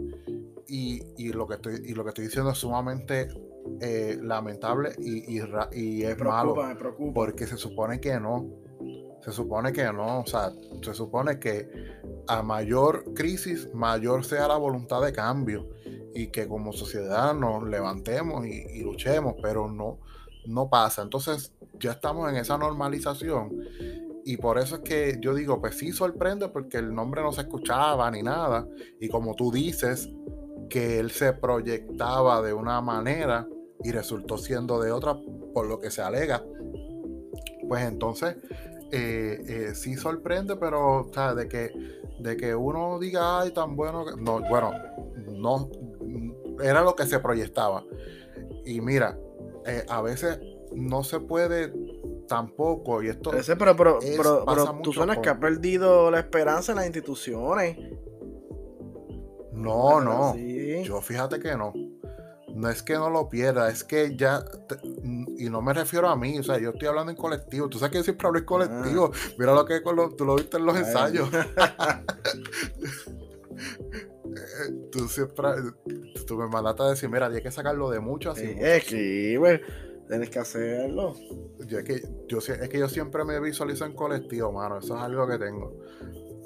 Y, 0.67 1.29
lo, 1.33 1.47
que 1.47 1.55
estoy, 1.57 1.83
y 1.85 1.95
lo 1.95 2.03
que 2.03 2.09
estoy 2.09 2.25
diciendo 2.25 2.51
es 2.51 2.59
sumamente 2.59 3.29
eh, 3.81 4.19
lamentable 4.21 4.93
y, 4.99 5.39
y, 5.73 6.03
es 6.03 6.19
malo. 6.19 6.55
Porque 7.15 7.47
se 7.47 7.57
supone 7.57 8.01
que 8.01 8.19
no. 8.21 8.47
Se 9.23 9.33
supone 9.33 9.73
que 9.73 9.85
no. 9.85 10.21
O 10.21 10.27
sea, 10.27 10.53
se 10.83 10.95
supone 10.95 11.39
que 11.39 11.69
a 12.27 12.43
mayor 12.43 13.15
crisis, 13.15 13.69
mayor 13.73 14.25
sea 14.25 14.49
la 14.49 14.57
voluntad 14.57 15.03
de 15.03 15.13
cambio 15.13 15.69
y 16.15 16.29
que 16.29 16.47
como 16.47 16.73
sociedad 16.73 17.35
nos 17.35 17.69
levantemos 17.69 18.47
y, 18.47 18.83
luchemos, 18.83 19.35
pero 19.43 19.71
no, 19.71 19.99
no 20.47 20.69
pasa. 20.69 21.03
Entonces 21.03 21.53
ya 21.81 21.93
estamos 21.93 22.31
en 22.31 22.37
esa 22.37 22.57
normalización 22.57 23.51
y 24.25 24.37
por 24.37 24.59
eso 24.59 24.77
es 24.77 24.83
que 24.83 25.19
yo 25.21 25.35
digo, 25.35 25.61
pues 25.61 25.77
sí 25.77 25.93
sorprende 25.93 26.49
porque 26.49 26.79
el 26.79 26.95
nombre 26.95 27.23
no 27.23 27.33
se 27.33 27.43
escuchaba 27.43 28.11
ni 28.11 28.23
nada 28.23 28.67
y 29.01 29.09
como 29.09 29.35
tú 29.35 29.51
dices, 29.51 30.09
que 30.69 30.99
él 30.99 31.11
se 31.11 31.33
proyectaba 31.33 32.43
de 32.43 32.53
una 32.53 32.81
manera 32.81 33.49
y 33.83 33.93
resultó 33.93 34.39
siendo 34.39 34.81
de 34.81 34.93
otra, 34.93 35.17
por 35.53 35.67
lo 35.67 35.79
que 35.79 35.91
se 35.91 36.03
alega. 36.03 36.45
Pues 37.69 37.85
entonces, 37.85 38.37
eh, 38.93 39.43
eh, 39.47 39.75
sí 39.75 39.95
sorprende, 39.97 40.57
pero 40.57 41.01
o 41.01 41.35
de 41.35 41.49
que 41.49 41.73
de 42.19 42.37
que 42.37 42.55
uno 42.55 42.99
diga, 42.99 43.41
ay, 43.41 43.51
tan 43.51 43.77
bueno 43.77 44.05
que. 44.05 44.21
No, 44.21 44.41
bueno, 44.49 44.73
no. 45.33 45.71
Era 46.63 46.83
lo 46.83 46.95
que 46.95 47.07
se 47.07 47.19
proyectaba. 47.19 47.85
Y 48.65 48.81
mira, 48.81 49.19
eh, 49.67 49.85
a 49.89 50.01
veces 50.01 50.39
no 50.73 51.03
se 51.03 51.21
puede 51.21 51.73
tampoco, 52.29 53.03
y 53.03 53.09
esto. 53.09 53.33
pero, 53.59 53.77
pero, 53.77 53.99
pero, 54.47 54.81
tú 54.83 54.93
suenas 54.93 55.19
que 55.19 55.29
ha 55.29 55.39
perdido 55.39 56.11
la 56.11 56.21
esperanza 56.21 56.73
en 56.73 56.77
las 56.77 56.87
instituciones. 56.87 57.77
No, 59.55 60.01
no. 60.01 60.37
Yo 60.37 61.01
fíjate 61.01 61.39
que 61.39 61.57
no 61.57 61.73
no 62.55 62.71
es 62.71 62.83
que 62.83 62.95
no 62.95 63.11
lo 63.11 63.29
pierda, 63.29 63.69
es 63.69 63.83
que 63.83 64.17
ya, 64.17 64.45
y 65.37 65.51
no 65.51 65.61
me 65.61 65.75
refiero 65.75 66.09
a 66.09 66.17
mí, 66.17 66.39
o 66.39 66.43
sea, 66.43 66.59
yo 66.59 66.71
estoy 66.71 66.87
hablando 66.87 67.11
en 67.11 67.17
colectivo, 67.17 67.69
tú 67.69 67.79
sabes 67.79 67.91
que 67.91 67.99
yo 67.99 68.05
siempre 68.05 68.29
hablo 68.29 68.39
en 68.39 68.45
colectivo, 68.45 69.11
ah. 69.13 69.19
mira 69.39 69.55
lo 69.55 69.65
que 69.65 69.81
tú 70.17 70.25
lo 70.25 70.37
viste 70.37 70.57
en 70.57 70.67
los 70.67 70.77
ensayos. 70.77 71.29
tú 74.93 75.09
siempre, 75.09 75.49
tú 76.27 76.37
me 76.37 76.47
mandaste 76.49 76.83
a 76.83 76.91
decir, 76.91 77.09
mira, 77.09 77.27
hay 77.27 77.43
que 77.43 77.51
sacarlo 77.51 77.91
de 77.91 78.01
mucho 78.01 78.31
así. 78.31 78.55
es 78.57 78.85
que, 78.85 79.37
güey, 79.37 79.61
tienes 80.09 80.31
que 80.31 80.39
hacerlo. 80.39 81.15
Yo, 81.67 81.79
es, 81.79 81.85
que, 81.85 82.03
yo, 82.29 82.39
es 82.39 82.69
que 82.69 82.79
yo 82.79 82.89
siempre 82.89 83.25
me 83.25 83.41
visualizo 83.41 83.85
en 83.85 83.95
colectivo, 83.95 84.53
mano, 84.53 84.79
eso 84.79 84.97
es 84.97 85.03
algo 85.03 85.27
que 85.27 85.39
tengo. 85.39 85.77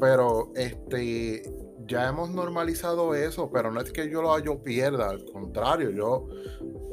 Pero, 0.00 0.52
este, 0.54 1.42
ya 1.88 2.08
hemos 2.08 2.30
normalizado 2.30 3.14
eso, 3.14 3.50
pero 3.50 3.72
no 3.72 3.80
es 3.80 3.90
que 3.90 4.08
yo 4.10 4.20
lo 4.20 4.38
yo 4.38 4.62
pierda, 4.62 5.08
al 5.08 5.24
contrario, 5.24 5.90
yo, 5.90 6.26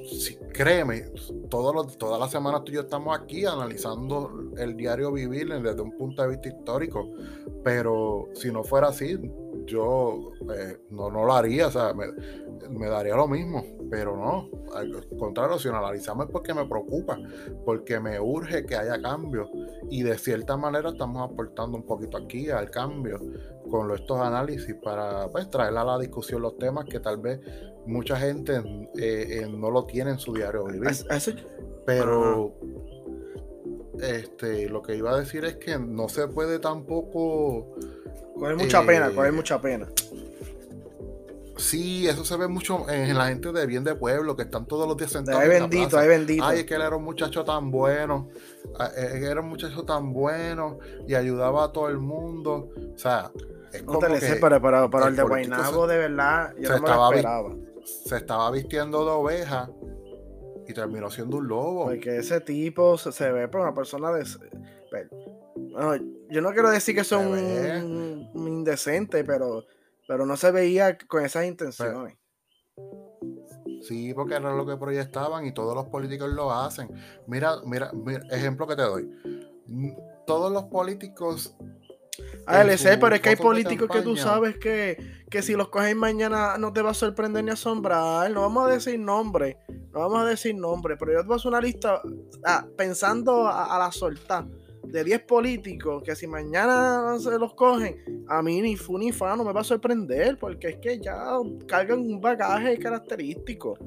si, 0.07 0.37
créeme, 0.53 1.11
todas 1.49 2.19
las 2.19 2.31
semanas 2.31 2.63
tú 2.63 2.71
y 2.71 2.75
yo 2.75 2.81
estamos 2.81 3.17
aquí 3.17 3.45
analizando 3.45 4.51
el 4.57 4.75
diario 4.77 5.11
vivir 5.11 5.49
desde 5.61 5.81
un 5.81 5.91
punto 5.97 6.21
de 6.21 6.29
vista 6.29 6.47
histórico, 6.47 7.11
pero 7.63 8.29
si 8.33 8.51
no 8.51 8.63
fuera 8.63 8.87
así, 8.87 9.19
yo 9.65 10.31
eh, 10.55 10.77
no, 10.91 11.09
no 11.09 11.25
lo 11.25 11.33
haría, 11.33 11.67
o 11.67 11.71
sea, 11.71 11.93
me, 11.93 12.05
me, 12.69 12.87
daría 12.87 13.15
lo 13.15 13.27
mismo, 13.27 13.65
pero 13.89 14.15
no, 14.15 14.49
al 14.73 15.07
contrario, 15.17 15.59
si 15.59 15.67
analizamos 15.67 16.27
es 16.27 16.31
porque 16.31 16.53
me 16.53 16.65
preocupa, 16.65 17.17
porque 17.65 17.99
me 17.99 18.19
urge 18.19 18.65
que 18.65 18.75
haya 18.75 19.01
cambio 19.01 19.49
y 19.89 20.03
de 20.03 20.17
cierta 20.17 20.55
manera 20.55 20.89
estamos 20.89 21.29
aportando 21.29 21.77
un 21.77 21.85
poquito 21.85 22.17
aquí 22.17 22.49
al 22.49 22.69
cambio 22.69 23.19
con 23.69 23.93
estos 23.93 24.19
análisis 24.19 24.75
para 24.75 25.27
pues, 25.29 25.49
traer 25.49 25.75
a 25.77 25.83
la 25.83 25.97
discusión 25.97 26.41
los 26.41 26.57
temas 26.57 26.85
que 26.85 26.99
tal 26.99 27.17
vez 27.17 27.39
mucha 27.85 28.17
gente 28.17 28.57
eh, 28.97 29.41
eh, 29.41 29.47
no 29.49 29.69
lo 29.69 29.85
tiene 29.85 30.11
en 30.11 30.19
su 30.19 30.33
diario 30.33 30.65
vivir. 30.65 30.89
Pero 31.85 32.55
este, 34.01 34.69
lo 34.69 34.81
que 34.81 34.95
iba 34.95 35.11
a 35.11 35.19
decir 35.19 35.45
es 35.45 35.55
que 35.57 35.77
no 35.77 36.09
se 36.09 36.27
puede 36.27 36.59
tampoco 36.59 37.75
Coger 38.35 38.57
mucha 38.57 38.85
pena, 38.85 39.09
coger 39.11 39.29
eh, 39.29 39.31
mucha 39.31 39.61
pena. 39.61 39.87
Sí, 41.57 42.07
eso 42.07 42.25
se 42.25 42.35
ve 42.37 42.47
mucho 42.47 42.89
en 42.89 43.17
la 43.17 43.27
gente 43.27 43.51
de 43.51 43.65
bien 43.65 43.83
de 43.83 43.95
pueblo, 43.95 44.35
que 44.35 44.43
están 44.43 44.65
todos 44.65 44.87
los 44.87 44.97
días 44.97 45.11
sentados. 45.11 45.41
Ay, 45.41 45.49
bendito, 45.49 45.97
ay, 45.97 46.07
bendito. 46.07 46.45
Ay, 46.45 46.59
es 46.59 46.65
que 46.65 46.75
él 46.75 46.81
era 46.81 46.95
un 46.95 47.03
muchacho 47.03 47.43
tan 47.45 47.71
bueno. 47.71 48.29
Ah, 48.77 48.91
eh, 48.95 49.21
era 49.23 49.41
un 49.41 49.49
muchacho 49.49 49.83
tan 49.83 50.11
bueno 50.11 50.79
y 51.07 51.15
ayudaba 51.15 51.65
a 51.65 51.71
todo 51.71 51.87
el 51.89 51.99
mundo. 51.99 52.69
O 52.93 52.97
sea, 52.97 53.31
es 53.71 53.83
como 53.83 54.01
no 54.01 54.07
te 54.07 54.19
que 54.19 54.35
pero, 54.35 54.61
pero, 54.61 55.07
el, 55.07 55.15
de 55.15 55.23
Guaynabo, 55.23 55.87
de 55.87 55.97
verdad, 55.97 56.53
yo 56.59 56.69
no 56.69 56.81
me 56.81 56.89
lo 56.89 57.09
esperaba. 57.11 57.55
Se 57.83 58.17
estaba 58.17 58.51
vistiendo 58.51 59.05
de 59.05 59.11
oveja 59.11 59.69
y 60.67 60.73
terminó 60.73 61.09
siendo 61.09 61.37
un 61.37 61.47
lobo. 61.47 61.85
Porque 61.85 62.17
ese 62.17 62.41
tipo 62.41 62.97
se, 62.97 63.31
ve 63.31 63.47
por 63.47 63.61
una 63.61 63.73
persona 63.73 64.11
de. 64.11 64.23
yo 66.29 66.41
no 66.41 66.51
quiero 66.51 66.69
decir 66.69 66.95
que 66.95 67.03
son 67.03 67.27
un, 67.27 68.47
indecente, 68.47 69.23
pero, 69.23 69.65
pero 70.07 70.25
no 70.25 70.37
se 70.37 70.51
veía 70.51 70.97
con 70.97 71.25
esas 71.25 71.45
intenciones. 71.45 72.17
sí, 73.81 74.13
porque 74.13 74.35
era 74.35 74.53
lo 74.55 74.65
que 74.65 74.77
proyectaban 74.77 75.45
y 75.45 75.53
todos 75.53 75.75
los 75.75 75.87
políticos 75.87 76.29
lo 76.29 76.51
hacen. 76.51 76.89
Mira, 77.27 77.57
mira, 77.65 77.91
mira 77.93 78.21
ejemplo 78.31 78.67
que 78.67 78.75
te 78.75 78.81
doy. 78.81 79.09
Todos 80.25 80.51
los 80.51 80.65
políticos 80.65 81.55
a 82.45 82.61
LC, 82.61 82.97
pero 82.97 83.15
es 83.15 83.21
que 83.21 83.29
hay 83.29 83.35
políticos 83.35 83.89
que 83.91 84.01
tú 84.01 84.15
sabes 84.15 84.57
que, 84.57 84.97
si 85.41 85.53
los 85.53 85.69
coges 85.69 85.95
mañana 85.95 86.57
no 86.57 86.71
te 86.71 86.81
va 86.81 86.91
a 86.91 86.93
sorprender 86.93 87.43
ni 87.43 87.51
asombrar. 87.51 88.29
No 88.31 88.41
vamos 88.41 88.67
a 88.67 88.73
decir 88.73 88.99
nombre, 88.99 89.57
no 89.91 89.99
vamos 89.99 90.21
a 90.21 90.25
decir 90.25 90.55
nombre, 90.55 90.95
pero 90.97 91.13
yo 91.13 91.21
te 91.21 91.27
voy 91.27 91.33
a 91.33 91.37
hacer 91.37 91.49
una 91.49 91.61
lista 91.61 92.01
ah, 92.45 92.65
pensando 92.77 93.47
a, 93.47 93.77
la 93.77 93.91
solta 93.91 94.47
de 94.87 95.03
10 95.03 95.21
políticos 95.23 96.03
que 96.03 96.15
si 96.15 96.27
mañana 96.27 97.17
se 97.19 97.37
los 97.37 97.53
cogen, 97.53 98.25
a 98.27 98.41
mí 98.41 98.61
ni 98.61 98.75
fu 98.75 98.97
ni 98.97 99.11
fa 99.11 99.35
no 99.35 99.43
me 99.43 99.53
va 99.53 99.61
a 99.61 99.63
sorprender, 99.63 100.37
porque 100.37 100.69
es 100.69 100.77
que 100.77 100.99
ya 100.99 101.37
cargan 101.67 101.99
un 101.99 102.21
bagaje 102.21 102.77
característico. 102.77 103.77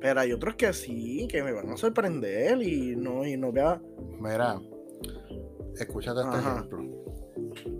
Pero 0.00 0.20
hay 0.20 0.32
otros 0.32 0.56
que 0.56 0.72
sí, 0.72 1.28
que 1.30 1.42
me 1.42 1.52
van 1.52 1.70
a 1.70 1.76
sorprender 1.76 2.60
y 2.62 2.96
no, 2.96 3.24
y 3.24 3.36
no 3.36 3.52
vea. 3.52 3.80
Mira, 4.18 4.60
escúchate 5.76 6.20
este 6.20 6.38
ejemplo 6.38 7.01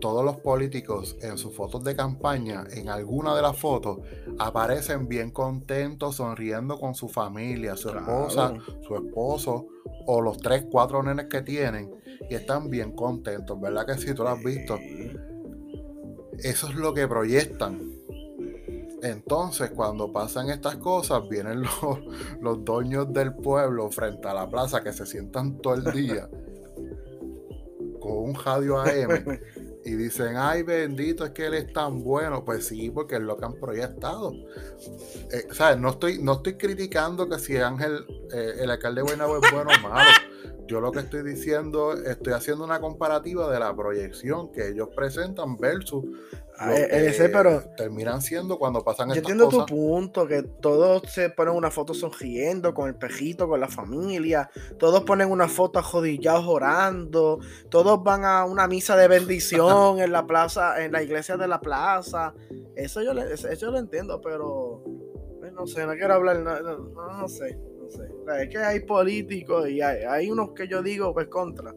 todos 0.00 0.24
los 0.24 0.36
políticos 0.38 1.16
en 1.22 1.38
sus 1.38 1.54
fotos 1.54 1.84
de 1.84 1.96
campaña, 1.96 2.64
en 2.70 2.88
alguna 2.88 3.34
de 3.34 3.42
las 3.42 3.58
fotos, 3.58 3.98
aparecen 4.38 5.08
bien 5.08 5.30
contentos, 5.30 6.16
sonriendo 6.16 6.78
con 6.78 6.94
su 6.94 7.08
familia, 7.08 7.76
su 7.76 7.90
esposa, 7.90 8.54
su 8.86 8.94
esposo 8.96 9.66
o 10.06 10.20
los 10.20 10.38
tres, 10.38 10.66
cuatro 10.70 11.02
nenes 11.02 11.26
que 11.26 11.42
tienen 11.42 11.90
y 12.28 12.34
están 12.34 12.70
bien 12.70 12.92
contentos, 12.92 13.60
¿verdad 13.60 13.86
que 13.86 13.98
si 13.98 14.14
tú 14.14 14.22
lo 14.22 14.30
has 14.30 14.42
visto? 14.42 14.78
Eso 16.38 16.68
es 16.68 16.74
lo 16.74 16.94
que 16.94 17.06
proyectan. 17.06 17.80
Entonces, 19.02 19.70
cuando 19.70 20.12
pasan 20.12 20.48
estas 20.50 20.76
cosas, 20.76 21.28
vienen 21.28 21.62
los, 21.82 21.98
los 22.40 22.64
dueños 22.64 23.12
del 23.12 23.34
pueblo 23.34 23.90
frente 23.90 24.28
a 24.28 24.34
la 24.34 24.48
plaza 24.48 24.82
que 24.82 24.92
se 24.92 25.06
sientan 25.06 25.58
todo 25.58 25.74
el 25.74 25.84
día 25.92 26.28
con 28.00 28.18
un 28.18 28.34
radio 28.34 28.80
AM 28.80 29.38
y 29.84 29.94
dicen, 29.94 30.36
ay 30.36 30.62
bendito, 30.62 31.24
es 31.24 31.30
que 31.32 31.46
él 31.46 31.54
es 31.54 31.72
tan 31.72 32.02
bueno. 32.02 32.44
Pues 32.44 32.66
sí, 32.66 32.90
porque 32.90 33.16
es 33.16 33.22
lo 33.22 33.36
que 33.36 33.44
han 33.44 33.54
proyectado. 33.54 34.32
Eh, 35.30 35.46
no 35.78 35.90
estoy, 35.90 36.22
no 36.22 36.34
estoy 36.34 36.54
criticando 36.54 37.28
que 37.28 37.38
si 37.38 37.56
Ángel, 37.56 38.04
eh, 38.32 38.54
el 38.60 38.70
alcalde 38.70 39.00
de 39.00 39.06
Guaynabo 39.06 39.38
es 39.42 39.50
bueno 39.52 39.70
o 39.76 39.88
malo. 39.88 40.10
Yo 40.66 40.80
lo 40.80 40.92
que 40.92 41.00
estoy 41.00 41.22
diciendo, 41.22 41.94
estoy 41.94 42.32
haciendo 42.32 42.64
una 42.64 42.80
comparativa 42.80 43.52
de 43.52 43.58
la 43.58 43.74
proyección 43.74 44.52
que 44.52 44.68
ellos 44.68 44.88
presentan 44.94 45.56
versus 45.56 46.04
Eh, 46.60 47.06
ese, 47.08 47.28
pero 47.30 47.62
terminan 47.76 48.20
siendo 48.20 48.58
cuando 48.58 48.84
pasan 48.84 49.08
yo 49.08 49.16
entiendo 49.16 49.48
tu 49.48 49.64
punto 49.64 50.26
que 50.26 50.42
todos 50.42 51.02
se 51.10 51.30
ponen 51.30 51.54
una 51.54 51.70
foto 51.70 51.94
sonriendo 51.94 52.74
con 52.74 52.88
el 52.88 52.94
pejito 52.94 53.48
con 53.48 53.58
la 53.58 53.68
familia 53.68 54.50
todos 54.78 55.02
ponen 55.02 55.30
una 55.30 55.48
foto 55.48 55.78
ajodillados 55.78 56.44
orando 56.46 57.40
todos 57.70 58.02
van 58.04 58.24
a 58.24 58.44
una 58.44 58.68
misa 58.68 58.96
de 58.96 59.08
bendición 59.08 59.98
en 59.98 60.12
la 60.12 60.26
plaza 60.26 60.84
en 60.84 60.92
la 60.92 61.02
iglesia 61.02 61.36
de 61.36 61.48
la 61.48 61.60
plaza. 61.60 62.34
Eso 62.76 63.02
yo 63.02 63.12
eso 63.12 63.70
lo 63.70 63.78
entiendo 63.78 64.20
pero 64.20 64.84
pues, 65.40 65.52
no 65.52 65.66
sé 65.66 65.86
no 65.86 65.94
quiero 65.94 66.14
hablar 66.14 66.38
no, 66.40 67.28
sé 67.28 67.58
no 67.80 67.88
sé. 67.88 68.08
Es 68.42 68.48
que 68.50 68.58
hay 68.58 68.80
políticos 68.80 69.68
y 69.68 69.80
hay, 69.80 70.04
hay 70.04 70.30
unos 70.30 70.52
que 70.52 70.68
yo 70.68 70.82
digo 70.82 71.14
pues 71.14 71.28
contra 71.28 71.74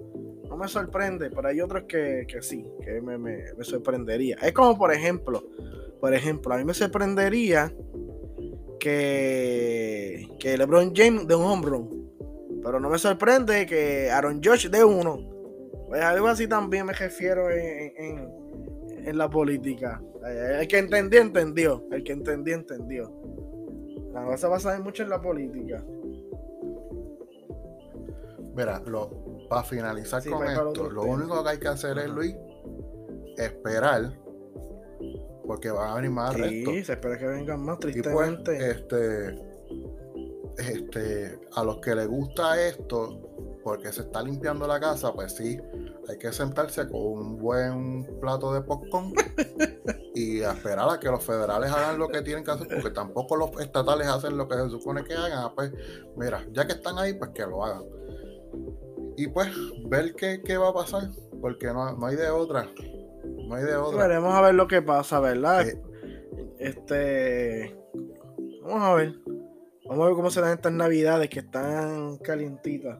no 0.55 0.63
me 0.63 0.69
sorprende, 0.69 1.29
pero 1.29 1.49
hay 1.49 1.59
otros 1.59 1.83
que, 1.83 2.25
sí, 2.39 2.65
que 2.81 3.01
me, 3.01 3.63
sorprendería. 3.63 4.37
Es 4.41 4.53
como, 4.53 4.77
por 4.77 4.93
ejemplo, 4.93 5.43
por 5.99 6.13
ejemplo, 6.13 6.53
a 6.53 6.57
mí 6.57 6.63
me 6.63 6.73
sorprendería 6.73 7.73
que, 8.79 10.29
que 10.39 10.57
LeBron 10.57 10.93
James 10.95 11.27
de 11.27 11.35
un 11.35 11.43
home. 11.43 11.89
Pero 12.63 12.79
no 12.79 12.89
me 12.89 12.97
sorprende 12.97 13.65
que 13.65 14.09
Aaron 14.09 14.41
Josh 14.43 14.69
de 14.69 14.83
uno. 14.83 15.19
Pues 15.87 16.01
algo 16.01 16.27
así 16.27 16.47
también 16.47 16.85
me 16.85 16.93
refiero 16.93 17.51
en, 17.51 18.29
en, 19.05 19.17
la 19.17 19.29
política. 19.29 20.01
El 20.25 20.67
que 20.67 20.79
entendió, 20.79 21.21
entendió. 21.21 21.85
El 21.91 22.03
que 22.03 22.13
entendió, 22.13 22.55
entendió. 22.55 23.11
La 24.13 24.23
cosa 24.23 24.47
va 24.47 24.57
a 24.57 24.79
mucho 24.79 25.03
en 25.03 25.09
la 25.09 25.21
política. 25.21 25.83
Mira, 28.55 28.81
lo, 28.87 29.34
para 29.47 29.63
finalizar 29.63 30.23
con 30.27 30.47
esto, 30.47 30.89
lo 30.89 31.03
único 31.03 31.43
que 31.43 31.49
hay 31.49 31.59
que 31.59 31.67
hacer 31.67 31.97
es, 31.97 32.09
Luis, 32.09 32.35
esperar. 33.37 34.13
Porque 35.45 35.69
van 35.69 35.91
a 35.91 35.95
venir 35.95 36.09
más 36.09 36.33
sí, 36.33 36.83
se 36.83 36.93
espera 36.93 37.17
que 37.19 37.27
vengan 37.27 37.63
más, 37.63 37.77
pues, 37.79 37.93
tristemente. 37.93 38.71
este, 38.71 39.35
este, 40.57 41.39
a 41.53 41.63
los 41.63 41.77
que 41.77 41.93
les 41.93 42.07
gusta 42.07 42.59
esto, 42.67 43.59
porque 43.63 43.91
se 43.91 44.01
está 44.01 44.23
limpiando 44.23 44.67
la 44.67 44.79
casa, 44.79 45.13
pues 45.13 45.35
sí, 45.35 45.59
hay 46.07 46.17
que 46.17 46.31
sentarse 46.31 46.87
con 46.87 47.01
un 47.01 47.37
buen 47.37 48.19
plato 48.19 48.53
de 48.53 48.61
popcorn 48.61 49.13
y 50.15 50.41
a 50.41 50.51
esperar 50.51 50.89
a 50.89 50.99
que 50.99 51.09
los 51.09 51.23
federales 51.23 51.71
hagan 51.71 51.99
lo 51.99 52.07
que 52.07 52.21
tienen 52.21 52.43
que 52.43 52.51
hacer, 52.51 52.67
porque 52.67 52.91
tampoco 52.91 53.35
los 53.35 53.59
estatales 53.59 54.07
hacen 54.07 54.37
lo 54.37 54.47
que 54.47 54.55
se 54.55 54.69
supone 54.69 55.03
que 55.03 55.13
hagan. 55.13 55.45
Ah, 55.45 55.53
pues, 55.55 55.71
mira, 56.15 56.45
ya 56.51 56.65
que 56.65 56.73
están 56.73 56.97
ahí, 56.97 57.13
pues 57.13 57.31
que 57.31 57.43
lo 57.43 57.63
hagan. 57.63 57.83
Y 59.17 59.27
pues, 59.27 59.49
ver 59.87 60.13
qué, 60.15 60.41
qué 60.43 60.57
va 60.57 60.69
a 60.69 60.73
pasar, 60.73 61.09
porque 61.41 61.67
no, 61.67 61.95
no, 61.95 62.05
hay 62.05 62.15
de 62.15 62.29
otra. 62.29 62.67
No 63.47 63.55
hay 63.55 63.63
de 63.63 63.75
otra. 63.75 64.07
Veremos 64.07 64.33
a 64.33 64.41
ver 64.41 64.55
lo 64.55 64.67
que 64.67 64.81
pasa, 64.81 65.19
¿verdad? 65.19 65.67
Eh, 65.67 65.81
este. 66.59 67.77
Vamos 68.63 68.81
a 68.81 68.93
ver. 68.93 69.15
Vamos 69.87 70.03
a 70.03 70.07
ver 70.07 70.15
cómo 70.15 70.31
serán 70.31 70.53
estas 70.53 70.73
navidades 70.73 71.29
que 71.29 71.39
están 71.39 72.17
calientitas. 72.17 72.99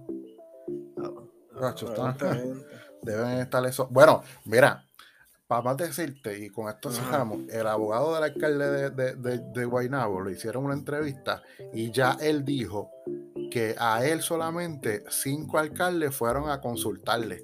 deben 3.01 3.39
estar 3.39 3.66
eso. 3.66 3.88
Bueno, 3.89 4.22
mira, 4.45 4.86
para 5.47 5.61
más 5.61 5.78
decirte, 5.78 6.38
y 6.38 6.49
con 6.49 6.70
esto 6.70 6.91
cerramos, 6.91 7.41
el 7.49 7.68
abogado 7.68 8.16
del 8.16 8.24
alcalde 8.24 8.72
de, 8.72 8.89
de, 8.89 9.16
de, 9.16 9.38
de, 9.53 9.66
Guaynabo 9.66 10.24
le 10.24 10.34
hicieron 10.34 10.66
una 10.66 10.74
entrevista 10.74 11.43
y 11.74 11.91
ya 11.91 12.18
él 12.20 12.43
dijo 12.43 12.89
que 13.50 13.76
a 13.78 14.06
él 14.06 14.22
solamente 14.22 15.04
cinco 15.10 15.58
alcaldes 15.58 16.16
fueron 16.16 16.50
a 16.50 16.62
consultarle, 16.62 17.43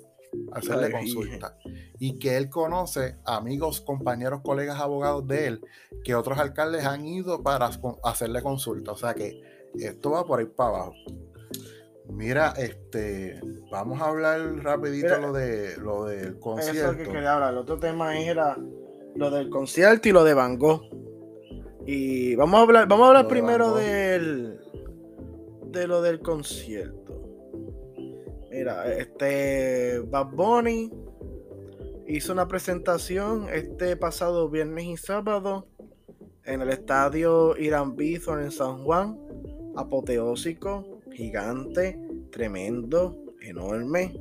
a 0.53 0.59
hacerle 0.59 0.91
consulta. 0.91 1.57
Y 2.03 2.17
que 2.17 2.35
él 2.35 2.49
conoce 2.49 3.17
amigos, 3.25 3.79
compañeros, 3.81 4.41
colegas, 4.43 4.79
abogados 4.79 5.27
de 5.27 5.45
él, 5.45 5.61
que 6.03 6.15
otros 6.15 6.39
alcaldes 6.39 6.83
han 6.83 7.05
ido 7.05 7.43
para 7.43 7.69
hacerle 8.03 8.41
consulta. 8.41 8.93
O 8.93 8.97
sea 8.97 9.13
que 9.13 9.39
esto 9.75 10.09
va 10.09 10.25
por 10.25 10.39
ahí 10.39 10.47
para 10.47 10.69
abajo. 10.69 10.93
Mira, 12.09 12.53
este, 12.57 13.39
vamos 13.71 14.01
a 14.01 14.05
hablar 14.05 14.41
rapidito 14.63 15.15
lo 15.19 15.31
de 15.31 15.77
lo 15.77 16.05
del 16.05 16.39
concierto. 16.39 16.91
Eso 16.91 16.97
que 16.97 17.03
quería 17.03 17.35
hablar. 17.35 17.53
El 17.53 17.59
otro 17.59 17.77
tema 17.77 18.17
era 18.19 18.57
lo 19.15 19.29
del 19.29 19.49
concierto 19.49 20.09
y 20.09 20.11
lo 20.11 20.23
de 20.23 20.33
Van 20.33 20.57
Gogh. 20.57 20.81
Y 21.85 22.35
vamos 22.35 22.59
a 22.59 22.63
hablar, 22.63 22.87
vamos 22.87 23.05
a 23.05 23.07
hablar 23.09 23.27
primero 23.27 23.75
del 23.75 24.59
de 25.71 25.87
lo 25.87 26.01
del 26.01 26.19
concierto. 26.19 27.21
Mira, 28.51 28.91
este 28.93 29.99
Bad 29.99 30.31
Bunny 30.33 30.91
hizo 32.07 32.33
una 32.33 32.47
presentación 32.47 33.47
este 33.53 33.95
pasado 33.95 34.49
viernes 34.49 34.85
y 34.85 34.97
sábado 34.97 35.67
en 36.43 36.61
el 36.61 36.69
estadio 36.69 37.55
Irán 37.57 37.95
Bithorn 37.95 38.43
en 38.43 38.51
San 38.51 38.83
Juan, 38.83 39.17
apoteósico 39.75 41.01
gigante, 41.13 41.99
tremendo, 42.31 43.17
enorme. 43.41 44.19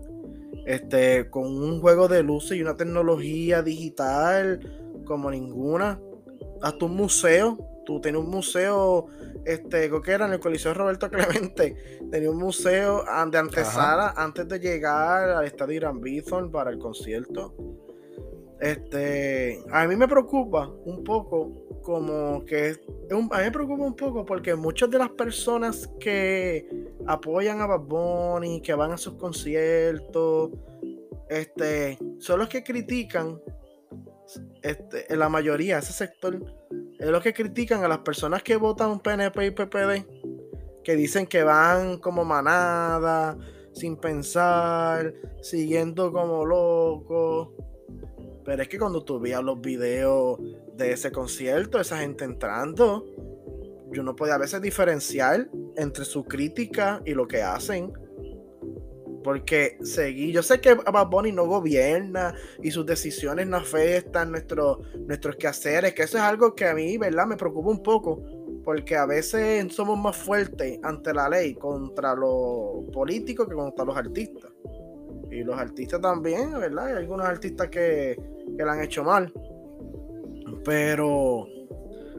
Este, 0.66 1.30
con 1.30 1.46
un 1.46 1.80
juego 1.80 2.06
de 2.08 2.22
luces 2.22 2.58
y 2.58 2.62
una 2.62 2.76
tecnología 2.76 3.62
digital 3.62 4.60
como 5.04 5.30
ninguna. 5.30 6.00
Hasta 6.62 6.84
un 6.84 6.96
museo. 6.96 7.58
Tú 7.86 8.00
tenías 8.00 8.22
un 8.22 8.30
museo, 8.30 9.06
este, 9.44 9.88
creo 9.88 10.02
que 10.02 10.12
era 10.12 10.26
en 10.26 10.32
el 10.32 10.40
Coliseo 10.40 10.74
Roberto 10.74 11.10
Clemente. 11.10 11.98
Tenía 12.10 12.30
un 12.30 12.38
museo 12.38 13.04
de 13.30 13.38
antesala 13.38 14.14
antes 14.16 14.48
de 14.48 14.58
llegar 14.58 15.30
al 15.30 15.44
estadio 15.44 15.76
Irán 15.76 16.00
Bithorn 16.00 16.50
para 16.50 16.70
el 16.70 16.78
concierto. 16.78 17.54
Este, 18.60 19.62
a 19.70 19.86
mí 19.86 19.96
me 19.96 20.06
preocupa 20.06 20.68
un 20.84 21.02
poco 21.02 21.80
como 21.82 22.44
que 22.44 22.78
a 23.10 23.14
mí 23.14 23.44
me 23.44 23.50
preocupa 23.50 23.84
un 23.84 23.96
poco 23.96 24.26
porque 24.26 24.54
muchas 24.54 24.90
de 24.90 24.98
las 24.98 25.08
personas 25.08 25.90
que 25.98 26.68
apoyan 27.06 27.62
a 27.62 27.66
Bad 27.66 27.80
Bunny, 27.80 28.60
que 28.60 28.74
van 28.74 28.92
a 28.92 28.98
sus 28.98 29.14
conciertos, 29.14 30.50
este, 31.30 31.98
son 32.18 32.40
los 32.40 32.48
que 32.48 32.62
critican, 32.62 33.40
este, 34.62 35.10
en 35.10 35.18
la 35.18 35.28
mayoría, 35.28 35.78
ese 35.78 35.92
sector, 35.92 36.38
es 37.00 37.06
los 37.08 37.22
que 37.22 37.32
critican 37.32 37.82
a 37.82 37.88
las 37.88 37.98
personas 37.98 38.42
que 38.42 38.56
votan 38.56 39.00
PNP 39.00 39.46
y 39.46 39.50
PPD, 39.52 40.04
que 40.84 40.96
dicen 40.96 41.26
que 41.26 41.42
van 41.42 41.98
como 41.98 42.24
manada, 42.24 43.38
sin 43.72 43.96
pensar, 43.96 45.14
siguiendo 45.40 46.12
como 46.12 46.44
locos. 46.44 47.48
Pero 48.44 48.62
es 48.62 48.68
que 48.68 48.78
cuando 48.78 49.02
tú 49.02 49.18
veías 49.18 49.42
los 49.42 49.60
videos 49.60 50.38
de 50.76 50.92
ese 50.92 51.10
concierto, 51.10 51.80
esa 51.80 51.98
gente 51.98 52.24
entrando, 52.24 53.06
yo 53.90 54.02
no 54.02 54.14
podía 54.14 54.34
a 54.34 54.38
veces 54.38 54.60
diferenciar 54.60 55.48
entre 55.76 56.04
su 56.04 56.24
crítica 56.24 57.00
y 57.06 57.14
lo 57.14 57.26
que 57.26 57.42
hacen. 57.42 57.92
Porque 59.22 59.76
seguí, 59.82 60.32
yo 60.32 60.42
sé 60.42 60.60
que 60.60 60.74
Bad 60.74 61.08
Bunny 61.08 61.32
no 61.32 61.46
gobierna 61.46 62.34
y 62.62 62.70
sus 62.70 62.86
decisiones 62.86 63.46
no 63.46 63.58
afectan 63.58 64.30
nuestro, 64.30 64.80
nuestros 65.06 65.36
quehaceres, 65.36 65.94
que 65.94 66.02
eso 66.02 66.16
es 66.16 66.24
algo 66.24 66.54
que 66.54 66.66
a 66.66 66.74
mí, 66.74 66.96
¿verdad? 66.96 67.26
Me 67.26 67.36
preocupa 67.36 67.68
un 67.68 67.82
poco, 67.82 68.22
porque 68.64 68.96
a 68.96 69.04
veces 69.04 69.72
somos 69.74 69.98
más 69.98 70.16
fuertes 70.16 70.78
ante 70.82 71.12
la 71.12 71.28
ley 71.28 71.54
contra 71.54 72.14
los 72.14 72.84
políticos 72.92 73.46
que 73.48 73.54
contra 73.54 73.84
los 73.84 73.96
artistas. 73.96 74.50
Y 75.30 75.44
los 75.44 75.58
artistas 75.58 76.00
también, 76.00 76.52
¿verdad? 76.58 76.86
Hay 76.86 76.92
algunos 76.94 77.26
artistas 77.26 77.68
que, 77.68 78.18
que 78.56 78.64
la 78.64 78.72
han 78.72 78.82
hecho 78.82 79.04
mal. 79.04 79.32
Pero, 80.64 81.46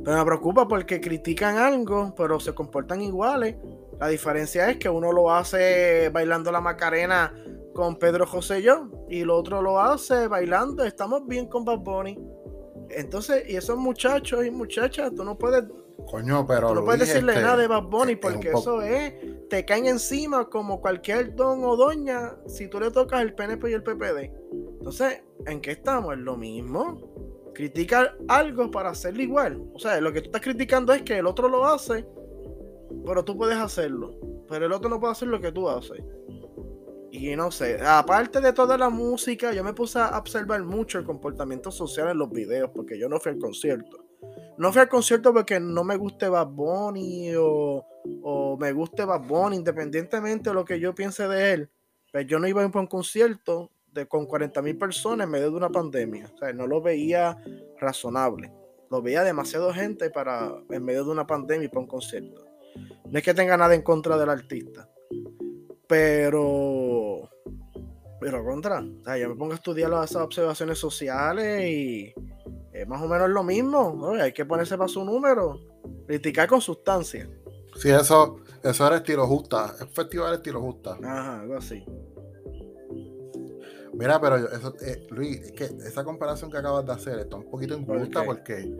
pero 0.03 0.17
me 0.17 0.25
preocupa 0.25 0.67
porque 0.67 1.01
critican 1.01 1.57
algo, 1.57 2.13
pero 2.15 2.39
se 2.39 2.53
comportan 2.53 3.01
iguales. 3.01 3.55
La 4.01 4.07
diferencia 4.07 4.67
es 4.67 4.77
que 4.77 4.89
uno 4.89 5.11
lo 5.11 5.31
hace 5.31 6.09
bailando 6.09 6.51
la 6.51 6.59
Macarena 6.59 7.31
con 7.75 7.99
Pedro 7.99 8.25
José 8.25 8.61
y 8.61 8.63
yo, 8.63 8.89
y 9.07 9.21
el 9.21 9.29
otro 9.29 9.61
lo 9.61 9.79
hace 9.79 10.27
bailando, 10.27 10.83
estamos 10.83 11.27
bien 11.27 11.45
con 11.45 11.63
Bad 11.63 11.81
Bunny. 11.81 12.17
Entonces, 12.89 13.47
y 13.47 13.55
esos 13.55 13.77
muchachos 13.77 14.43
y 14.43 14.49
muchachas, 14.49 15.13
tú 15.15 15.23
no 15.23 15.37
puedes 15.37 15.65
Coño, 16.09 16.47
pero 16.47 16.73
no 16.73 16.83
puedes 16.83 17.01
decirle 17.01 17.35
nada 17.35 17.57
de 17.57 17.67
Bad 17.67 17.83
Bunny 17.83 18.15
porque 18.15 18.49
eso 18.49 18.81
es, 18.81 19.13
te 19.51 19.65
caen 19.65 19.85
encima 19.85 20.49
como 20.49 20.81
cualquier 20.81 21.35
don 21.35 21.63
o 21.63 21.75
doña 21.75 22.37
si 22.47 22.67
tú 22.67 22.79
le 22.79 22.89
tocas 22.89 23.21
el 23.21 23.35
PNP 23.35 23.69
y 23.69 23.73
el 23.73 23.83
PPD. 23.83 24.31
Entonces, 24.79 25.21
¿en 25.45 25.61
qué 25.61 25.71
estamos? 25.71 26.13
Es 26.13 26.19
lo 26.21 26.37
mismo. 26.37 27.51
Criticar 27.53 28.17
algo 28.27 28.71
para 28.71 28.89
hacerlo 28.89 29.21
igual. 29.21 29.61
O 29.75 29.79
sea, 29.79 30.01
lo 30.01 30.11
que 30.11 30.21
tú 30.21 30.29
estás 30.29 30.41
criticando 30.41 30.91
es 30.91 31.03
que 31.03 31.19
el 31.19 31.27
otro 31.27 31.47
lo 31.47 31.67
hace, 31.67 32.03
pero 33.05 33.23
tú 33.23 33.37
puedes 33.37 33.57
hacerlo. 33.57 34.15
Pero 34.47 34.65
el 34.65 34.71
otro 34.71 34.89
no 34.89 34.99
puede 34.99 35.13
hacer 35.13 35.27
lo 35.27 35.39
que 35.39 35.51
tú 35.51 35.69
haces. 35.69 36.03
Y 37.11 37.35
no 37.35 37.51
sé, 37.51 37.77
aparte 37.85 38.39
de 38.39 38.53
toda 38.53 38.77
la 38.77 38.89
música, 38.89 39.53
yo 39.53 39.63
me 39.63 39.73
puse 39.73 39.99
a 39.99 40.17
observar 40.17 40.63
mucho 40.63 40.97
el 40.97 41.05
comportamiento 41.05 41.69
social 41.69 42.09
en 42.09 42.17
los 42.17 42.31
videos, 42.31 42.71
porque 42.73 42.97
yo 42.97 43.09
no 43.09 43.19
fui 43.19 43.33
al 43.33 43.39
concierto. 43.39 44.05
No 44.57 44.71
fui 44.71 44.81
al 44.81 44.89
concierto 44.89 45.33
porque 45.33 45.59
no 45.59 45.83
me 45.83 45.97
guste 45.97 46.29
Bad 46.29 46.47
Bunny 46.47 47.33
o, 47.35 47.85
o 48.21 48.57
me 48.57 48.71
guste 48.71 49.03
Bad 49.03 49.27
Bunny, 49.27 49.57
independientemente 49.57 50.49
de 50.49 50.53
lo 50.53 50.63
que 50.63 50.79
yo 50.79 50.95
piense 50.95 51.27
de 51.27 51.53
él. 51.53 51.69
Pero 52.11 52.25
pues 52.25 52.27
yo 52.27 52.39
no 52.39 52.47
iba 52.47 52.61
a 52.61 52.65
ir 52.65 52.71
a 52.73 52.79
un 52.79 52.87
concierto 52.87 53.71
de, 53.87 54.05
con 54.07 54.25
40 54.25 54.61
mil 54.61 54.77
personas 54.77 55.25
en 55.25 55.31
medio 55.31 55.49
de 55.49 55.57
una 55.57 55.69
pandemia. 55.69 56.29
O 56.33 56.37
sea, 56.37 56.53
no 56.53 56.67
lo 56.67 56.81
veía 56.81 57.37
razonable. 57.79 58.51
Lo 58.89 59.01
veía 59.01 59.23
demasiado 59.23 59.73
gente 59.73 60.09
para 60.09 60.53
en 60.69 60.83
medio 60.83 61.05
de 61.05 61.11
una 61.11 61.25
pandemia 61.25 61.65
y 61.65 61.69
para 61.69 61.81
un 61.81 61.87
concierto. 61.87 62.45
No 63.09 63.17
es 63.17 63.23
que 63.23 63.33
tenga 63.33 63.57
nada 63.57 63.75
en 63.75 63.81
contra 63.81 64.17
del 64.17 64.29
artista. 64.29 64.89
Pero. 65.87 67.29
Pero 68.19 68.45
contra. 68.45 68.79
O 68.79 69.03
sea, 69.03 69.17
yo 69.17 69.29
me 69.29 69.35
pongo 69.35 69.53
a 69.53 69.55
estudiar 69.55 69.89
las 69.89 70.15
observaciones 70.15 70.77
sociales 70.77 71.65
y. 71.67 72.13
Es 72.71 72.87
más 72.87 73.01
o 73.01 73.07
menos 73.07 73.29
lo 73.29 73.43
mismo. 73.43 74.13
Hay 74.19 74.31
que 74.31 74.45
ponerse 74.45 74.77
para 74.77 74.87
su 74.87 75.03
número. 75.03 75.59
Criticar 76.07 76.47
con 76.47 76.61
sustancia. 76.61 77.29
Sí, 77.75 77.89
eso, 77.89 78.37
eso 78.63 78.87
era 78.87 78.97
estilo 78.97 79.27
justa. 79.27 79.75
Es 79.79 79.87
festival 79.93 80.35
estilo 80.35 80.61
justa. 80.61 80.97
Ajá, 81.03 81.41
algo 81.41 81.57
así. 81.57 81.83
Mira, 83.93 84.19
pero 84.19 84.37
eso, 84.37 84.73
eh, 84.81 85.05
Luis, 85.09 85.41
es 85.41 85.51
que 85.51 85.65
esa 85.85 86.03
comparación 86.03 86.49
que 86.49 86.57
acabas 86.57 86.85
de 86.85 86.91
hacer 86.93 87.19
está 87.19 87.35
un 87.35 87.49
poquito 87.49 87.77
injusta 87.77 88.23
porque 88.23 88.71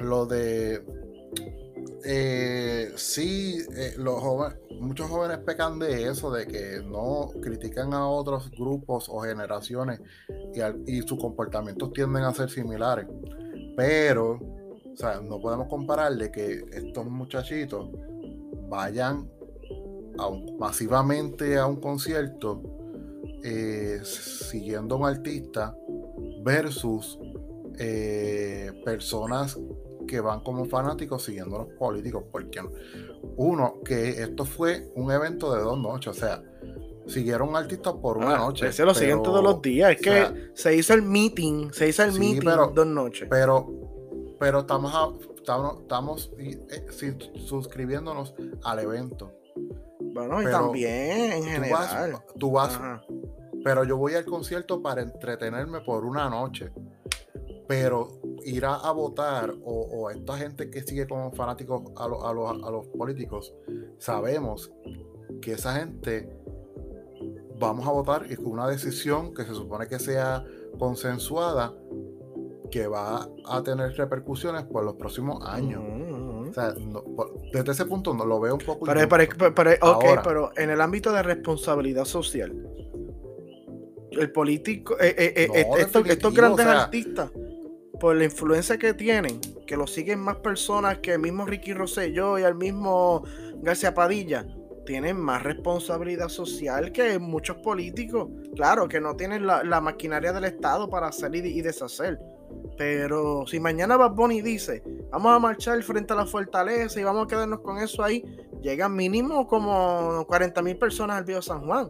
lo 0.00 0.26
de 0.26 0.84
eh, 2.04 2.92
sí, 2.96 3.58
eh, 3.76 3.94
los 3.96 4.20
jóvenes, 4.20 4.58
muchos 4.80 5.08
jóvenes 5.08 5.38
pecan 5.38 5.78
de 5.78 6.08
eso, 6.08 6.32
de 6.32 6.46
que 6.46 6.82
no 6.84 7.30
critican 7.40 7.94
a 7.94 8.08
otros 8.08 8.50
grupos 8.50 9.08
o 9.08 9.20
generaciones 9.20 10.00
y, 10.86 11.00
sus 11.02 11.18
comportamientos 11.18 11.92
tienden 11.92 12.24
a 12.24 12.34
ser 12.34 12.50
similares. 12.50 13.06
Pero, 13.76 14.32
o 14.32 14.96
sea, 14.96 15.20
no 15.20 15.40
podemos 15.40 15.68
comparar 15.68 16.14
de 16.14 16.30
que 16.30 16.64
estos 16.72 17.06
muchachitos 17.06 17.88
vayan 18.68 19.30
masivamente 20.58 21.56
a 21.56 21.66
un 21.66 21.80
concierto 21.80 22.62
eh, 23.42 24.00
siguiendo 24.04 24.96
a 24.96 24.98
un 24.98 25.06
artista 25.06 25.76
versus 26.44 27.18
personas 28.84 29.58
que 30.06 30.20
van 30.20 30.40
como 30.40 30.64
fanáticos 30.66 31.22
siguiendo 31.24 31.56
a 31.56 31.58
los 31.64 31.74
políticos. 31.74 32.24
Porque 32.30 32.60
uno, 33.36 33.80
que 33.84 34.22
esto 34.22 34.44
fue 34.44 34.90
un 34.94 35.10
evento 35.12 35.54
de 35.54 35.62
dos 35.62 35.78
noches, 35.78 36.08
o 36.08 36.14
sea, 36.14 36.42
siguieron 37.06 37.56
artistas 37.56 37.94
por 37.94 38.16
una 38.18 38.34
Ah, 38.36 38.38
noche. 38.38 38.68
ese 38.68 38.84
lo 38.84 38.94
siguen 38.94 39.20
pero- 39.20 39.22
todos 39.32 39.42
los 39.42 39.60
días. 39.62 39.92
Es 39.92 39.96
que 39.98 40.10
sea, 40.10 40.34
se 40.54 40.76
hizo 40.76 40.94
el 40.94 41.02
meeting, 41.02 41.70
se 41.72 41.88
hizo 41.88 42.04
el 42.04 42.12
Sí, 42.12 42.20
meeting 42.20 42.42
pero- 42.44 42.68
dos 42.74 42.86
noches. 42.86 43.26
pero, 43.30 43.68
pero 44.38 44.60
estamos, 44.60 44.92
a- 44.94 45.10
estamos, 45.36 45.80
estamos 45.82 46.32
eh, 46.38 46.86
suscribiéndonos 47.46 48.34
al 48.64 48.78
evento. 48.80 49.32
bueno, 50.14 50.42
y 50.42 50.44
también 50.44 51.32
en 51.32 51.42
Tú 51.44 51.48
general. 51.50 52.12
vas, 52.12 52.22
tú 52.38 52.50
vas 52.52 52.80
pero 53.64 53.84
yo 53.84 53.96
voy 53.96 54.14
al 54.14 54.24
concierto 54.24 54.82
para 54.82 55.02
entretenerme 55.02 55.80
por 55.82 56.04
una 56.04 56.28
noche. 56.28 56.70
Pero 57.74 58.20
ir 58.44 58.66
a, 58.66 58.74
a 58.74 58.92
votar 58.92 59.50
o, 59.64 59.72
o 59.80 60.10
esta 60.10 60.36
gente 60.36 60.68
que 60.68 60.82
sigue 60.82 61.06
como 61.06 61.32
fanáticos 61.32 61.84
a, 61.96 62.06
lo- 62.06 62.26
a 62.26 62.34
los- 62.34 62.62
a 62.62 62.70
los 62.70 62.86
políticos, 62.88 63.54
sabemos 63.96 64.70
que 65.40 65.52
esa 65.52 65.72
gente 65.76 66.28
vamos 67.58 67.86
a 67.86 67.92
votar 67.92 68.26
y 68.30 68.36
con 68.36 68.48
una 68.48 68.68
decisión 68.68 69.32
que 69.32 69.44
se 69.44 69.54
supone 69.54 69.86
que 69.86 69.98
sea 69.98 70.44
consensuada, 70.78 71.72
que 72.70 72.86
va 72.88 73.26
a 73.46 73.62
tener 73.62 73.96
repercusiones 73.96 74.64
por 74.64 74.84
los 74.84 74.94
próximos 74.96 75.42
años. 75.46 75.82
O 76.50 76.52
sea, 76.52 76.74
no- 76.78 77.02
desde 77.54 77.72
ese 77.72 77.86
punto 77.86 78.12
no 78.12 78.26
lo 78.26 78.38
veo 78.38 78.52
un 78.56 78.60
poco. 78.60 78.84
Pero, 78.84 79.08
pero, 79.08 79.54
pero- 79.54 79.70
ok, 79.80 80.04
Ahora. 80.04 80.22
pero 80.22 80.50
en 80.58 80.68
el 80.68 80.80
ámbito 80.82 81.10
de 81.10 81.22
responsabilidad 81.22 82.04
social, 82.04 82.52
el 84.10 84.30
político, 84.30 84.94
eh, 85.00 85.14
eh, 85.16 85.48
eh, 85.54 85.66
No, 85.70 85.76
estos, 85.78 86.06
estos 86.06 86.34
grandes 86.34 86.66
o 86.66 86.68
sea- 86.68 86.82
artistas, 86.82 87.30
por 88.02 88.16
la 88.16 88.24
influencia 88.24 88.78
que 88.78 88.94
tienen, 88.94 89.40
que 89.64 89.76
lo 89.76 89.86
siguen 89.86 90.18
más 90.18 90.34
personas 90.38 90.98
que 90.98 91.12
el 91.12 91.20
mismo 91.20 91.46
Ricky 91.46 91.72
Rosselló 91.72 92.36
y 92.36 92.42
al 92.42 92.56
mismo 92.56 93.22
García 93.58 93.94
Padilla, 93.94 94.44
tienen 94.84 95.20
más 95.20 95.44
responsabilidad 95.44 96.28
social 96.28 96.90
que 96.90 97.20
muchos 97.20 97.58
políticos. 97.58 98.28
Claro, 98.56 98.88
que 98.88 99.00
no 99.00 99.14
tienen 99.14 99.46
la, 99.46 99.80
maquinaria 99.80 100.32
del 100.32 100.46
Estado 100.46 100.90
para 100.90 101.06
hacer 101.06 101.32
y, 101.36 101.62
deshacer. 101.62 102.18
Pero 102.76 103.46
si 103.46 103.60
mañana 103.60 103.96
Bad 103.96 104.16
Bunny 104.16 104.42
dice, 104.42 104.82
vamos 105.12 105.36
a 105.36 105.38
marchar 105.38 105.80
frente 105.84 106.12
a 106.12 106.16
la 106.16 106.26
fortaleza 106.26 106.98
y 106.98 107.04
vamos 107.04 107.26
a 107.26 107.28
quedarnos 107.28 107.60
con 107.60 107.78
eso 107.78 108.02
ahí, 108.02 108.24
llegan 108.62 108.96
mínimo 108.96 109.46
como 109.46 110.26
40 110.26 110.60
mil 110.60 110.76
personas 110.76 111.18
al 111.18 111.26
Río 111.28 111.40
San 111.40 111.64
Juan. 111.64 111.88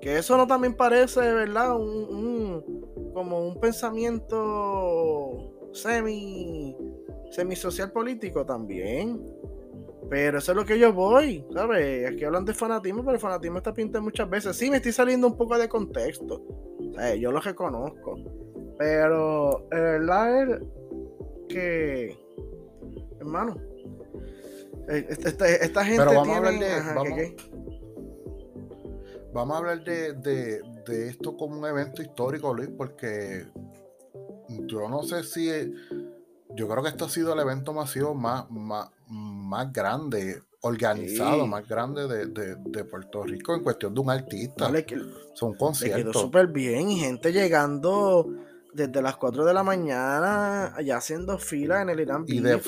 Que 0.00 0.16
eso 0.18 0.36
no 0.36 0.46
también 0.46 0.74
parece, 0.74 1.20
¿verdad? 1.20 1.76
Un, 1.76 1.88
un- 2.14 3.10
como 3.12 3.46
un 3.46 3.58
pensamiento 3.60 5.52
semi, 5.72 6.76
semi 7.30 7.56
social 7.56 7.92
político 7.92 8.44
también. 8.46 9.20
Pero 10.08 10.38
eso 10.38 10.52
es 10.52 10.56
lo 10.56 10.64
que 10.64 10.78
yo 10.78 10.92
voy, 10.92 11.44
¿sabes? 11.52 12.08
Aquí 12.10 12.24
hablan 12.24 12.44
de 12.44 12.52
fanatismo, 12.54 13.02
pero 13.04 13.14
el 13.14 13.20
fanatismo 13.20 13.58
está 13.58 13.72
pintado 13.72 14.02
muchas 14.02 14.28
veces. 14.28 14.56
Sí, 14.56 14.68
me 14.70 14.78
estoy 14.78 14.90
saliendo 14.92 15.26
un 15.28 15.36
poco 15.36 15.56
de 15.56 15.68
contexto. 15.68 16.42
Yo 17.18 17.30
lo 17.30 17.40
reconozco. 17.40 18.16
Pero, 18.78 19.68
la 19.70 20.24
verdad 20.24 20.50
es 20.50 21.54
que, 21.54 22.18
hermano, 23.20 23.56
eh, 24.88 25.06
esta, 25.10 25.28
esta- 25.28 25.48
esta 25.48 25.84
gente 25.84 26.02
Pero 26.04 26.14
vamos 26.18 26.34
a 26.34 26.36
hablar 26.38 26.58
de- 26.58 26.66
ajá, 26.72 26.94
vamos- 26.94 27.12
¿qué, 27.16 27.36
qué? 27.36 27.59
Vamos 29.32 29.54
a 29.54 29.58
hablar 29.58 29.84
de, 29.84 30.12
de- 30.14 30.60
de 30.86 31.08
esto 31.08 31.36
como 31.36 31.58
un 31.58 31.64
evento 31.66 32.02
histórico, 32.02 32.52
Luis, 32.52 32.70
porque 32.76 33.46
yo 34.66 34.88
no 34.88 35.02
sé 35.02 35.22
si. 35.22 35.48
Yo 36.56 36.68
creo 36.68 36.82
que 36.82 36.88
esto 36.88 37.04
ha 37.04 37.08
sido 37.08 37.32
el 37.32 37.38
evento 37.38 37.72
masivo 37.72 38.12
más, 38.12 38.50
más, 38.50 38.88
más 39.08 39.72
grande, 39.72 40.42
organizado, 40.62 41.44
Sí. 41.44 41.48
más 41.48 41.68
grande 41.68 42.08
de, 42.08 42.26
de- 42.26 42.56
de 42.56 42.84
Puerto 42.84 43.22
Rico 43.22 43.54
en 43.54 43.62
cuestión 43.62 43.94
de 43.94 44.00
un 44.00 44.10
artista. 44.10 44.66
No, 44.66 44.72
le, 44.72 44.84
que- 44.84 44.96
Son 45.34 45.50
le 45.52 45.56
quedó 45.56 45.58
conciertos. 45.58 46.20
súper 46.20 46.48
bien 46.48 46.90
y 46.90 46.98
gente 46.98 47.32
llegando 47.32 48.26
desde 48.74 49.00
las 49.00 49.16
4 49.16 49.44
de 49.44 49.54
la 49.54 49.62
mañana, 49.62 50.74
allá 50.74 50.96
haciendo 50.96 51.38
fila 51.38 51.82
en 51.82 51.90
el 51.90 52.00
Irán 52.00 52.24
Y 52.26 52.40
de-. 52.40 52.58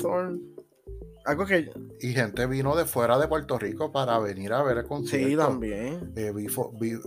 Algo 1.25 1.45
que 1.45 1.71
Y 2.01 2.09
gente 2.09 2.45
vino 2.47 2.75
de 2.75 2.85
fuera 2.85 3.17
de 3.17 3.27
Puerto 3.27 3.57
Rico 3.57 3.91
para 3.91 4.19
venir 4.19 4.51
a 4.51 4.61
ver 4.61 4.79
el 4.79 4.85
concierto. 4.85 5.29
sí, 5.29 5.37
también. 5.37 6.11
Eh, 6.15 6.31
vi, 6.35 6.47
vi, 6.79 6.99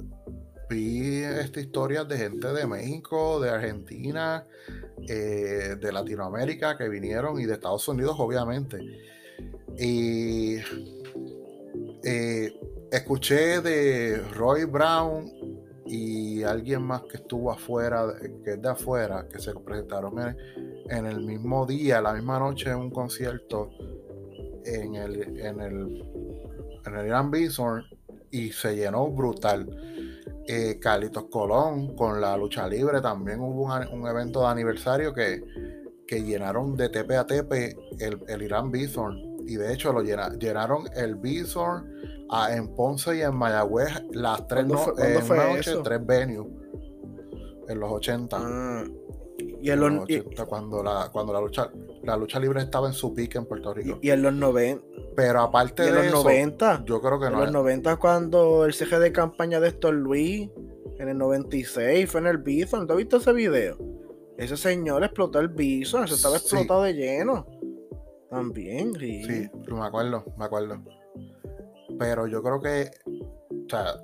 vi, 0.71 1.23
este, 1.23 1.61
historias 1.61 2.09
de 2.09 2.17
gente 2.17 2.49
de 2.49 2.67
México, 2.67 3.41
de 3.41 3.51
Argentina, 3.51 4.47
eh, 5.07 5.77
de 5.79 5.93
Latinoamérica 5.93 6.79
que 6.79 6.89
vinieron 6.89 7.39
y 7.39 7.45
de 7.45 7.55
Estados 7.55 7.87
Unidos, 7.89 8.17
obviamente. 8.19 8.81
Y 9.79 10.57
eh, 12.03 12.55
escuché 12.91 13.61
de 13.61 14.17
Roy 14.33 14.65
Brown 14.65 15.31
y 15.85 16.43
alguien 16.43 16.83
más 16.83 17.03
que 17.03 17.19
estuvo 17.19 17.53
afuera, 17.53 18.15
que 18.43 18.53
es 18.53 18.63
de 18.63 18.69
afuera, 18.69 19.27
que 19.31 19.39
se 19.39 19.53
presentaron 19.55 20.19
en, 20.21 20.37
en 20.89 21.07
el 21.07 21.21
mismo 21.21 21.67
día, 21.67 22.01
la 22.01 22.15
misma 22.15 22.39
noche, 22.39 22.71
en 22.71 22.77
un 22.77 22.91
concierto 22.91 23.71
en 24.67 24.95
el, 24.95 25.39
en 25.41 25.61
el, 25.61 26.05
en 26.85 26.95
el 26.97 27.07
Irán 27.07 27.31
Bison 27.31 27.83
y 28.31 28.51
se 28.53 28.77
llenó 28.77 29.09
brutal. 29.09 29.69
Eh, 30.49 30.79
Carlitos 30.81 31.25
Colón 31.31 31.97
con 31.97 32.21
la 32.21 32.37
lucha 32.37 32.69
libre 32.69 33.01
también 33.01 33.41
hubo 33.41 33.65
un, 33.93 34.07
evento 34.07 34.41
de 34.43 34.47
aniversario 34.47 35.13
que, 35.13 35.43
que 36.07 36.23
llenaron 36.23 36.77
de 36.77 36.89
tepe 36.89 37.17
a 37.17 37.27
tepe 37.27 37.77
el, 37.99 38.19
el 38.29 38.43
Irán 38.43 38.71
Bison. 38.71 39.19
Y 39.49 39.57
de 39.57 39.73
hecho 39.73 39.93
lo 39.93 40.03
llena- 40.03 40.31
llenaron 40.39 40.85
el 40.95 41.17
Bison 41.17 41.89
a- 42.31 42.55
en 42.55 42.75
Ponce 42.75 43.17
y 43.17 43.23
en 43.23 43.35
Mayagüez 43.35 43.91
las 44.13 44.47
tres 44.47 44.65
¿Cuándo 44.67 44.75
no- 44.75 44.81
fue- 44.81 44.95
cuándo 44.95 45.19
en 45.19 45.25
una 45.25 45.25
fue 45.27 45.57
noche 45.57 45.75
tres 45.83 46.07
venues 46.07 46.47
en 47.69 47.81
los 47.81 47.91
80 47.91 48.37
Ah, 48.41 48.85
y, 49.61 49.69
en 49.71 49.75
en 49.75 49.81
los, 49.81 49.93
los 49.93 50.11
y, 50.11 50.19
80, 50.21 50.47
cuando 50.47 50.83
la 50.83 51.09
cuando 51.13 51.33
la 51.33 51.41
lucha 51.41 51.71
la 52.03 52.17
lucha 52.17 52.39
libre 52.39 52.61
estaba 52.63 52.87
en 52.89 52.93
su 52.95 53.15
pique 53.15 53.39
en 53.39 53.47
Puerto 53.47 53.73
Rico 53.75 53.99
y 54.03 54.11
en 54.11 54.23
los 54.23 54.33
90, 54.35 54.85
pero 55.17 55.41
aparte 55.41 55.85
y 55.85 55.89
en 55.89 55.95
de 55.95 55.99
los 55.99 56.07
eso 56.09 56.23
90, 56.25 56.85
yo 56.85 57.01
creo 57.01 57.19
que 57.19 57.27
en 57.27 57.33
no 57.33 57.39
los 57.39 57.47
es- 57.49 57.53
90 57.53 57.97
cuando 57.97 58.65
el 58.65 58.73
CG 58.75 58.99
de 58.99 59.13
campaña 59.13 59.59
de 59.61 59.69
Héctor 59.69 59.95
Luis, 59.95 60.49
en 60.99 61.09
el 61.09 61.19
96 61.19 62.11
fue 62.11 62.21
en 62.21 62.27
el 62.27 62.39
Bison, 62.39 62.87
¿tú 62.87 62.93
has 62.93 62.99
visto 62.99 63.17
ese 63.19 63.33
video? 63.33 63.77
Ese 64.39 64.57
señor 64.57 65.03
explotó 65.05 65.41
el 65.41 65.49
Bison, 65.49 66.05
eso 66.05 66.15
estaba 66.15 66.39
Sí. 66.39 66.45
explotado 66.45 66.83
de 66.83 66.93
lleno. 66.95 67.47
También, 68.31 68.93
sí. 68.99 69.25
Sí, 69.25 69.49
me 69.73 69.87
acuerdo, 69.87 70.25
me 70.37 70.45
acuerdo. 70.45 70.79
Pero 71.99 72.27
yo 72.27 72.43
creo 72.43 72.61
que, 72.61 72.91
o 73.07 73.69
sea, 73.71 73.95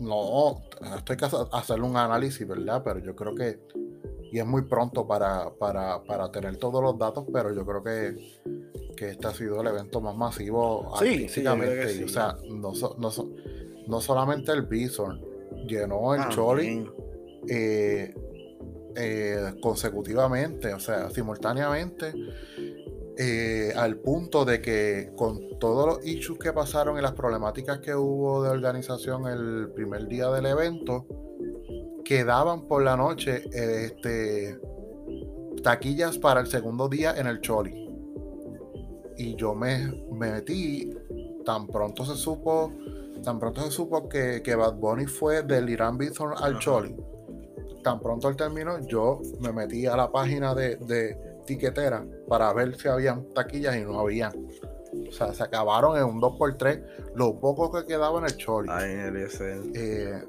no, 0.00 0.60
esto 0.96 1.12
hay 1.12 1.16
que 1.16 1.24
hacer- 1.24 1.46
hacerle 1.52 1.86
un 1.86 1.96
análisis, 1.96 2.46
¿verdad? 2.46 2.82
Pero 2.84 3.00
yo 3.00 3.16
creo 3.16 3.34
que, 3.34 3.58
y 4.32 4.38
es 4.38 4.46
muy 4.46 4.62
pronto 4.62 5.06
para, 5.06 5.50
para, 5.58 6.02
para 6.04 6.30
tener 6.30 6.56
todos 6.56 6.82
los 6.82 6.98
datos, 6.98 7.24
pero 7.32 7.54
yo 7.54 7.64
creo 7.66 7.82
que, 7.82 8.40
que 8.96 9.10
este 9.10 9.26
ha 9.26 9.32
sido 9.34 9.60
el 9.60 9.66
evento 9.66 10.00
más 10.00 10.16
masivo 10.16 10.94
Sí, 10.98 11.08
artísticamente. 11.08 11.88
sí. 11.88 12.04
O 12.04 12.08
sea, 12.08 12.36
no, 12.48 12.74
so- 12.74 12.96
no, 12.98 13.10
so- 13.10 13.30
no 13.88 14.00
solamente 14.00 14.52
el 14.52 14.62
Bison, 14.62 15.20
llenó 15.66 16.14
el 16.14 16.20
También. 16.20 16.36
Choli 16.36 16.90
eh, 17.48 18.14
eh, 18.96 19.54
consecutivamente, 19.62 20.72
o 20.74 20.78
sea, 20.80 21.10
simultáneamente, 21.10 22.12
eh, 23.18 23.72
al 23.76 23.96
punto 23.98 24.44
de 24.44 24.60
que 24.62 25.10
con 25.16 25.58
todos 25.58 25.86
los 25.86 26.06
issues 26.06 26.38
que 26.38 26.52
pasaron 26.52 26.96
y 26.98 27.02
las 27.02 27.12
problemáticas 27.12 27.80
que 27.80 27.94
hubo 27.94 28.42
de 28.42 28.50
organización 28.50 29.26
el 29.26 29.70
primer 29.74 30.06
día 30.06 30.30
del 30.30 30.46
evento, 30.46 31.06
quedaban 32.04 32.66
por 32.66 32.82
la 32.82 32.96
noche 32.96 33.44
este, 33.52 34.58
taquillas 35.62 36.18
para 36.18 36.40
el 36.40 36.46
segundo 36.46 36.88
día 36.88 37.14
en 37.16 37.26
el 37.26 37.40
Choli. 37.40 37.88
Y 39.16 39.36
yo 39.36 39.54
me, 39.54 40.04
me 40.12 40.32
metí, 40.32 40.94
tan 41.44 41.66
pronto 41.66 42.04
se 42.04 42.16
supo, 42.16 42.72
tan 43.22 43.38
pronto 43.38 43.62
se 43.62 43.70
supo 43.70 44.08
que, 44.08 44.42
que 44.42 44.54
Bad 44.54 44.76
Bunny 44.76 45.06
fue 45.06 45.42
del 45.42 45.68
Irán 45.68 45.98
Bithorn 45.98 46.34
al. 46.38 46.58
Choli. 46.58 46.96
Tan 47.82 48.00
pronto 48.00 48.28
al 48.28 48.36
término, 48.36 48.78
yo 48.86 49.20
me 49.40 49.52
metí 49.52 49.86
a 49.86 49.96
la 49.96 50.10
página 50.10 50.54
de, 50.54 50.76
de 50.76 51.18
tiquetera 51.46 52.04
para 52.28 52.52
ver 52.52 52.76
si 52.78 52.88
habían 52.88 53.32
taquillas 53.32 53.76
y 53.76 53.80
no 53.80 53.98
habían. 53.98 54.32
O 55.08 55.12
sea, 55.12 55.32
se 55.32 55.42
acabaron 55.42 55.96
en 55.96 56.04
un 56.04 56.20
2x3 56.20 57.14
lo 57.14 57.38
poco 57.40 57.70
que 57.72 57.86
quedaba 57.86 58.18
en 58.18 58.26
el 58.26 58.36
Choli. 58.36 58.68
Ay, 58.70 58.90
Eliezer. 58.90 59.62
Eh, 59.74 60.22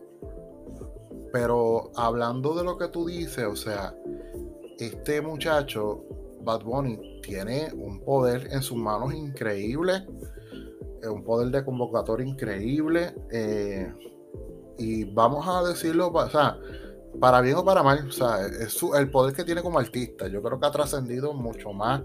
pero 1.31 1.91
hablando 1.95 2.53
de 2.55 2.63
lo 2.63 2.77
que 2.77 2.87
tú 2.87 3.05
dices, 3.05 3.45
o 3.45 3.55
sea, 3.55 3.95
este 4.79 5.21
muchacho, 5.21 6.03
Bad 6.41 6.63
Bunny, 6.63 7.21
tiene 7.21 7.71
un 7.73 7.99
poder 8.01 8.47
en 8.51 8.61
sus 8.61 8.77
manos 8.77 9.13
increíble, 9.13 10.05
eh, 11.03 11.07
un 11.07 11.23
poder 11.23 11.49
de 11.49 11.63
convocatoria 11.63 12.25
increíble, 12.27 13.13
eh, 13.31 13.93
y 14.77 15.03
vamos 15.05 15.47
a 15.47 15.63
decirlo, 15.67 16.07
o 16.11 16.29
sea, 16.29 16.57
para 17.19 17.41
bien 17.41 17.55
o 17.57 17.63
para 17.65 17.83
mal, 17.83 18.07
o 18.07 18.11
sea, 18.11 18.45
es 18.47 18.73
su- 18.73 18.95
el 18.95 19.11
poder 19.11 19.35
que 19.35 19.43
tiene 19.43 19.61
como 19.61 19.77
artista. 19.79 20.27
Yo 20.27 20.41
creo 20.41 20.59
que 20.59 20.65
ha 20.65 20.71
trascendido 20.71 21.33
mucho 21.33 21.73
más 21.73 22.01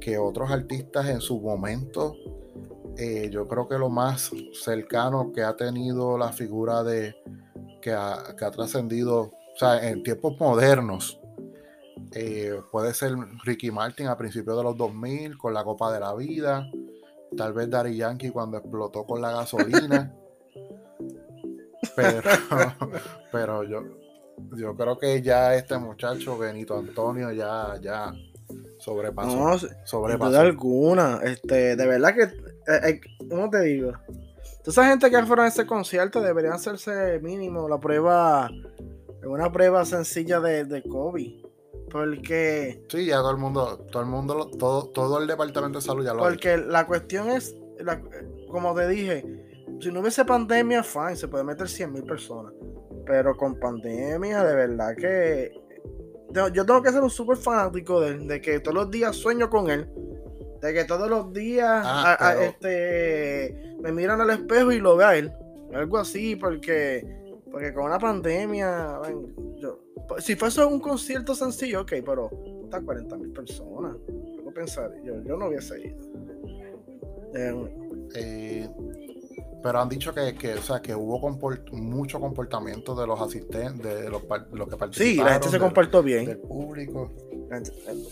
que 0.00 0.18
otros 0.18 0.50
artistas 0.50 1.08
en 1.08 1.20
su 1.20 1.40
momento 1.40 2.14
eh, 2.96 3.28
yo 3.32 3.48
creo 3.48 3.66
que 3.66 3.76
lo 3.76 3.88
más 3.88 4.30
cercano 4.52 5.32
que 5.32 5.42
ha 5.42 5.56
tenido 5.56 6.16
la 6.16 6.30
figura 6.32 6.84
de 6.84 7.16
que 7.84 7.92
ha, 7.92 8.34
que 8.38 8.46
ha 8.46 8.50
trascendido, 8.50 9.20
o 9.20 9.58
sea, 9.58 9.86
en 9.86 10.02
tiempos 10.02 10.40
modernos, 10.40 11.20
eh, 12.14 12.58
puede 12.72 12.94
ser 12.94 13.12
Ricky 13.44 13.70
Martin 13.70 14.06
a 14.06 14.16
principios 14.16 14.56
de 14.56 14.62
los 14.62 14.74
2000 14.78 15.36
con 15.36 15.52
la 15.52 15.62
Copa 15.62 15.92
de 15.92 16.00
la 16.00 16.14
Vida, 16.14 16.66
tal 17.36 17.52
vez 17.52 17.68
Daddy 17.68 17.94
Yankee 17.94 18.30
cuando 18.30 18.56
explotó 18.56 19.04
con 19.04 19.20
la 19.20 19.32
gasolina. 19.32 20.14
pero, 21.94 22.22
pero 23.32 23.64
yo, 23.64 23.82
yo 24.56 24.74
creo 24.74 24.98
que 24.98 25.20
ya 25.20 25.54
este 25.54 25.76
muchacho, 25.76 26.38
Benito 26.38 26.78
Antonio, 26.78 27.32
ya, 27.32 27.74
ya 27.82 28.14
sobrepasó. 28.78 29.36
No, 29.36 29.58
sobrepasó. 29.84 30.40
Alguna. 30.40 31.20
Este, 31.22 31.76
de 31.76 31.86
verdad 31.86 32.14
que, 32.14 32.22
eh, 32.22 32.80
eh, 32.88 33.00
¿cómo 33.28 33.50
te 33.50 33.60
digo? 33.60 33.92
Toda 34.64 34.72
esa 34.72 34.86
gente 34.86 35.10
que 35.10 35.26
fueron 35.26 35.44
a 35.44 35.48
ese 35.48 35.66
concierto 35.66 36.22
deberían 36.22 36.54
hacerse 36.54 37.20
mínimo 37.20 37.68
la 37.68 37.78
prueba, 37.78 38.50
una 39.22 39.52
prueba 39.52 39.84
sencilla 39.84 40.40
de, 40.40 40.64
de 40.64 40.82
COVID. 40.82 41.44
Porque. 41.90 42.82
Sí, 42.88 43.04
ya 43.04 43.16
todo 43.16 43.32
el 43.32 43.36
mundo, 43.36 43.86
todo 43.92 44.02
el 44.02 44.08
mundo, 44.08 44.50
todo, 44.58 44.88
todo 44.88 45.20
el 45.20 45.26
departamento 45.26 45.80
de 45.80 45.84
salud 45.84 46.02
ya 46.02 46.14
lo 46.14 46.20
Porque 46.20 46.56
la 46.56 46.86
cuestión 46.86 47.28
es, 47.28 47.54
como 48.50 48.74
te 48.74 48.88
dije, 48.88 49.22
si 49.80 49.92
no 49.92 50.00
hubiese 50.00 50.24
pandemia, 50.24 50.82
fine, 50.82 51.14
se 51.14 51.28
puede 51.28 51.44
meter 51.44 51.68
100 51.68 51.92
mil 51.92 52.04
personas. 52.04 52.54
Pero 53.04 53.36
con 53.36 53.60
pandemia, 53.60 54.42
de 54.44 54.54
verdad 54.54 54.96
que. 54.96 55.52
Yo 56.54 56.64
tengo 56.64 56.82
que 56.82 56.90
ser 56.90 57.02
un 57.02 57.10
súper 57.10 57.36
fanático 57.36 58.00
de, 58.00 58.16
de 58.16 58.40
que 58.40 58.60
todos 58.60 58.74
los 58.74 58.90
días 58.90 59.14
sueño 59.14 59.50
con 59.50 59.70
él. 59.70 59.86
De 60.64 60.72
que 60.72 60.84
todos 60.86 61.10
los 61.10 61.30
días 61.30 61.82
ah, 61.84 62.36
este, 62.40 63.76
me 63.82 63.92
miran 63.92 64.22
al 64.22 64.30
espejo 64.30 64.72
y 64.72 64.78
lo 64.78 64.96
veo 64.96 65.08
a 65.08 65.14
él. 65.14 65.30
Algo 65.74 65.98
así, 65.98 66.36
porque, 66.36 67.06
porque 67.52 67.74
con 67.74 67.84
una 67.84 67.98
pandemia, 67.98 68.98
yo, 69.58 69.84
si 70.20 70.36
fuese 70.36 70.64
un 70.64 70.80
concierto 70.80 71.34
sencillo, 71.34 71.82
ok, 71.82 71.92
pero 72.02 72.30
está 72.64 72.80
40 72.80 73.14
mil 73.18 73.30
personas. 73.32 73.94
¿Qué 74.42 74.50
pensar? 74.52 74.90
Yo, 75.04 75.22
yo 75.22 75.36
no 75.36 75.48
hubiese 75.48 75.86
ido. 75.86 75.98
Eh, 77.34 77.68
eh, 78.14 78.68
pero 79.62 79.80
han 79.80 79.88
dicho 79.90 80.14
que, 80.14 80.34
que, 80.34 80.54
o 80.54 80.62
sea, 80.62 80.80
que 80.80 80.94
hubo 80.94 81.18
mucho 81.72 82.20
comportamiento 82.20 82.94
de 82.94 83.06
los 83.06 83.20
asistentes, 83.20 83.82
de 83.82 84.08
los, 84.08 84.22
que 84.22 84.76
participaron. 84.78 84.92
Sí, 84.92 85.16
la 85.16 85.32
gente 85.34 85.50
se 85.50 85.58
comportó 85.58 86.02
bien. 86.02 86.24
Del 86.24 86.38
público. 86.38 87.10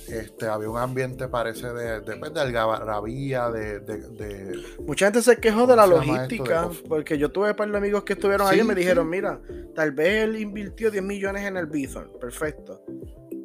Este, 0.09 0.47
había 0.47 0.69
un 0.69 0.79
ambiente, 0.79 1.29
parece, 1.29 1.73
de, 1.73 2.01
de, 2.01 2.17
pues, 2.17 2.33
de 2.33 2.41
algarabía, 2.41 3.51
de, 3.51 3.81
de, 3.81 4.63
Mucha 4.87 5.07
gente 5.07 5.23
se 5.23 5.39
quejó 5.39 5.67
de 5.67 5.77
la 5.77 5.87
logística, 5.87 6.71
porque 6.89 7.19
yo 7.19 7.31
tuve 7.31 7.51
un 7.51 7.57
par 7.57 7.71
de 7.71 7.77
amigos 7.77 8.05
que 8.05 8.13
estuvieron 8.15 8.47
ahí 8.47 8.61
y 8.61 8.65
me 8.65 8.75
dijeron, 8.75 9.09
mira, 9.09 9.41
tal 9.75 9.93
vez 9.93 10.25
él 10.25 10.37
invirtió 10.37 10.91
10 10.91 11.03
millones 11.03 11.45
en 11.45 11.57
el 11.57 11.67
Bithorn, 11.67 12.11
perfecto. 12.21 12.85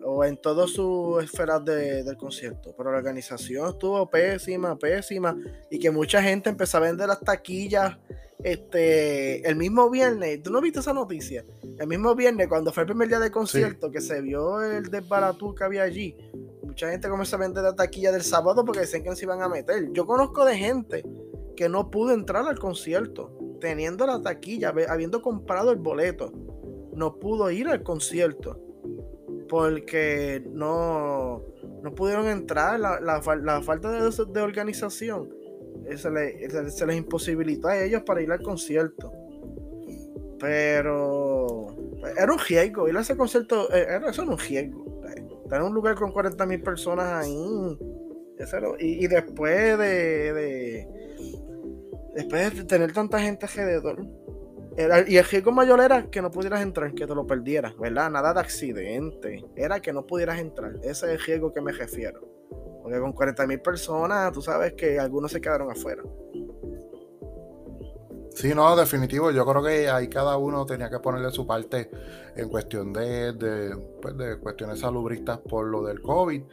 O 0.09 0.23
en 0.23 0.37
todas 0.37 0.69
sus 0.69 1.21
esferas 1.21 1.63
del 1.65 2.15
concierto. 2.15 2.73
Pero 2.77 2.91
la 2.91 2.97
organización 2.97 3.69
estuvo 3.69 4.09
pésima, 4.09 4.77
pésima. 4.77 5.35
Y 5.69 5.79
que 5.79 5.91
mucha 5.91 6.23
gente 6.23 6.49
empezó 6.49 6.77
a 6.77 6.81
vender 6.81 7.07
las 7.07 7.19
taquillas 7.19 7.97
este, 8.43 9.47
el 9.47 9.55
mismo 9.55 9.89
viernes, 9.89 10.43
¿tú 10.43 10.51
no 10.51 10.61
viste 10.61 10.79
esa 10.79 10.93
noticia? 10.93 11.43
El 11.79 11.87
mismo 11.87 12.13
viernes, 12.15 12.47
cuando 12.47 12.71
fue 12.71 12.83
el 12.83 12.87
primer 12.87 13.07
día 13.07 13.19
de 13.19 13.31
concierto, 13.31 13.91
que 13.91 13.99
se 13.99 14.21
vio 14.21 14.61
el 14.61 14.89
desbaratú 14.89 15.55
que 15.55 15.63
había 15.63 15.83
allí, 15.83 16.15
mucha 16.61 16.89
gente 16.91 17.09
comenzó 17.09 17.35
a 17.35 17.39
vender 17.39 17.63
la 17.63 17.75
taquilla 17.75 18.11
del 18.11 18.21
sábado 18.21 18.63
porque 18.63 18.81
decían 18.81 19.03
que 19.03 19.09
no 19.09 19.15
se 19.15 19.25
iban 19.25 19.41
a 19.41 19.49
meter. 19.49 19.91
Yo 19.91 20.05
conozco 20.05 20.45
de 20.45 20.55
gente 20.55 21.03
que 21.55 21.67
no 21.67 21.89
pudo 21.89 22.13
entrar 22.13 22.47
al 22.47 22.59
concierto, 22.59 23.35
teniendo 23.59 24.05
la 24.05 24.21
taquilla, 24.21 24.71
habiendo 24.87 25.21
comprado 25.21 25.71
el 25.71 25.77
boleto, 25.77 26.31
no 26.93 27.17
pudo 27.17 27.49
ir 27.49 27.67
al 27.67 27.81
concierto 27.81 28.66
porque 29.47 30.43
no, 30.51 31.43
no 31.81 31.95
pudieron 31.95 32.27
entrar, 32.27 32.79
la, 32.79 33.21
falta 33.21 33.91
de 33.91 34.41
organización 34.41 35.37
se, 35.95 36.85
les 36.85 36.97
imposibilitó 36.97 37.69
a 37.69 37.81
ellos 37.81 38.03
para 38.03 38.21
ir 38.21 38.31
al 38.31 38.41
concierto. 38.41 39.11
Pero 40.39 41.67
era 42.17 42.31
un 42.31 42.39
riesgo, 42.39 42.87
ir 42.87 42.97
a 42.97 43.01
ese 43.01 43.17
concierto, 43.17 43.71
eh, 43.73 43.85
era, 43.89 44.09
eso 44.09 44.23
era 44.23 44.31
un 44.31 44.37
riesgo. 44.37 45.01
Estar 45.43 45.61
en 45.61 45.67
un 45.67 45.73
lugar 45.73 45.95
con 45.95 46.11
40 46.11 46.45
mil 46.45 46.61
personas 46.61 47.25
ahí. 47.25 47.77
y, 48.79 49.07
después 49.07 49.77
de, 49.79 50.87
después 52.15 52.55
de 52.55 52.63
tener 52.65 52.91
tanta 52.91 53.19
gente 53.19 53.45
alrededor. 53.45 54.05
Y 55.07 55.17
el 55.17 55.25
riesgo 55.25 55.51
mayor 55.51 55.81
era 55.81 56.07
que 56.07 56.21
no 56.21 56.29
pudieras 56.29 56.61
entrar, 56.61 56.93
que 56.93 57.07
te 57.07 57.15
lo 57.15 57.25
perdieras, 57.25 57.75
¿verdad? 57.77 58.11
Nada 58.11 58.31
de 58.33 58.39
accidente. 58.39 59.43
Era 59.55 59.79
que 59.79 59.91
no 59.91 60.05
pudieras 60.05 60.37
entrar. 60.39 60.75
Ese 60.83 60.89
es 60.89 61.03
el 61.03 61.19
riesgo 61.19 61.51
que 61.51 61.61
me 61.61 61.71
refiero. 61.71 62.21
Porque 62.83 62.99
con 62.99 63.13
40.000 63.13 63.61
personas, 63.61 64.31
tú 64.31 64.41
sabes 64.41 64.73
que 64.73 64.99
algunos 64.99 65.31
se 65.31 65.41
quedaron 65.41 65.71
afuera. 65.71 66.03
Sí, 68.35 68.53
no, 68.53 68.75
definitivo. 68.75 69.31
Yo 69.31 69.47
creo 69.47 69.63
que 69.63 69.89
ahí 69.89 70.07
cada 70.09 70.37
uno 70.37 70.63
tenía 70.63 70.91
que 70.91 70.99
ponerle 70.99 71.31
su 71.31 71.47
parte 71.47 71.89
en 72.35 72.47
cuestión 72.47 72.93
de, 72.93 73.33
de, 73.33 73.75
pues 73.99 74.15
de 74.15 74.37
cuestiones 74.37 74.81
salubristas 74.81 75.39
por 75.39 75.65
lo 75.65 75.81
del 75.81 76.03
COVID. 76.03 76.43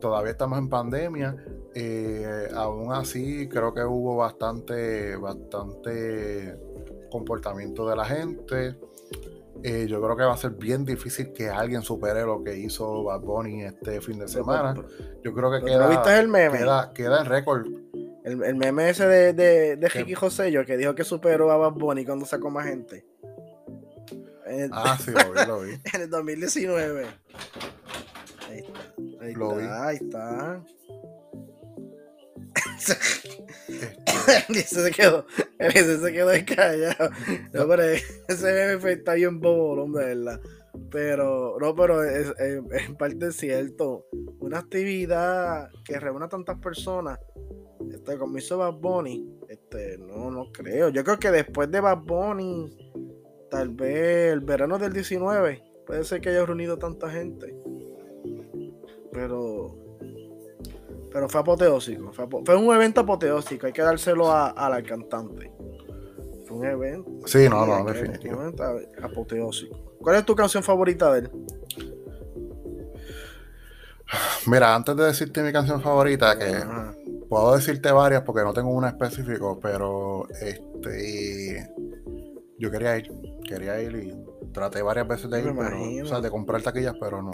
Todavía 0.00 0.30
estamos 0.30 0.58
en 0.58 0.70
pandemia. 0.70 1.36
Eh, 1.74 2.48
aún 2.54 2.94
así, 2.94 3.46
creo 3.46 3.74
que 3.74 3.84
hubo 3.84 4.16
bastante, 4.16 5.16
bastante 5.16 6.56
comportamiento 7.14 7.88
de 7.88 7.94
la 7.94 8.04
gente. 8.04 8.76
Eh, 9.62 9.86
yo 9.88 10.02
creo 10.02 10.16
que 10.16 10.24
va 10.24 10.34
a 10.34 10.36
ser 10.36 10.50
bien 10.50 10.84
difícil 10.84 11.32
que 11.32 11.48
alguien 11.48 11.82
supere 11.82 12.22
lo 12.22 12.42
que 12.42 12.58
hizo 12.58 13.04
Bad 13.04 13.20
Bunny 13.20 13.62
este 13.62 14.00
fin 14.00 14.18
de 14.18 14.26
semana. 14.26 14.74
Yo 15.22 15.32
creo 15.32 15.52
que 15.52 15.64
queda, 15.64 15.86
viste 15.86 16.18
el 16.18 16.28
meme? 16.28 16.58
queda, 16.92 17.20
en 17.20 17.26
récord. 17.26 17.66
El, 18.24 18.56
meme 18.56 18.90
ese 18.90 19.06
de, 19.06 19.32
de, 19.32 19.76
de 19.76 19.88
Ricky 19.88 20.14
José, 20.14 20.50
yo 20.50 20.64
que 20.66 20.76
dijo 20.76 20.94
que 20.96 21.04
superó 21.04 21.52
a 21.52 21.56
Bad 21.56 21.74
Bunny 21.74 22.04
cuando 22.04 22.26
sacó 22.26 22.50
más 22.50 22.66
gente. 22.66 23.06
ah, 24.72 24.98
sí, 25.00 25.12
lo 25.12 25.32
vi, 25.32 25.46
lo 25.46 25.60
vi. 25.60 25.70
en 25.94 26.00
el 26.02 26.10
2019. 26.10 27.06
Ahí 28.48 28.58
está. 28.58 29.24
Ahí 29.24 29.34
lo 29.34 29.52
está, 29.52 29.60
vi. 29.60 29.86
ahí 29.88 29.96
está. 29.96 30.64
ese 34.48 34.84
se 34.84 34.90
quedó, 34.90 35.26
ese 35.58 35.98
se 35.98 36.12
quedó 36.12 36.30
callado. 36.46 37.10
No, 37.52 37.68
pero 37.68 37.82
ese 37.82 38.52
meme 38.52 38.92
está 38.92 39.14
bien 39.14 39.40
bobo, 39.40 39.82
hombre, 39.82 40.06
¿verdad? 40.06 40.40
Pero, 40.90 41.56
no, 41.60 41.74
pero 41.74 42.04
es, 42.04 42.32
en 42.38 42.96
parte 42.96 43.32
cierto. 43.32 44.06
Una 44.40 44.58
actividad 44.58 45.70
que 45.84 45.98
reúna 45.98 46.28
tantas 46.28 46.58
personas, 46.58 47.18
este, 47.92 48.18
como 48.18 48.38
hizo 48.38 48.58
Bad 48.58 48.74
Bunny, 48.74 49.28
este, 49.48 49.98
no, 49.98 50.30
no 50.30 50.50
creo. 50.52 50.88
Yo 50.90 51.04
creo 51.04 51.18
que 51.18 51.30
después 51.30 51.70
de 51.70 51.80
Bad 51.80 52.02
Bunny, 52.04 52.92
tal 53.50 53.70
vez 53.70 54.32
el 54.32 54.40
verano 54.40 54.78
del 54.78 54.92
19, 54.92 55.62
puede 55.86 56.04
ser 56.04 56.20
que 56.20 56.30
haya 56.30 56.44
reunido 56.44 56.78
tanta 56.78 57.10
gente. 57.10 57.56
Pero 59.12 59.83
pero 61.14 61.28
fue 61.28 61.42
apoteósico. 61.42 62.10
Fue, 62.12 62.56
un 62.56 62.74
evento 62.74 63.02
apoteósico. 63.02 63.68
Hay 63.68 63.72
que 63.72 63.82
dárselo 63.82 64.32
a, 64.32 64.68
la 64.68 64.82
cantante. 64.82 65.52
Fue 66.44 66.56
un 66.56 66.64
evento. 66.64 67.08
Sí, 67.26 67.48
no, 67.48 67.64
no, 67.64 67.84
definitivamente. 67.84 68.60
Un 68.60 68.78
evento 68.78 69.00
apoteósico. 69.00 69.96
¿Cuál 70.00 70.16
es 70.16 70.24
tu 70.24 70.34
canción 70.34 70.64
favorita 70.64 71.12
de 71.12 71.20
él? 71.20 71.30
Mira, 74.48 74.74
antes 74.74 74.96
de 74.96 75.04
decirte 75.04 75.40
mi 75.44 75.52
canción 75.52 75.80
favorita, 75.80 76.36
que 76.36 76.52
puedo 77.28 77.54
decirte 77.54 77.92
varias 77.92 78.22
porque 78.22 78.42
no 78.42 78.52
tengo 78.52 78.70
una 78.70 78.88
específica, 78.88 79.44
pero 79.62 80.26
este 80.40 81.70
yo 82.58 82.72
quería 82.72 82.96
ir, 82.96 83.08
quería 83.46 83.80
ir 83.80 83.94
y 83.94 84.52
traté 84.52 84.82
varias 84.82 85.06
veces 85.06 85.30
de 85.30 85.42
ir, 85.42 85.54
pero, 85.56 86.02
o 86.02 86.06
sea, 86.06 86.20
de 86.20 86.30
comprar 86.30 86.60
taquillas, 86.60 86.96
pero 87.00 87.22
no, 87.22 87.30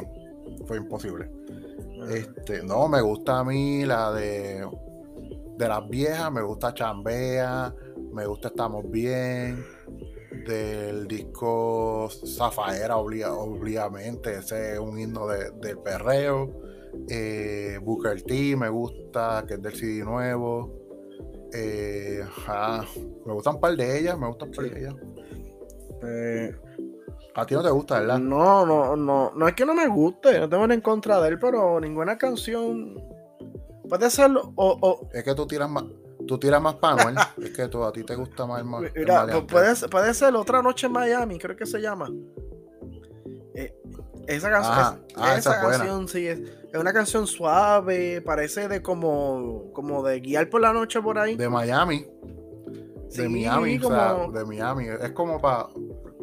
fue 0.67 0.77
imposible. 0.77 1.31
Este, 2.09 2.63
no, 2.63 2.89
me 2.89 3.01
gusta 3.01 3.41
a 3.41 3.45
mí 3.45 3.85
la 3.85 4.13
de 4.13 4.65
de 5.61 5.69
las 5.69 5.87
viejas, 5.91 6.33
me 6.33 6.41
gusta 6.41 6.73
Chambea, 6.73 7.75
me 8.15 8.25
gusta 8.25 8.49
Estamos 8.49 8.91
Bien, 8.91 9.63
del 10.47 11.07
disco 11.07 12.09
Zafaera, 12.09 12.97
obligamente, 12.97 14.39
ese 14.39 14.73
es 14.73 14.79
un 14.79 14.99
himno 14.99 15.27
del 15.27 15.79
perreo. 15.85 16.51
Eh, 17.07 17.79
Booker 17.83 18.23
T, 18.23 18.57
me 18.57 18.71
gusta, 18.71 19.45
que 19.47 19.55
es 19.55 19.63
del 19.63 19.75
CD 19.75 20.03
nuevo. 20.03 20.73
Eh, 21.53 22.25
me 23.27 23.33
gustan 23.35 23.57
un 23.57 23.61
par 23.61 23.77
de 23.77 23.99
ellas, 23.99 24.19
me 24.19 24.29
gustan 24.29 24.49
un 24.49 24.55
par 24.55 24.65
de 24.65 24.81
ellas. 24.81 24.95
Eh, 26.03 26.57
a 27.35 27.47
ti 27.47 27.55
no 27.55 27.63
te 27.63 27.71
gusta, 27.71 28.01
¿verdad? 28.01 28.19
No, 28.19 28.67
no, 28.67 28.97
no. 28.97 29.33
No 29.35 29.49
es 29.49 29.55
que 29.55 29.65
no 29.65 29.75
me 29.75 29.87
guste, 29.87 30.39
no 30.41 30.49
tengo 30.49 30.63
nada 30.65 30.75
en 30.75 30.81
contra 30.81 31.21
de 31.21 31.29
él, 31.29 31.39
pero 31.39 31.81
ninguna 31.81 32.19
canción 32.19 32.95
puede 33.89 34.11
serlo. 34.11 34.53
O, 34.57 35.09
Es 35.13 35.23
que 35.23 35.35
tú 35.35 35.47
tiras 35.47 35.69
más, 35.69 35.85
tú 36.27 36.39
tiras 36.39 36.61
más 36.61 36.77
para 36.77 37.13
es 37.43 37.51
que 37.51 37.69
tú, 37.69 37.85
a 37.85 37.93
ti 37.93 38.05
te 38.05 38.15
gusta 38.15 38.47
más 38.47 38.61
el 38.61 38.93
Mira, 38.95 39.27
pues 39.49 39.87
puede, 39.91 40.15
ser 40.15 40.35
Otra 40.35 40.63
Noche 40.63 40.87
en 40.87 40.93
Miami, 40.93 41.39
creo 41.39 41.57
que 41.57 41.67
se 41.67 41.81
llama. 41.81 42.09
Eh, 43.55 43.77
esa 44.27 44.51
canción, 44.51 45.07
ah, 45.17 45.37
esa, 45.37 45.61
canción 45.61 46.07
sí, 46.07 46.27
es, 46.27 46.41
una 46.73 46.93
canción 46.93 47.27
suave, 47.27 48.23
parece 48.23 48.69
de 48.69 48.81
como, 48.81 49.73
como 49.73 50.05
de 50.05 50.21
guiar 50.21 50.49
por 50.49 50.61
la 50.61 50.73
noche 50.73 51.01
por 51.01 51.19
ahí. 51.19 51.37
De 51.37 51.49
Miami. 51.49 52.07
de 53.13 53.29
Miami, 53.29 53.79
o 53.79 53.89
sea, 53.89 54.29
de 54.33 54.45
Miami. 54.45 54.87
Es 54.87 55.11
como 55.13 55.41
para 55.41 55.69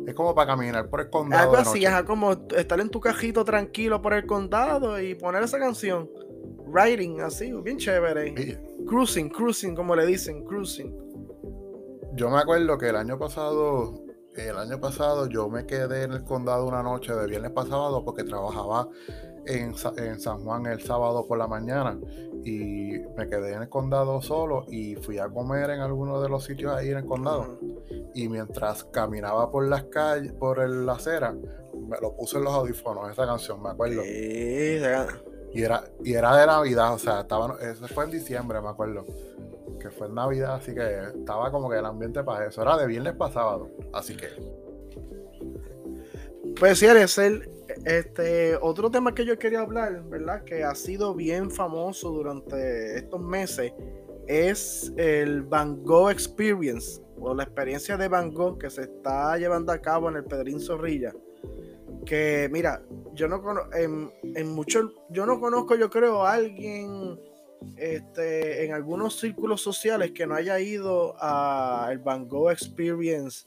es 0.07 0.15
como 0.15 0.33
para 0.33 0.47
caminar 0.47 0.89
por 0.89 1.01
el 1.01 1.09
condado. 1.09 1.43
Algo 1.43 1.57
así, 1.57 1.83
es 1.83 2.03
como 2.03 2.31
estar 2.31 2.79
en 2.79 2.89
tu 2.89 3.01
cajito 3.01 3.43
tranquilo 3.43 4.01
por 4.01 4.13
el 4.13 4.25
condado 4.25 4.99
y 5.01 5.15
poner 5.15 5.43
esa 5.43 5.59
canción. 5.59 6.09
Riding, 6.73 7.19
así, 7.19 7.51
bien 7.61 7.77
chévere. 7.77 8.57
Cruising, 8.87 9.29
cruising, 9.29 9.75
como 9.75 9.97
le 9.97 10.05
dicen, 10.05 10.45
cruising. 10.45 10.95
Yo 12.13 12.29
me 12.29 12.37
acuerdo 12.37 12.77
que 12.77 12.87
el 12.87 12.95
año 12.95 13.19
pasado, 13.19 13.95
el 14.33 14.57
año 14.57 14.79
pasado 14.79 15.27
yo 15.27 15.49
me 15.49 15.65
quedé 15.65 16.03
en 16.03 16.13
el 16.13 16.23
condado 16.23 16.65
una 16.65 16.81
noche 16.81 17.13
de 17.13 17.27
viernes 17.27 17.51
pasado 17.51 18.05
porque 18.05 18.23
trabajaba 18.23 18.87
en, 19.47 19.75
San 20.19 20.43
Juan 20.43 20.65
el 20.65 20.81
sábado 20.81 21.25
por 21.27 21.37
la 21.37 21.47
mañana 21.47 21.97
y 22.43 22.91
me 23.15 23.29
quedé 23.29 23.53
en 23.53 23.63
el 23.63 23.69
condado 23.69 24.21
solo 24.21 24.65
y 24.69 24.95
fui 24.95 25.17
a 25.17 25.29
comer 25.29 25.69
en 25.71 25.79
alguno 25.79 26.21
de 26.21 26.29
los 26.29 26.43
sitios 26.45 26.73
ahí 26.73 26.89
en 26.89 26.97
el 26.97 27.05
condado. 27.05 27.59
Y 28.13 28.29
mientras 28.29 28.83
caminaba 28.85 29.51
por 29.51 29.67
las 29.67 29.85
calles, 29.85 30.33
por 30.33 30.67
la 30.67 30.93
acera, 30.93 31.33
me 31.33 31.97
lo 32.01 32.15
puse 32.15 32.37
en 32.37 32.43
los 32.43 32.53
audífonos, 32.53 33.11
esa 33.11 33.25
canción, 33.25 33.61
me 33.61 33.69
acuerdo. 33.69 34.01
y, 34.03 35.61
era, 35.61 35.83
y 36.03 36.13
era 36.13 36.35
de 36.37 36.45
Navidad, 36.45 36.93
o 36.93 36.99
sea, 36.99 37.21
estaba, 37.21 37.57
eso 37.61 37.87
fue 37.87 38.05
en 38.05 38.11
diciembre, 38.11 38.61
me 38.61 38.69
acuerdo. 38.69 39.05
Que 39.79 39.91
fue 39.91 40.07
en 40.07 40.15
Navidad, 40.15 40.55
así 40.55 40.73
que 40.73 41.09
estaba 41.19 41.51
como 41.51 41.69
que 41.69 41.77
el 41.77 41.85
ambiente 41.85 42.23
para 42.23 42.47
eso. 42.47 42.61
Era 42.61 42.77
de 42.77 42.87
viernes 42.87 43.13
para 43.13 43.33
sábado, 43.33 43.69
así 43.93 44.17
que. 44.17 44.27
Pues 46.59 46.79
sí, 46.79 46.87
el 46.87 47.56
este, 47.85 48.55
otro 48.61 48.89
tema 48.89 49.13
que 49.13 49.25
yo 49.25 49.37
quería 49.37 49.61
hablar, 49.61 50.03
¿verdad? 50.09 50.43
Que 50.43 50.63
ha 50.63 50.75
sido 50.75 51.13
bien 51.13 51.51
famoso 51.51 52.11
durante 52.11 52.97
estos 52.97 53.21
meses 53.21 53.73
es 54.27 54.91
el 54.97 55.41
Van 55.43 55.83
Gogh 55.83 56.11
Experience 56.11 57.01
o 57.19 57.33
la 57.33 57.43
experiencia 57.43 57.97
de 57.97 58.07
Van 58.07 58.33
Gogh 58.33 58.59
que 58.59 58.69
se 58.69 58.83
está 58.83 59.37
llevando 59.37 59.71
a 59.71 59.81
cabo 59.81 60.09
en 60.09 60.17
el 60.17 60.25
Pedrín 60.25 60.59
Zorrilla. 60.59 61.13
Que 62.05 62.49
mira, 62.51 62.83
yo 63.13 63.27
no 63.27 63.41
conozco, 63.41 63.73
en, 63.73 64.47
muchos, 64.49 64.93
yo 65.09 65.25
no 65.25 65.39
conozco, 65.39 65.75
yo 65.75 65.89
creo, 65.89 66.25
a 66.25 66.33
alguien 66.33 67.19
este, 67.77 68.65
en 68.65 68.73
algunos 68.73 69.19
círculos 69.19 69.61
sociales 69.61 70.11
que 70.11 70.27
no 70.27 70.35
haya 70.35 70.59
ido 70.59 71.15
a 71.19 71.87
el 71.91 71.99
Van 71.99 72.27
Gogh 72.27 72.51
Experience 72.51 73.45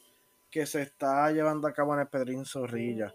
que 0.51 0.67
se 0.67 0.83
está 0.83 1.31
llevando 1.31 1.69
a 1.69 1.73
cabo 1.73 1.95
en 1.95 2.01
el 2.01 2.09
Pedrín 2.09 2.45
Zorrilla 2.45 3.15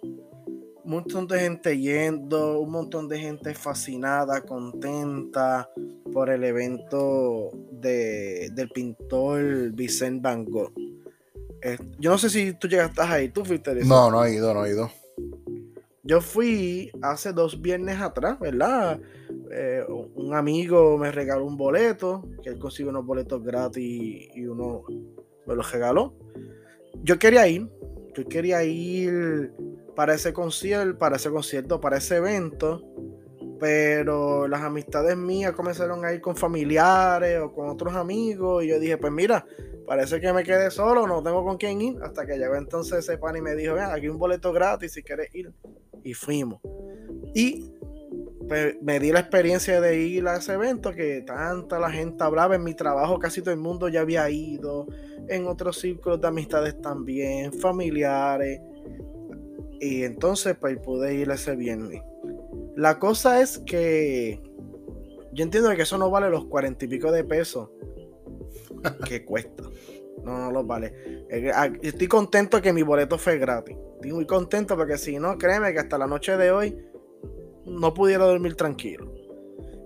un 0.85 0.91
montón 0.91 1.25
de 1.27 1.39
gente 1.39 1.77
yendo, 1.79 2.59
un 2.59 2.69
montón 2.69 3.07
de 3.07 3.17
gente 3.17 3.55
fascinada, 3.55 4.41
contenta 4.41 5.67
por 6.13 6.29
el 6.29 6.43
evento 6.43 7.49
de, 7.71 8.51
del 8.53 8.69
pintor 8.69 9.71
Vicente 9.71 10.21
Van 10.21 10.45
Gogh. 10.45 10.71
Eh, 11.63 11.79
yo 11.97 12.11
no 12.11 12.19
sé 12.19 12.29
si 12.29 12.53
tú 12.53 12.67
llegaste 12.67 13.01
ahí, 13.01 13.29
tú 13.29 13.43
fuiste. 13.43 13.73
No, 13.83 14.11
no 14.11 14.23
he 14.23 14.35
ido, 14.35 14.53
no 14.53 14.63
he 14.63 14.69
ido. 14.69 14.91
Yo 16.03 16.21
fui 16.21 16.91
hace 17.01 17.33
dos 17.33 17.59
viernes 17.59 17.99
atrás, 17.99 18.39
¿verdad? 18.39 18.99
Eh, 19.51 19.83
un 20.13 20.35
amigo 20.35 20.99
me 20.99 21.11
regaló 21.11 21.45
un 21.45 21.57
boleto, 21.57 22.29
que 22.43 22.49
él 22.49 22.59
consiguió 22.59 22.91
unos 22.91 23.07
boletos 23.07 23.43
gratis 23.43 24.29
y 24.35 24.45
uno 24.45 24.83
me 25.47 25.55
los 25.55 25.71
regaló. 25.71 26.13
Yo 27.01 27.17
quería 27.17 27.47
ir, 27.47 27.67
yo 28.15 28.23
quería 28.27 28.63
ir 28.63 29.51
para 29.95 30.13
ese 30.13 30.33
concierto, 30.33 30.97
para 30.97 31.15
ese 31.15 31.29
concierto, 31.29 31.79
para 31.79 31.97
ese 31.97 32.17
evento, 32.17 32.83
pero 33.59 34.47
las 34.47 34.61
amistades 34.61 35.15
mías 35.15 35.53
comenzaron 35.53 36.03
a 36.03 36.13
ir 36.13 36.21
con 36.21 36.35
familiares 36.35 37.39
o 37.39 37.53
con 37.53 37.69
otros 37.69 37.95
amigos 37.95 38.63
y 38.63 38.67
yo 38.67 38.79
dije, 38.79 38.97
pues 38.97 39.13
mira, 39.13 39.45
parece 39.87 40.19
que 40.19 40.33
me 40.33 40.43
quedé 40.43 40.69
solo, 40.71 41.07
no 41.07 41.23
tengo 41.23 41.43
con 41.43 41.57
quién 41.57 41.81
ir, 41.81 41.97
hasta 42.03 42.25
que 42.25 42.37
llegó 42.37 42.55
entonces 42.55 42.99
ese 42.99 43.17
pan 43.17 43.37
y 43.37 43.41
me 43.41 43.55
dijo, 43.55 43.75
vean, 43.75 43.91
aquí 43.91 44.09
un 44.09 44.17
boleto 44.17 44.51
gratis 44.51 44.93
si 44.93 45.03
quieres 45.03 45.33
ir. 45.33 45.53
Y 46.03 46.13
fuimos. 46.13 46.59
Y 47.33 47.71
pues, 48.47 48.75
me 48.81 48.99
di 48.99 49.11
la 49.11 49.21
experiencia 49.21 49.81
de 49.81 49.97
ir 49.97 50.27
a 50.27 50.37
ese 50.37 50.53
evento 50.53 50.91
que 50.93 51.21
tanta 51.21 51.79
la 51.79 51.89
gente 51.89 52.23
hablaba 52.23 52.55
en 52.55 52.63
mi 52.63 52.75
trabajo, 52.75 53.17
casi 53.19 53.41
todo 53.41 53.53
el 53.53 53.59
mundo 53.59 53.89
ya 53.89 54.01
había 54.01 54.29
ido, 54.29 54.87
en 55.27 55.47
otros 55.47 55.79
círculos 55.79 56.21
de 56.21 56.27
amistades 56.27 56.79
también, 56.81 57.53
familiares. 57.53 58.59
Y 59.79 60.03
entonces 60.03 60.55
pues 60.59 60.77
pude 60.77 61.13
ir 61.15 61.29
ese 61.29 61.55
viernes. 61.55 62.01
La 62.75 62.99
cosa 62.99 63.41
es 63.41 63.59
que 63.59 64.41
yo 65.33 65.43
entiendo 65.43 65.73
que 65.75 65.81
eso 65.81 65.97
no 65.97 66.09
vale 66.09 66.29
los 66.29 66.45
cuarenta 66.45 66.85
y 66.85 66.87
pico 66.87 67.11
de 67.11 67.23
pesos 67.23 67.69
que 69.07 69.25
cuesta. 69.25 69.63
No, 70.23 70.39
no 70.39 70.51
los 70.51 70.65
vale. 70.65 71.25
Ah, 71.53 71.69
estoy 71.81 72.07
contento 72.07 72.61
que 72.61 72.73
mi 72.73 72.81
boleto 72.81 73.17
fue 73.17 73.37
gratis. 73.37 73.77
Estoy 73.95 74.13
muy 74.13 74.25
contento 74.25 74.75
porque 74.75 74.97
si 74.97 75.19
no, 75.19 75.37
créeme 75.37 75.71
que 75.73 75.79
hasta 75.79 75.97
la 75.97 76.07
noche 76.07 76.35
de 76.37 76.51
hoy 76.51 76.77
no 77.65 77.93
pudiera 77.93 78.25
dormir 78.25 78.55
tranquilo. 78.55 79.11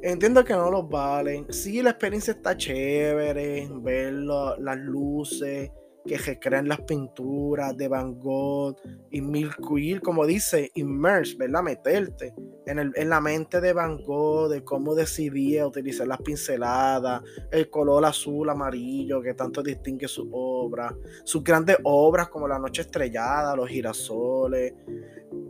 Entiendo 0.02 0.46
que 0.46 0.54
no 0.54 0.72
los 0.72 0.88
valen. 0.88 1.52
Sí, 1.52 1.82
la 1.82 1.92
experiencia 1.92 2.32
está 2.32 2.56
chévere. 2.56 3.68
Ver 3.82 4.14
las 4.14 4.78
luces, 4.78 5.72
que 6.10 6.18
recrean 6.18 6.68
las 6.68 6.82
pinturas 6.82 7.78
de 7.78 7.88
Van 7.88 8.20
Gogh 8.20 8.76
y 9.12 9.22
Milquil, 9.22 10.02
como 10.02 10.26
dice, 10.26 10.72
immerse, 10.74 11.36
¿verdad? 11.38 11.62
Meterte 11.62 12.34
en, 12.66 12.80
el, 12.80 12.92
en 12.96 13.10
la 13.10 13.22
mente 13.22 13.62
de 13.62 13.74
Van 13.74 14.02
Gogh, 14.04 14.50
de 14.50 14.64
cómo 14.64 14.96
decidía 14.96 15.68
utilizar 15.68 16.08
las 16.08 16.20
pinceladas, 16.20 17.22
el 17.52 17.70
color 17.70 18.06
azul, 18.06 18.50
amarillo 18.50 19.22
que 19.22 19.36
tanto 19.36 19.62
distingue 19.62 20.08
su 20.08 20.28
obra, 20.32 20.98
sus 21.24 21.44
grandes 21.44 21.78
obras 21.84 22.30
como 22.30 22.48
La 22.48 22.58
Noche 22.58 22.82
Estrellada, 22.82 23.56
Los 23.56 23.70
Girasoles. 23.70 24.74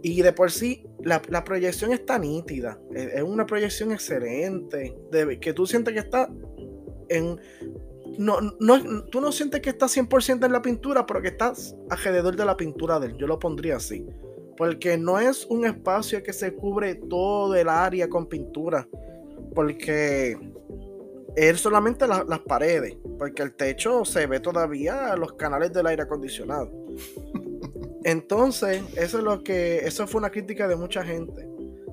Y 0.02 0.22
de 0.22 0.34
por 0.34 0.52
sí, 0.52 0.86
la, 1.04 1.22
proyección 1.22 1.94
está 1.94 2.20
nítida, 2.20 2.78
es, 2.94 3.24
una 3.24 3.46
proyección 3.46 3.94
excelente, 3.94 4.94
que 5.40 5.54
tú 5.54 5.66
sientes 5.66 5.94
que 5.94 6.02
está 6.02 6.30
en 7.08 7.40
no, 8.18 8.40
no, 8.60 9.04
tú 9.06 9.22
no 9.22 9.32
sientes 9.32 9.62
que 9.62 9.70
estás 9.70 9.96
100% 9.96 10.46
en 10.46 10.52
la 10.52 10.62
pintura, 10.62 11.06
pero 11.06 11.22
que 11.22 11.30
estás 11.30 11.76
alrededor 11.90 12.36
de 12.36 12.46
la 12.46 12.58
pintura 12.58 13.00
de 13.00 13.08
él. 13.08 13.18
Yo 13.18 13.28
lo 13.28 13.40
pondría 13.40 13.78
así. 13.78 14.06
Porque 14.58 14.98
no 14.98 15.20
es 15.20 15.46
un 15.46 15.66
espacio 15.66 16.22
que 16.22 16.34
se 16.34 16.54
cubre 16.54 16.96
todo 16.96 17.56
el 17.56 17.70
área 17.70 18.10
con 18.10 18.28
pintura. 18.28 18.88
Porque 19.56 20.38
es 21.36 21.60
solamente 21.62 22.08
las 22.08 22.40
paredes. 22.40 22.98
Porque 23.18 23.44
el 23.44 23.54
techo 23.54 24.04
se 24.04 24.28
ve 24.28 24.40
todavía 24.40 25.16
los 25.16 25.34
canales 25.34 25.72
del 25.72 25.88
aire 25.88 26.04
acondicionado. 26.04 26.72
Entonces, 28.04 28.84
eso 28.96 29.18
es 29.20 29.24
lo 29.24 29.44
que. 29.44 29.80
Eso 29.80 30.08
fue 30.08 30.20
una 30.20 30.30
crítica 30.30 30.68
de 30.68 30.76
mucha 30.76 31.04
gente. 31.04 31.48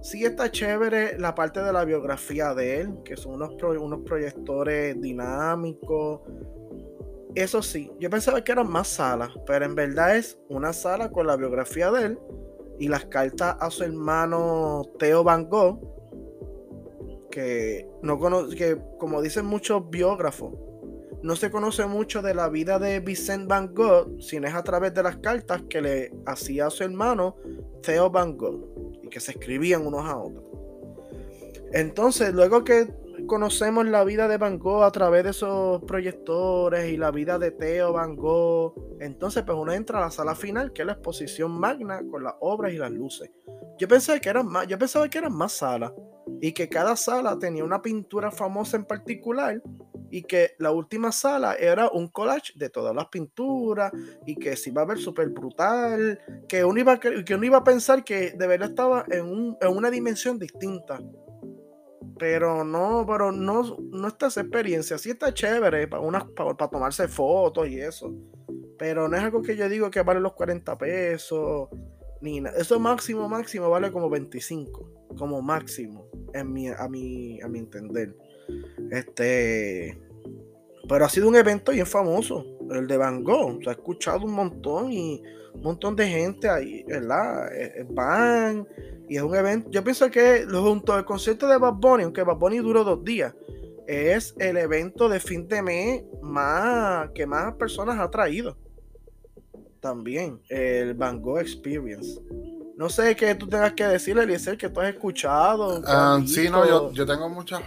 Sí 0.07 0.25
está 0.25 0.53
chévere 0.53 1.19
la 1.19 1.35
parte 1.35 1.61
de 1.61 1.73
la 1.73 1.85
biografía 1.85 2.55
de 2.55 2.81
él, 2.81 2.91
que 3.05 3.17
son 3.17 3.43
unos, 3.43 3.61
unos 3.61 4.03
proyectores 4.03 5.01
dinámicos. 5.01 6.21
Eso 7.35 7.61
sí, 7.61 7.91
yo 7.99 8.09
pensaba 8.09 8.45
que 8.45 8.53
eran 8.53 8.71
más 8.71 8.87
salas, 8.87 9.31
pero 9.45 9.65
en 9.65 9.75
verdad 9.75 10.17
es 10.17 10.39
una 10.49 10.73
sala 10.73 11.11
con 11.11 11.27
la 11.27 11.35
biografía 11.35 11.91
de 11.91 12.05
él 12.05 12.19
y 12.79 12.87
las 12.87 13.07
cartas 13.07 13.57
a 13.59 13.69
su 13.69 13.83
hermano 13.83 14.83
Theo 15.01 15.25
Van 15.25 15.49
Gogh, 15.49 15.81
que, 17.29 17.89
no 18.01 18.17
que 18.51 18.81
como 19.01 19.21
dicen 19.21 19.45
muchos 19.45 19.91
biógrafos, 19.91 20.55
no 21.25 21.35
se 21.35 21.51
conoce 21.51 21.85
mucho 21.87 22.23
de 22.23 22.33
la 22.33 22.49
vida 22.49 22.79
de 22.79 23.01
Vincent 23.01 23.49
Van 23.49 23.75
Gogh, 23.75 24.23
sino 24.23 24.47
es 24.47 24.55
a 24.55 24.63
través 24.63 24.95
de 24.95 25.03
las 25.03 25.17
cartas 25.17 25.65
que 25.69 25.81
le 25.81 26.13
hacía 26.27 26.67
a 26.67 26.71
su 26.71 26.85
hermano 26.85 27.35
Theo 27.83 28.09
Van 28.09 28.37
Gogh 28.37 28.76
que 29.09 29.21
se 29.21 29.33
escribían 29.33 29.87
unos 29.87 30.05
a 30.05 30.17
otros. 30.17 30.45
Entonces, 31.73 32.33
luego 32.33 32.65
que 32.65 32.89
conocemos 33.27 33.87
la 33.87 34.05
vida 34.05 34.29
de 34.29 34.37
Van 34.37 34.59
Gogh 34.59 34.83
a 34.83 34.91
través 34.91 35.25
de 35.25 35.31
esos 35.31 35.83
proyectores 35.85 36.93
y 36.93 36.97
la 36.97 37.11
vida 37.11 37.39
de 37.39 37.51
Theo 37.51 37.93
Van 37.93 38.15
Gogh, 38.15 38.75
entonces 39.01 39.43
pues 39.45 39.57
uno 39.59 39.73
entra 39.73 39.99
a 39.99 40.03
la 40.03 40.11
sala 40.11 40.35
final, 40.35 40.73
que 40.73 40.83
es 40.83 40.87
la 40.87 40.93
exposición 40.93 41.59
magna 41.59 42.03
con 42.11 42.23
las 42.23 42.35
obras 42.41 42.73
y 42.73 42.79
las 42.79 42.91
luces. 42.91 43.31
Yo 43.79 43.89
pensaba 43.89 44.19
que 44.19 44.29
eran 44.29 44.47
más, 44.47 44.67
yo 44.67 44.79
pensaba 44.79 45.09
que 45.09 45.19
eran 45.19 45.33
más 45.33 45.53
salas 45.53 45.93
y 46.41 46.53
que 46.53 46.69
cada 46.69 46.97
sala 46.97 47.39
tenía 47.39 47.65
una 47.65 47.83
pintura 47.83 48.31
famosa 48.31 48.77
en 48.77 48.85
particular 48.85 49.63
y 50.11 50.23
que 50.23 50.53
la 50.59 50.71
última 50.71 51.13
sala 51.13 51.55
era 51.55 51.89
un 51.91 52.09
collage 52.09 52.53
de 52.57 52.71
todas 52.71 52.95
las 52.95 53.07
pinturas 53.07 53.93
y 54.25 54.37
que 54.37 54.57
se 54.57 54.71
iba 54.71 54.83
a 54.83 54.87
ver 54.87 54.99
súper 54.99 55.29
brutal, 55.31 56.21
que 56.49 56.65
uno, 56.65 56.81
iba 56.81 56.93
a, 56.93 57.01
que 57.01 57.35
uno 57.35 57.45
iba 57.45 57.59
a 57.59 57.65
pensar 57.65 58.05
que 58.05 58.33
de 58.33 58.47
verdad 58.47 58.71
estaba 58.71 59.05
en, 59.11 59.57
una 59.69 59.91
dimensión 59.91 60.39
distinta. 60.39 61.01
Pero 62.19 62.65
no, 62.65 63.05
pero 63.07 63.31
no, 63.31 63.77
no 63.91 64.09
está 64.09 64.29
esa 64.29 64.41
experiencia. 64.41 64.97
Sí 64.97 65.11
está 65.11 65.35
chévere 65.35 65.87
para, 65.87 66.27
para, 66.35 66.71
tomarse 66.71 67.09
fotos 67.09 67.69
y 67.69 67.79
eso. 67.79 68.15
Pero 68.79 69.07
no 69.07 69.17
es 69.17 69.23
algo 69.23 69.43
que 69.43 69.55
yo 69.55 69.69
digo 69.69 69.91
que 69.91 70.03
vale 70.03 70.21
los 70.21 70.33
40 70.33 70.79
pesos. 70.79 71.69
Ni. 72.23 72.43
Eso 72.57 72.81
máximo, 72.81 73.29
máximo 73.29 73.69
vale 73.69 73.93
como 73.93 74.09
25. 74.09 75.09
Como 75.19 75.43
máximo. 75.43 76.09
En 76.33 76.53
mi, 76.53 76.69
a, 76.69 76.89
mi, 76.89 77.39
a 77.43 77.49
mi 77.49 77.59
entender. 77.59 78.17
Este. 78.91 79.99
Pero 80.89 81.05
ha 81.05 81.09
sido 81.09 81.29
un 81.29 81.37
evento 81.37 81.73
bien 81.73 81.87
famoso. 81.87 82.45
El 82.71 82.87
de 82.87 82.97
Van 82.97 83.23
Gogh. 83.23 83.63
Se 83.63 83.71
ha 83.71 83.73
escuchado 83.73 84.25
un 84.25 84.33
montón 84.33 84.93
y 84.93 85.23
un 85.55 85.63
montón 85.63 85.97
de 85.97 86.07
gente 86.07 86.49
ahí, 86.49 86.85
¿verdad? 86.85 87.53
Eh, 87.55 87.73
eh, 87.79 87.87
van 87.89 88.67
y 89.09 89.17
es 89.17 89.23
un 89.23 89.35
evento. 89.35 89.71
Yo 89.71 89.83
pienso 89.83 90.11
que 90.11 90.47
junto 90.49 90.93
al 90.93 91.05
concierto 91.05 91.49
de 91.49 91.59
Bad 91.59 91.75
Bunny, 91.75 92.05
aunque 92.05 92.23
Bad 92.23 92.37
Bunny 92.37 92.59
duró 92.59 92.85
dos 92.85 93.05
días, 93.05 93.35
es 93.87 94.35
el 94.39 94.57
evento 94.57 95.09
de 95.09 95.21
fin 95.21 95.47
de 95.47 95.63
mes 95.63 96.03
más 96.21 97.11
que 97.15 97.27
más 97.27 97.55
personas 97.55 97.99
ha 97.99 98.11
traído. 98.11 98.57
También 99.81 100.41
el 100.49 100.95
Van 100.95 101.21
Gogh 101.21 101.39
Experience. 101.39 102.21
No 102.77 102.91
sé 102.91 103.17
qué 103.17 103.35
tú 103.35 103.49
tengas 103.49 103.73
que 103.73 103.85
decirle, 103.85 104.25
Eliezer, 104.25 104.59
que 104.59 104.69
tú 104.69 104.81
has 104.81 104.93
escuchado. 104.93 105.83
Ah, 105.87 106.21
sí, 106.27 106.49
no, 106.51 106.93
yo, 106.93 107.07
tengo 107.07 107.29
muchas. 107.29 107.63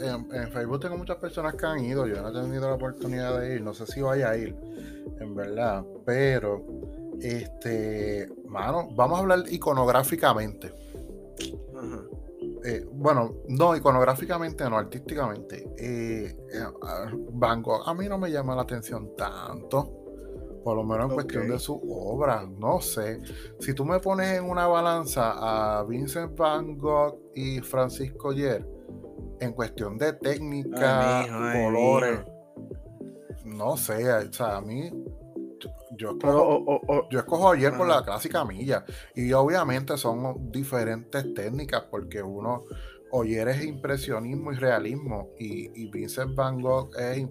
En, 0.00 0.28
en, 0.34 0.50
Facebook 0.50 0.80
tengo 0.80 0.96
muchas 0.96 1.16
personas 1.16 1.54
que 1.54 1.66
han 1.66 1.84
ido. 1.84 2.06
Yo 2.06 2.20
no 2.22 2.28
he 2.28 2.42
tenido 2.42 2.68
la 2.68 2.74
oportunidad 2.74 3.40
de 3.40 3.56
ir. 3.56 3.62
No 3.62 3.74
sé 3.74 3.86
si 3.86 4.00
vaya 4.00 4.30
a 4.30 4.36
ir, 4.36 4.56
en 5.20 5.34
verdad. 5.34 5.84
Pero 6.04 6.64
este, 7.20 8.28
mano, 8.46 8.88
vamos 8.94 9.18
a 9.18 9.22
hablar 9.22 9.44
iconográficamente. 9.50 10.72
Eh, 12.64 12.86
bueno, 12.90 13.34
no, 13.48 13.76
iconográficamente, 13.76 14.68
no, 14.68 14.78
artísticamente. 14.78 15.74
Eh, 15.76 16.36
eh, 16.52 16.66
Van 17.32 17.62
Gogh 17.62 17.86
a 17.86 17.94
mí 17.94 18.08
no 18.08 18.18
me 18.18 18.30
llama 18.30 18.56
la 18.56 18.62
atención 18.62 19.14
tanto. 19.16 20.00
Por 20.64 20.76
lo 20.76 20.82
menos 20.82 21.10
en 21.10 21.14
cuestión 21.14 21.48
de 21.48 21.58
su 21.58 21.74
obra. 21.74 22.46
No 22.58 22.80
sé. 22.80 23.20
Si 23.60 23.74
tú 23.74 23.84
me 23.84 24.00
pones 24.00 24.38
en 24.38 24.44
una 24.44 24.66
balanza 24.66 25.78
a 25.78 25.84
Vincent 25.84 26.34
Van 26.38 26.78
Gogh 26.78 27.18
y 27.34 27.60
Francisco 27.60 28.32
Yer, 28.32 28.66
en 29.40 29.52
cuestión 29.52 29.98
de 29.98 30.12
técnica, 30.14 31.26
colores, 31.52 32.20
no 33.44 33.76
sé. 33.76 34.10
O 34.12 34.32
sea, 34.32 34.56
a 34.56 34.60
mí 34.60 34.90
yo 35.96 36.10
escojo, 36.10 37.08
yo 37.10 37.18
escojo 37.18 37.50
ayer 37.52 37.76
por 37.76 37.86
la 37.86 38.04
clásica 38.04 38.44
milla. 38.44 38.84
Y 39.14 39.32
obviamente 39.32 39.96
son 39.96 40.50
diferentes 40.50 41.34
técnicas 41.34 41.84
porque 41.90 42.22
uno, 42.22 42.64
Oyer 43.16 43.46
es 43.46 43.64
impresionismo 43.64 44.52
y 44.52 44.56
realismo 44.56 45.30
y, 45.38 45.88
Vincent 45.88 46.34
Van 46.34 46.60
Gogh 46.60 46.90
es 46.98 47.28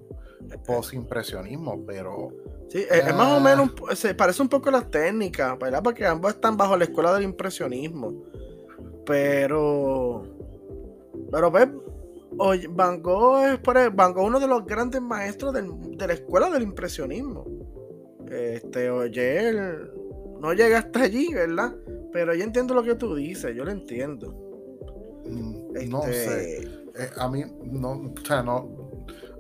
post-impresionismo, 0.66 1.86
pero... 1.86 2.30
Sí, 2.70 2.86
es, 2.90 3.14
más 3.14 3.38
o 3.38 3.42
menos, 3.42 3.72
se 3.96 4.16
parece 4.16 4.42
un 4.42 4.48
poco 4.48 4.70
a 4.70 4.72
las 4.72 4.90
técnicas, 4.90 5.60
¿verdad? 5.60 5.84
Porque 5.84 6.06
ambos 6.06 6.36
están 6.36 6.56
bajo 6.56 6.78
la 6.78 6.86
escuela 6.86 7.14
del 7.14 7.24
impresionismo. 7.24 8.14
Pero... 9.06 10.24
Pero 11.30 11.52
ves, 12.38 12.68
Van 12.70 13.02
Gogh 13.02 13.44
es 13.46 13.96
Van 13.96 14.14
Gogh 14.14 14.26
uno 14.26 14.40
de 14.40 14.48
los 14.48 14.66
grandes 14.66 15.02
maestros 15.02 15.54
de 15.54 16.08
la 16.08 16.14
escuela 16.14 16.50
del 16.50 16.64
impresionismo. 16.64 17.46
Este, 18.30 18.90
oye, 18.90 19.54
no 20.40 20.54
llega 20.54 20.80
hasta 20.80 21.04
allí, 21.04 21.34
¿verdad? 21.34 21.76
Pero 22.12 22.34
yo 22.34 22.44
entiendo 22.44 22.74
lo 22.74 22.84
que 22.84 22.96
tú 22.96 23.16
dices, 23.16 23.56
yo 23.56 23.64
lo 23.64 23.72
entiendo. 23.72 24.32
Mm, 25.26 25.90
no 25.90 26.04
este, 26.04 26.14
sé. 26.14 26.84
Eh, 26.96 27.10
a 27.18 27.30
mí, 27.30 27.44
no, 27.64 27.92
o 27.92 28.26
sea, 28.26 28.44
no. 28.44 28.92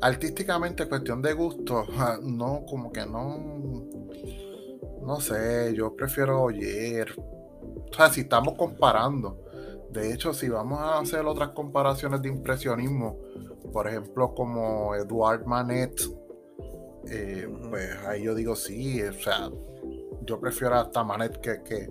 Artísticamente, 0.01 0.87
cuestión 0.87 1.21
de 1.21 1.33
gusto, 1.33 1.85
no, 2.23 2.65
como 2.67 2.91
que 2.91 3.05
no. 3.05 3.85
No 5.01 5.19
sé, 5.19 5.73
yo 5.75 5.95
prefiero 5.95 6.41
oyer. 6.41 7.13
O 7.17 7.93
sea, 7.93 8.09
si 8.09 8.21
estamos 8.21 8.55
comparando. 8.55 9.42
De 9.93 10.11
hecho, 10.11 10.33
si 10.33 10.49
vamos 10.49 10.79
a 10.79 10.99
hacer 10.99 11.25
otras 11.25 11.49
comparaciones 11.49 12.21
de 12.21 12.29
impresionismo, 12.29 13.19
por 13.71 13.87
ejemplo, 13.87 14.33
como 14.33 14.95
Edouard 14.95 15.45
Manet 15.45 16.01
eh, 17.09 17.47
pues 17.69 17.89
ahí 18.07 18.23
yo 18.23 18.35
digo 18.35 18.55
sí, 18.55 19.01
o 19.01 19.13
sea, 19.13 19.49
yo 20.21 20.39
prefiero 20.39 20.75
hasta 20.75 21.03
Manet 21.03 21.39
que, 21.41 21.61
que, 21.63 21.89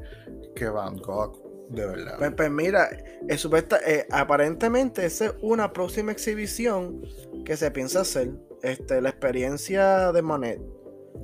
que 0.54 0.68
Van 0.68 0.96
Gogh, 0.96 1.68
de 1.68 1.86
verdad. 1.86 2.14
Pues, 2.18 2.32
pues 2.34 2.50
mira, 2.50 2.88
eh, 3.28 4.06
aparentemente 4.10 5.04
esa 5.04 5.26
es 5.26 5.34
una 5.42 5.72
próxima 5.72 6.12
exhibición 6.12 7.02
que 7.44 7.56
se 7.56 7.70
piensa 7.70 8.00
hacer, 8.00 8.30
este, 8.62 9.00
la 9.00 9.10
experiencia 9.10 10.12
de 10.12 10.22
Manet. 10.22 10.60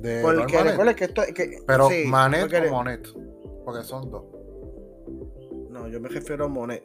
De 0.01 0.21
porque 0.21 0.61
recuerda 0.61 0.95
que 0.95 1.05
esto 1.05 1.23
que, 1.33 1.63
Pero 1.65 1.89
Manet 2.05 2.53
o 2.53 2.71
Monet, 2.71 3.07
porque 3.65 3.83
son 3.83 4.11
dos. 4.11 4.23
Yo 5.89 5.99
me 5.99 6.09
refiero 6.09 6.45
a 6.45 6.47
Monet. 6.47 6.83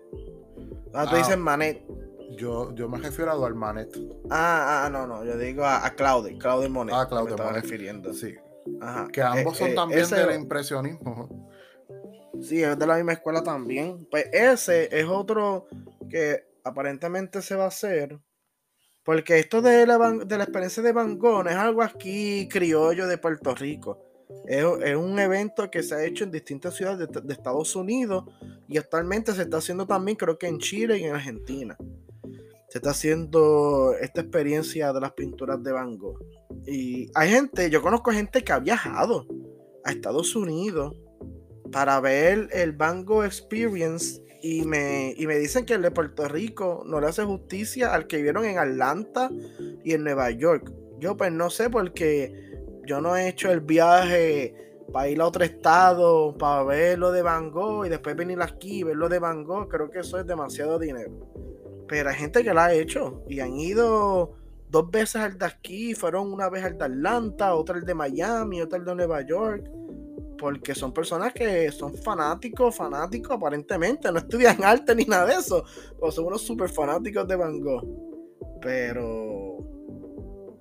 Ah, 0.93 1.07
tú 1.09 1.17
ah. 1.17 1.19
dices 1.19 1.39
Manet. 1.39 1.85
Yo, 2.37 2.75
yo 2.75 2.89
me 2.89 2.99
refiero 2.99 3.31
a 3.31 3.35
Duarmanet. 3.35 3.97
Ah, 4.31 4.85
ah, 4.85 4.91
no, 4.91 5.07
no, 5.07 5.25
yo 5.25 5.37
digo 5.39 5.65
a, 5.65 5.87
a 5.87 5.95
Claude, 5.95 6.37
Claude 6.39 6.69
Monet. 6.69 6.95
Ah, 6.97 7.07
Claude 7.09 7.27
me 7.27 7.31
estaba 7.31 7.53
refiriendo. 7.53 8.13
Sí. 8.13 8.35
Ajá. 8.81 9.09
Que 9.13 9.23
ambos 9.23 9.57
son 9.57 9.69
eh, 9.69 9.73
eh, 9.73 9.75
también 9.75 10.11
del 10.11 10.35
impresionismo. 10.41 11.51
Sí, 12.41 12.63
es 12.63 12.79
de 12.79 12.87
la 12.87 12.97
misma 12.97 13.13
escuela 13.13 13.43
también. 13.43 14.07
Pues 14.11 14.27
ese 14.33 14.89
es 14.91 15.07
otro 15.07 15.67
que 16.09 16.45
aparentemente 16.65 17.43
se 17.43 17.55
va 17.57 17.65
a 17.65 17.69
hacer. 17.69 18.19
Porque 19.05 19.39
esto 19.39 19.61
de 19.61 19.87
la, 19.87 19.99
de 19.99 20.39
la 20.39 20.45
experiencia 20.45 20.83
de 20.83 20.93
Van 20.93 21.19
Gogh 21.19 21.47
es 21.47 21.57
algo 21.57 21.83
aquí 21.83 22.49
criollo 22.49 23.07
de 23.07 23.19
Puerto 23.19 23.55
Rico. 23.55 24.04
Es, 24.47 24.65
un 24.97 25.19
evento 25.19 25.71
que 25.71 25.83
se 25.83 25.95
ha 25.95 26.05
hecho 26.05 26.25
en 26.25 26.31
distintas 26.31 26.75
ciudades 26.75 27.09
de, 27.09 27.21
de, 27.21 27.33
Estados 27.33 27.75
Unidos 27.77 28.25
y 28.69 28.79
actualmente 28.79 29.33
se 29.33 29.43
está 29.43 29.59
haciendo 29.59 29.87
también 29.87 30.17
creo 30.17 30.39
que 30.39 30.47
en 30.47 30.59
Chile 30.59 30.99
y 30.99 31.05
en 31.05 31.15
Argentina 31.15 31.77
se 32.75 32.79
está 32.79 32.91
haciendo 32.91 33.95
esta 34.01 34.23
experiencia 34.23 34.93
de 34.93 35.01
las 35.01 35.13
pinturas 35.13 35.63
de 35.63 35.71
Van 35.71 35.97
Gogh. 35.97 36.19
Y 36.67 37.09
hay 37.15 37.31
gente, 37.31 37.71
yo 37.71 37.81
conozco 37.81 38.11
gente 38.11 38.43
que 38.43 38.53
ha 38.53 38.59
viajado 38.59 39.29
a 39.85 39.93
Estados 39.93 40.35
Unidos 40.35 40.97
para 41.71 42.01
ver 42.01 42.49
el 42.53 42.73
Van 42.73 43.05
Gogh 43.05 43.25
Experience 43.25 44.21
y 44.43 44.65
me, 44.65 45.15
y 45.17 45.27
me 45.29 45.39
dicen 45.39 45.65
que 45.65 45.75
el 45.75 45.83
de 45.83 45.93
Puerto 45.93 46.27
Rico 46.27 46.83
no 46.85 47.01
le 47.01 47.07
hace 47.07 47.23
justicia 47.23 47.95
al 47.95 48.09
que 48.09 48.21
vieron 48.21 48.45
en 48.45 48.59
Atlanta 48.59 49.31
y 49.85 49.93
en 49.93 50.03
Nueva 50.03 50.33
York. 50.33 50.73
Yo 50.99 51.17
pues 51.17 51.31
no 51.31 51.51
sé 51.51 51.71
porque 51.71 52.54
yo 52.87 53.01
no 53.01 53.17
he 53.17 53.29
hecho 53.29 53.51
el 53.51 53.61
viaje 53.61 54.55
para 54.93 55.09
ir 55.09 55.21
a 55.21 55.27
otro 55.27 55.45
estado, 55.45 56.37
para 56.37 56.63
ver 56.65 56.99
lo 56.99 57.11
de 57.11 57.23
Van 57.23 57.51
Gogh 57.51 57.87
y 57.87 57.89
después 57.89 58.17
venir 58.17 58.41
aquí 58.43 58.81
y 58.81 58.83
ver 58.83 58.97
lo 58.97 59.09
de 59.09 59.19
Van 59.19 59.45
Gogh. 59.45 59.69
Creo 59.69 59.91
que 59.91 60.01
eso 60.01 60.19
es 60.19 60.27
demasiado 60.27 60.79
dinero. 60.79 61.13
Pero 61.89 62.11
hay 62.11 62.17
gente 62.17 62.43
que 62.43 62.55
la 62.55 62.67
ha 62.67 62.75
hecho 62.75 63.23
y 63.29 63.41
han 63.41 63.57
ido 63.57 64.37
dos 64.71 64.91
veces 64.91 65.17
al 65.17 65.39
de 65.39 65.47
aquí, 65.47 65.95
fueron 65.95 66.33
una 66.33 66.49
vez 66.49 66.65
al 66.65 66.77
de 66.77 66.85
Atlanta, 66.85 67.55
otra 67.55 67.77
al 67.77 67.85
de 67.85 67.95
Miami, 67.95 68.61
otra 68.61 68.79
al 68.79 68.85
de 68.85 68.95
Nueva 68.95 69.23
York. 69.23 69.71
Porque 70.39 70.75
son 70.75 70.93
personas 70.93 71.33
que 71.33 71.71
son 71.71 71.95
fanáticos, 71.97 72.77
fanáticos 72.77 73.37
aparentemente, 73.37 74.11
no 74.11 74.19
estudian 74.19 74.57
arte 74.65 74.95
ni 74.95 75.05
nada 75.05 75.27
de 75.27 75.35
eso, 75.35 75.65
o 76.01 76.11
son 76.11 76.27
unos 76.27 76.43
super 76.43 76.69
fanáticos 76.69 77.27
de 77.29 77.37
Van 77.37 77.61
Gogh. 77.61 77.87
Pero, 78.61 79.44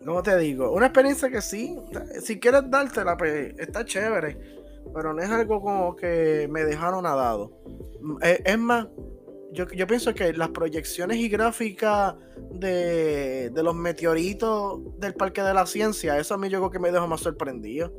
¿cómo 0.05 0.23
te 0.23 0.38
digo? 0.38 0.71
Una 0.71 0.88
experiencia 0.88 1.30
que 1.30 1.41
sí, 1.41 1.80
si 2.21 2.39
quieres 2.39 2.69
dártela, 2.69 3.17
pues 3.17 3.53
está 3.57 3.85
chévere, 3.85 4.38
pero 4.93 5.13
no 5.13 5.21
es 5.21 5.30
algo 5.30 5.61
como 5.61 5.95
que 5.95 6.47
me 6.51 6.63
dejaron 6.63 7.03
nadado. 7.03 7.51
Es 8.21 8.59
más, 8.59 8.88
yo, 9.53 9.88
pienso 9.88 10.13
que 10.13 10.34
las 10.34 10.49
proyecciones 10.49 11.17
y 11.17 11.30
gráficas 11.30 12.15
de, 12.51 13.51
los 13.55 13.75
meteoritos 13.75 14.80
del 14.99 15.13
Parque 15.13 15.41
de 15.41 15.53
la 15.53 15.65
Ciencia, 15.65 16.17
eso 16.17 16.34
a 16.34 16.38
mí 16.38 16.49
yo 16.49 16.59
creo 16.59 16.71
que 16.71 16.80
me 16.80 16.91
dejó 16.91 17.07
más 17.07 17.21
sorprendido. 17.21 17.93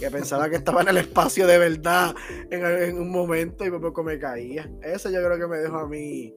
Que 0.00 0.10
pensaba 0.10 0.50
que 0.50 0.56
estaba 0.56 0.82
en 0.82 0.88
el 0.88 0.98
espacio 0.98 1.46
de 1.46 1.56
verdad 1.56 2.14
en, 2.50 2.98
un 2.98 3.10
momento 3.10 3.64
y 3.64 3.70
poco 3.70 4.02
me 4.02 4.18
caía. 4.18 4.70
Eso 4.82 5.08
yo 5.08 5.22
creo 5.22 5.38
que 5.38 5.46
me 5.46 5.58
dejó 5.58 5.78
a 5.78 5.88
mí 5.88 6.34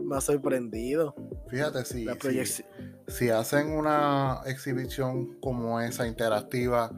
más 0.00 0.24
sorprendido. 0.24 1.14
Fíjate, 1.50 1.84
si, 1.84 2.06
si, 3.08 3.30
hacen 3.30 3.70
una 3.70 4.40
exhibición 4.46 5.38
como 5.40 5.80
esa 5.80 6.06
interactiva 6.06 6.90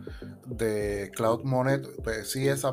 de 0.47 1.11
Cloud 1.15 1.45
Monet, 1.45 1.87
pues 2.03 2.31
sí, 2.31 2.49
esa 2.49 2.73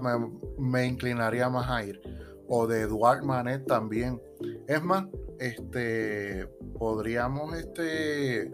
me, 0.58 0.86
inclinaría 0.86 1.50
más 1.50 1.70
a 1.70 1.84
ir 1.84 2.02
o 2.48 2.68
de 2.68 2.82
Eduard 2.82 3.24
Manet 3.24 3.66
también. 3.66 4.22
Es 4.68 4.84
más, 4.84 5.06
este 5.40 6.48
podríamos 6.78 7.56
este 7.56 8.52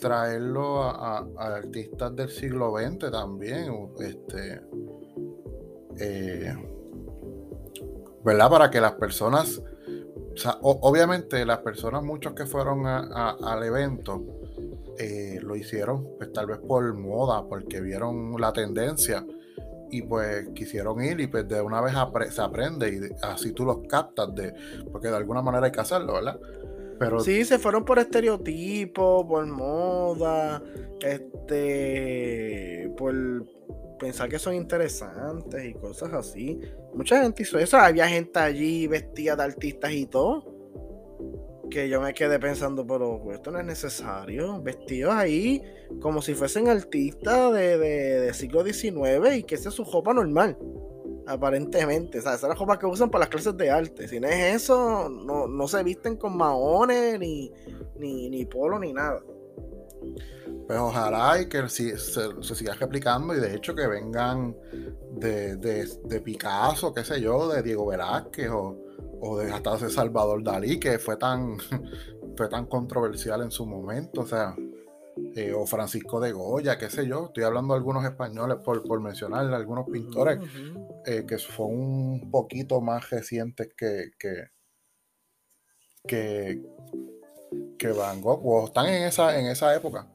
traerlo 0.00 0.82
a, 0.82 1.26
artistas 1.38 2.14
del 2.14 2.28
siglo 2.28 2.74
XX 2.76 3.10
también, 3.10 3.72
este 4.00 4.60
eh, 5.98 6.54
¿verdad? 8.24 8.50
Para 8.50 8.70
que 8.70 8.80
las 8.80 8.92
personas 8.92 9.60
obviamente 10.62 11.44
las 11.44 11.58
personas, 11.58 12.02
muchos 12.02 12.32
que 12.34 12.46
fueron 12.46 12.86
al 12.86 13.62
evento, 13.62 14.24
eh, 14.98 15.38
lo 15.42 15.56
hicieron 15.56 16.06
pues 16.16 16.32
tal 16.32 16.46
vez 16.46 16.58
por 16.58 16.94
moda, 16.94 17.46
porque 17.48 17.80
vieron 17.80 18.40
la 18.40 18.52
tendencia 18.52 19.24
y 19.90 20.02
pues 20.02 20.48
quisieron 20.54 21.02
ir 21.04 21.20
y 21.20 21.26
pues 21.26 21.46
de 21.46 21.60
una 21.60 21.80
vez 21.80 21.94
se 22.30 22.40
aprende 22.40 22.88
y 22.88 23.24
así 23.24 23.52
tú 23.52 23.64
los 23.64 23.86
captas 23.86 24.34
de, 24.34 24.54
porque 24.90 25.08
de 25.08 25.16
alguna 25.16 25.42
manera 25.42 25.66
hay 25.66 25.72
que 25.72 25.80
hacerlo, 25.80 26.14
¿verdad? 26.14 26.40
Pero... 26.98 27.20
Sí, 27.20 27.44
se 27.44 27.58
fueron 27.58 27.84
por 27.84 27.98
estereotipos, 27.98 29.26
por 29.26 29.46
moda, 29.46 30.62
este, 31.00 32.90
por 32.96 33.14
pensar 34.02 34.28
que 34.28 34.38
son 34.40 34.54
interesantes 34.54 35.64
y 35.64 35.74
cosas 35.74 36.12
así. 36.12 36.60
Mucha 36.92 37.22
gente 37.22 37.44
hizo 37.44 37.56
eso. 37.58 37.76
Había 37.76 38.08
gente 38.08 38.36
allí 38.40 38.88
vestida 38.88 39.36
de 39.36 39.44
artistas 39.44 39.92
y 39.92 40.06
todo. 40.06 40.44
Que 41.70 41.88
yo 41.88 42.00
me 42.00 42.12
quedé 42.12 42.40
pensando, 42.40 42.84
pero 42.84 43.32
esto 43.32 43.52
no 43.52 43.60
es 43.60 43.64
necesario. 43.64 44.60
Vestidos 44.60 45.14
ahí 45.14 45.62
como 46.00 46.20
si 46.20 46.34
fuesen 46.34 46.68
artistas 46.68 47.54
de, 47.54 47.78
de, 47.78 48.34
siglo 48.34 48.64
XIX 48.64 49.36
y 49.36 49.44
que 49.44 49.54
esa 49.54 49.68
es 49.68 49.74
su 49.76 49.84
ropa 49.84 50.12
normal. 50.12 50.58
Aparentemente. 51.28 52.18
O 52.18 52.22
sea, 52.22 52.34
esa 52.34 52.46
es 52.46 52.52
la 52.54 52.58
ropa 52.58 52.80
que 52.80 52.86
usan 52.86 53.08
para 53.08 53.20
las 53.20 53.28
clases 53.28 53.56
de 53.56 53.70
arte. 53.70 54.08
Si 54.08 54.18
no 54.18 54.26
es 54.26 54.56
eso, 54.56 55.08
no, 55.08 55.68
se 55.68 55.82
visten 55.84 56.16
con 56.16 56.36
maones, 56.36 57.20
ni, 57.20 57.52
ni, 57.96 58.28
ni 58.28 58.44
polo, 58.46 58.80
ni 58.80 58.92
nada. 58.92 59.22
Pues 60.66 60.78
ojalá 60.78 61.40
y 61.40 61.48
que 61.48 61.68
se, 61.68 61.98
se, 61.98 62.54
siga 62.54 62.74
replicando 62.74 63.34
y 63.34 63.40
de 63.40 63.54
hecho 63.54 63.74
que 63.74 63.86
vengan 63.86 64.56
de, 65.12 65.56
de, 65.56 66.20
Picasso, 66.20 66.94
qué 66.94 67.04
sé 67.04 67.20
yo, 67.20 67.48
de 67.48 67.62
Diego 67.62 67.86
Velázquez 67.86 68.48
o, 68.50 69.38
de 69.38 69.52
hasta 69.52 69.76
de 69.76 69.90
Salvador 69.90 70.42
Dalí, 70.42 70.78
que 70.78 70.98
fue 70.98 71.16
tan, 71.16 71.58
fue 72.36 72.48
tan 72.48 72.66
controversial 72.66 73.42
en 73.42 73.50
su 73.50 73.66
momento, 73.66 74.22
o 74.22 74.26
sea, 74.26 74.54
eh, 75.34 75.52
o 75.52 75.66
Francisco 75.66 76.20
de 76.20 76.32
Goya, 76.32 76.78
qué 76.78 76.88
sé 76.88 77.06
yo, 77.06 77.26
estoy 77.26 77.44
hablando 77.44 77.74
de 77.74 77.78
algunos 77.78 78.04
españoles 78.04 78.58
por, 78.64 78.82
por 78.82 79.00
mencionar 79.00 79.52
algunos 79.52 79.86
pintores 79.90 80.38
eh, 81.04 81.24
que 81.26 81.38
son 81.38 81.74
un 81.74 82.30
poquito 82.30 82.80
más 82.80 83.10
recientes 83.10 83.68
que, 83.76 84.12
que, 84.18 84.48
que, 86.06 86.62
que 87.82 87.90
Van 87.90 88.20
Gogh, 88.20 88.40
o 88.44 88.66
están 88.66 88.86
en 88.86 89.02
esa, 89.02 89.36
en 89.36 89.46
esa 89.46 89.74
época. 89.74 90.06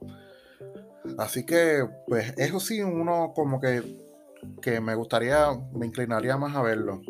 Así 1.18 1.46
que, 1.46 1.86
pues, 2.08 2.34
eso 2.38 2.62
sí, 2.62 2.82
uno 2.82 3.34
como 3.36 3.60
que, 3.60 3.84
que 4.62 4.80
me 4.80 4.96
gustaría, 4.96 5.50
me 5.74 5.86
inclinaría 5.86 6.38
más 6.38 6.56
a 6.56 6.62
verlo. 6.62 7.02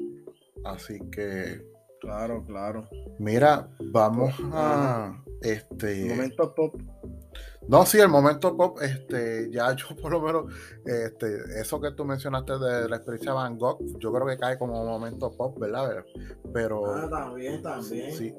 Así 0.66 1.00
que. 1.12 1.64
Claro, 2.02 2.44
claro. 2.44 2.90
Mira, 3.20 3.70
vamos 3.92 4.34
a. 4.52 5.24
Este. 5.42 6.06
Momento 6.06 6.56
pop. 6.56 6.76
No, 7.68 7.86
sí, 7.86 8.00
el 8.00 8.08
momento 8.08 8.56
pop, 8.56 8.80
este, 8.82 9.50
ya 9.52 9.72
yo 9.76 9.88
por 10.02 10.12
lo 10.12 10.22
menos, 10.22 10.54
este, 10.86 11.60
eso 11.60 11.82
que 11.82 11.92
tú 11.92 12.06
mencionaste 12.06 12.58
de 12.58 12.88
la 12.88 12.96
experiencia 12.98 13.34
Van 13.34 13.58
Gogh, 13.58 13.80
yo 14.00 14.14
creo 14.14 14.26
que 14.26 14.38
cae 14.38 14.58
como 14.58 14.84
momento 14.86 15.32
pop, 15.32 15.60
¿verdad? 15.60 16.04
Pero. 16.54 16.86
Ah, 16.86 17.10
también, 17.10 17.62
también. 17.62 18.16
Sí. 18.16 18.34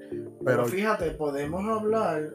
Pero, 0.45 0.67
fíjate, 0.67 1.11
podemos 1.13 1.65
hablar 1.69 2.31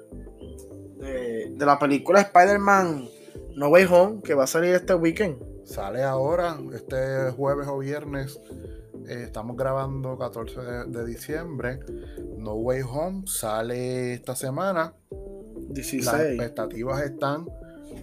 de, 0.97 1.53
de 1.55 1.65
la 1.65 1.79
película 1.79 2.21
Spider-Man 2.21 3.07
No 3.55 3.69
Way 3.69 3.85
Home, 3.89 4.21
que 4.21 4.33
va 4.33 4.43
a 4.43 4.47
salir 4.47 4.75
este 4.75 4.93
weekend. 4.93 5.53
Sale 5.65 6.03
ahora, 6.03 6.57
este 6.73 7.31
jueves 7.31 7.67
o 7.67 7.79
viernes. 7.79 8.39
Eh, 9.07 9.23
estamos 9.23 9.57
grabando 9.57 10.17
14 10.17 10.61
de, 10.87 11.05
diciembre. 11.05 11.79
No 12.37 12.53
Way 12.53 12.81
Home 12.81 13.23
sale 13.25 14.13
esta 14.13 14.35
semana. 14.35 14.93
16. 15.73 16.05
Las 16.05 16.21
expectativas 16.21 17.01
están 17.01 17.45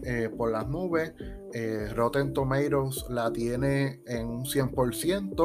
eh, 0.05 0.31
por 0.37 0.51
las 0.51 0.69
nubes. 0.69 1.13
Eh, 1.53 1.89
Rotten 1.95 2.33
Tomatoes 2.33 3.07
la 3.09 3.33
tiene 3.33 4.01
en 4.07 4.27
un 4.27 4.45
100%. 4.45 5.37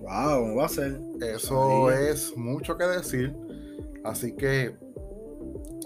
Wow, 0.00 0.56
va 0.56 0.66
a 0.66 0.68
ser. 0.68 1.00
Eso 1.20 1.90
es 1.90 2.36
mucho 2.36 2.76
que 2.76 2.84
decir. 2.84 3.34
Así 4.04 4.32
que 4.32 4.76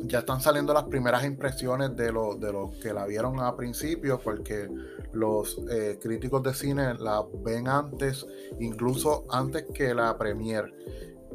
ya 0.05 0.21
están 0.21 0.41
saliendo 0.41 0.73
las 0.73 0.85
primeras 0.85 1.25
impresiones 1.25 1.97
de, 1.97 2.07
de 2.07 2.53
los 2.53 2.77
que 2.83 2.93
la 2.93 3.07
vieron 3.07 3.41
a 3.41 3.57
principio, 3.57 4.21
porque 4.23 4.69
los 5.13 5.59
eh, 5.71 5.99
críticos 6.01 6.43
de 6.43 6.55
cine 6.55 6.95
la 6.95 7.25
ven 7.43 7.69
antes, 7.69 8.27
incluso 8.59 9.27
antes 9.31 9.67
que 9.75 9.95
la 9.95 10.17
premier. 10.17 10.73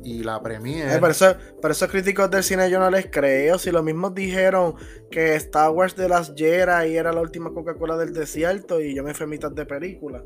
Y 0.03 0.23
la 0.23 0.41
premier. 0.41 0.87
Eh, 0.87 0.99
pero, 0.99 1.71
esos 1.73 1.89
críticos 1.89 2.29
del 2.29 2.43
cine 2.43 2.69
yo 2.69 2.79
no 2.79 2.89
les 2.91 3.07
creo. 3.09 3.57
Si 3.57 3.71
los 3.71 3.83
mismos 3.83 4.13
dijeron 4.13 4.75
que 5.09 5.35
Star 5.35 5.71
Wars 5.71 5.95
de 5.95 6.09
las 6.09 6.33
Jedi 6.35 6.95
era 6.95 7.11
la 7.11 7.21
última 7.21 7.51
Coca-Cola 7.51 7.97
del 7.97 8.13
desierto 8.13 8.81
y 8.81 8.93
yo 8.93 9.03
me 9.03 9.13
fui 9.13 9.25
mitad 9.25 9.51
de 9.51 9.65
película. 9.65 10.23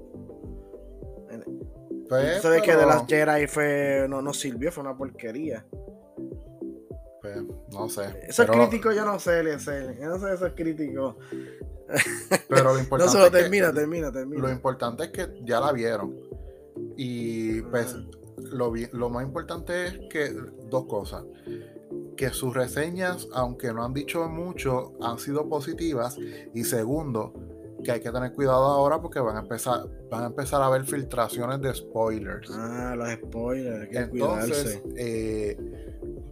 Pues, 2.09 2.37
Eso 2.37 2.49
de 2.49 2.61
que 2.61 2.75
de 2.75 2.85
las 2.87 3.05
Jedi 3.05 3.45
fue, 3.45 4.07
no, 4.09 4.21
no 4.21 4.33
sirvió, 4.33 4.71
fue 4.71 4.83
una 4.83 4.97
porquería. 4.97 5.63
Pues, 7.21 7.37
no 7.71 7.87
sé. 7.87 8.03
Esos 8.27 8.47
críticos 8.47 8.95
yo 8.95 9.05
no 9.05 9.19
sé, 9.19 9.43
Yo 9.43 10.07
no 10.07 10.19
sé 10.19 10.33
esos 10.33 10.53
críticos. 10.55 11.15
Pero 12.47 12.73
lo 12.73 12.79
importante. 12.79 13.17
no 13.17 13.31
termina, 13.31 13.71
termina, 13.71 14.11
termina. 14.11 14.41
Lo 14.41 14.51
importante 14.51 15.05
es 15.05 15.09
que 15.11 15.27
ya 15.43 15.59
la 15.59 15.71
vieron. 15.71 16.15
Y 16.97 17.61
pues 17.61 17.95
lo, 18.51 18.73
lo 18.91 19.09
más 19.09 19.23
importante 19.23 19.87
es 19.87 19.99
que 20.09 20.33
dos 20.69 20.85
cosas. 20.85 21.23
Que 22.15 22.29
sus 22.29 22.53
reseñas, 22.53 23.27
aunque 23.33 23.73
no 23.73 23.83
han 23.83 23.93
dicho 23.93 24.27
mucho, 24.27 24.93
han 25.01 25.19
sido 25.19 25.47
positivas. 25.47 26.17
Y 26.53 26.63
segundo, 26.63 27.33
que 27.83 27.91
hay 27.91 27.99
que 28.01 28.11
tener 28.11 28.33
cuidado 28.33 28.65
ahora 28.65 29.01
porque 29.01 29.19
van 29.19 29.37
a 29.37 29.39
empezar, 29.39 29.87
van 30.09 30.23
a 30.23 30.27
empezar 30.27 30.61
a 30.61 30.65
haber 30.65 30.83
filtraciones 30.83 31.61
de 31.61 31.73
spoilers. 31.73 32.49
Ah, 32.51 32.95
los 32.95 33.09
spoilers, 33.13 33.81
hay 33.83 33.89
que 33.89 33.97
Entonces, 33.99 34.81
eh, 34.97 35.57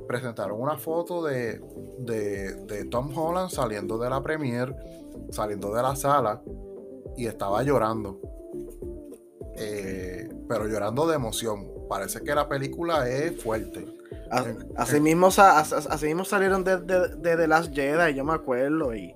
presentaron 0.08 0.60
una 0.60 0.78
foto 0.78 1.24
de, 1.24 1.62
de, 2.00 2.86
Tom 2.86 3.16
Holland 3.16 3.50
saliendo 3.50 3.98
de 3.98 4.10
la 4.10 4.22
premiere, 4.22 4.76
saliendo 5.30 5.74
de 5.74 5.82
la 5.82 5.96
sala, 5.96 6.42
y 7.16 7.26
estaba 7.28 7.64
llorando. 7.64 8.20
Eh, 9.58 10.30
pero 10.48 10.68
llorando 10.68 11.08
de 11.08 11.16
emoción. 11.16 11.77
Parece 11.88 12.22
que 12.22 12.34
la 12.36 12.48
película 12.48 13.08
es 13.10 13.42
fuerte. 13.42 13.86
Así, 14.76 15.00
mismo, 15.00 15.28
así 15.28 16.06
mismo 16.06 16.26
salieron 16.26 16.64
de, 16.64 16.78
de, 16.78 17.38
The 17.38 17.48
Last 17.48 17.74
Jedi, 17.74 18.14
yo 18.14 18.26
me 18.26 18.34
acuerdo, 18.34 18.94
y 18.94 19.16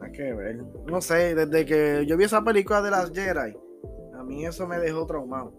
hay 0.00 0.12
que 0.12 0.32
ver. 0.32 0.64
No 0.86 1.00
sé, 1.00 1.34
desde 1.34 1.64
que 1.64 2.04
yo 2.06 2.16
vi 2.16 2.24
esa 2.24 2.42
película 2.42 2.82
de 2.82 2.90
Last 2.90 3.14
Jedi, 3.14 3.56
a 4.18 4.24
mí 4.24 4.44
eso 4.44 4.66
me 4.66 4.78
dejó 4.78 5.06
traumado. 5.06 5.52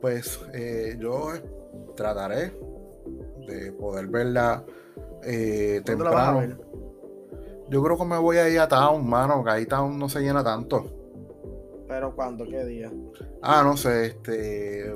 Pues 0.00 0.40
eh, 0.54 0.96
yo 0.98 1.32
trataré 1.96 2.56
de 3.46 3.72
poder 3.72 4.06
verla 4.06 4.64
eh, 5.24 5.82
temprano. 5.84 6.56
Yo 7.68 7.82
creo 7.82 7.96
que 7.96 8.04
me 8.04 8.18
voy 8.18 8.36
a 8.38 8.48
ir 8.48 8.58
a 8.58 8.68
Town, 8.68 9.08
mano, 9.08 9.44
que 9.44 9.50
ahí 9.50 9.66
Town 9.66 9.98
no 9.98 10.08
se 10.08 10.20
llena 10.20 10.42
tanto. 10.42 10.99
¿Pero 11.90 12.14
cuándo? 12.14 12.44
¿Qué 12.44 12.64
día? 12.64 12.92
Ah, 13.42 13.62
no 13.64 13.76
sé, 13.76 14.06
este. 14.06 14.94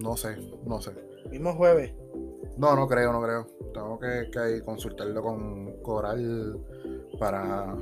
No 0.00 0.16
sé, 0.16 0.36
no 0.66 0.82
sé. 0.82 0.90
¿Mismo 1.30 1.54
jueves? 1.54 1.94
No, 2.58 2.74
no 2.74 2.88
creo, 2.88 3.12
no 3.12 3.22
creo. 3.22 3.46
Tengo 3.72 4.00
que, 4.00 4.28
que 4.28 4.64
consultarlo 4.64 5.22
con 5.22 5.80
Coral 5.82 6.58
para, 7.20 7.76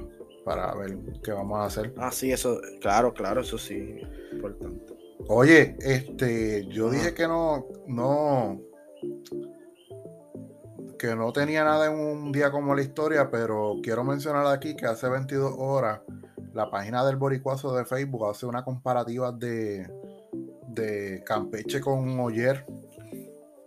para 0.44 0.74
ver 0.74 0.94
qué 1.24 1.32
vamos 1.32 1.58
a 1.58 1.64
hacer. 1.64 1.94
Ah, 1.96 2.12
sí, 2.12 2.32
eso, 2.32 2.60
claro, 2.82 3.14
claro, 3.14 3.40
eso 3.40 3.56
sí, 3.56 4.02
importante. 4.30 4.94
Oye, 5.28 5.76
este, 5.80 6.66
yo 6.66 6.90
dije 6.90 7.14
que 7.14 7.26
no, 7.26 7.64
no, 7.86 8.60
que 10.98 11.16
no 11.16 11.32
tenía 11.32 11.64
nada 11.64 11.90
en 11.90 11.98
un 11.98 12.30
día 12.30 12.50
como 12.50 12.74
la 12.74 12.82
historia, 12.82 13.30
pero 13.30 13.76
quiero 13.82 14.04
mencionar 14.04 14.46
aquí 14.48 14.76
que 14.76 14.84
hace 14.84 15.08
22 15.08 15.54
horas 15.56 16.00
la 16.54 16.70
página 16.70 17.04
del 17.04 17.16
Boricuazo 17.16 17.74
de 17.74 17.84
Facebook 17.84 18.28
hace 18.28 18.46
una 18.46 18.64
comparativa 18.64 19.32
de, 19.32 19.88
de 20.68 21.22
Campeche 21.24 21.80
con 21.80 22.18
Oyer. 22.20 22.66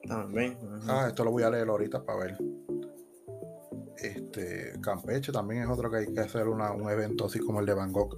También. 0.07 0.57
Ah, 0.87 1.05
esto 1.07 1.23
lo 1.23 1.31
voy 1.31 1.43
a 1.43 1.49
leer 1.49 1.67
ahorita 1.69 2.03
para 2.03 2.19
ver. 2.19 2.37
Este, 3.97 4.73
Campeche 4.81 5.31
también 5.31 5.63
es 5.63 5.69
otro 5.69 5.89
que 5.89 5.97
hay 5.97 6.13
que 6.13 6.19
hacer 6.19 6.47
un 6.49 6.89
evento 6.89 7.25
así 7.25 7.39
como 7.39 7.61
el 7.61 7.65
de 7.65 7.73
Bangkok. 7.73 8.17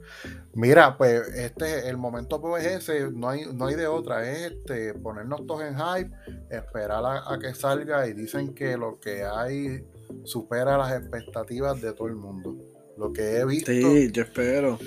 Mira, 0.53 0.97
pues 0.97 1.27
este, 1.35 1.87
el 1.87 1.97
momento 1.97 2.41
pues 2.41 2.65
ese, 2.65 3.11
no 3.11 3.29
hay, 3.29 3.45
no 3.53 3.67
hay 3.67 3.75
de 3.75 3.85
otra, 3.85 4.27
es 4.29 4.51
este, 4.51 4.95
ponernos 4.95 5.45
todos 5.45 5.61
en 5.61 5.75
hype, 5.75 6.15
esperar 6.49 7.03
a, 7.05 7.37
que 7.39 7.53
salga 7.53 8.07
y 8.07 8.13
dicen 8.13 8.55
que 8.55 8.77
lo 8.77 8.99
que 8.99 9.23
hay 9.23 9.85
supera 10.23 10.77
las 10.77 10.99
expectativas 10.99 11.79
de 11.81 11.93
todo 11.93 12.07
el 12.07 12.15
mundo. 12.15 12.55
Lo 12.97 13.11
que 13.11 13.37
he 13.37 13.45
visto. 13.45 13.71
Sí, 13.71 14.11
yo 14.11 14.23
espero. 14.23 14.79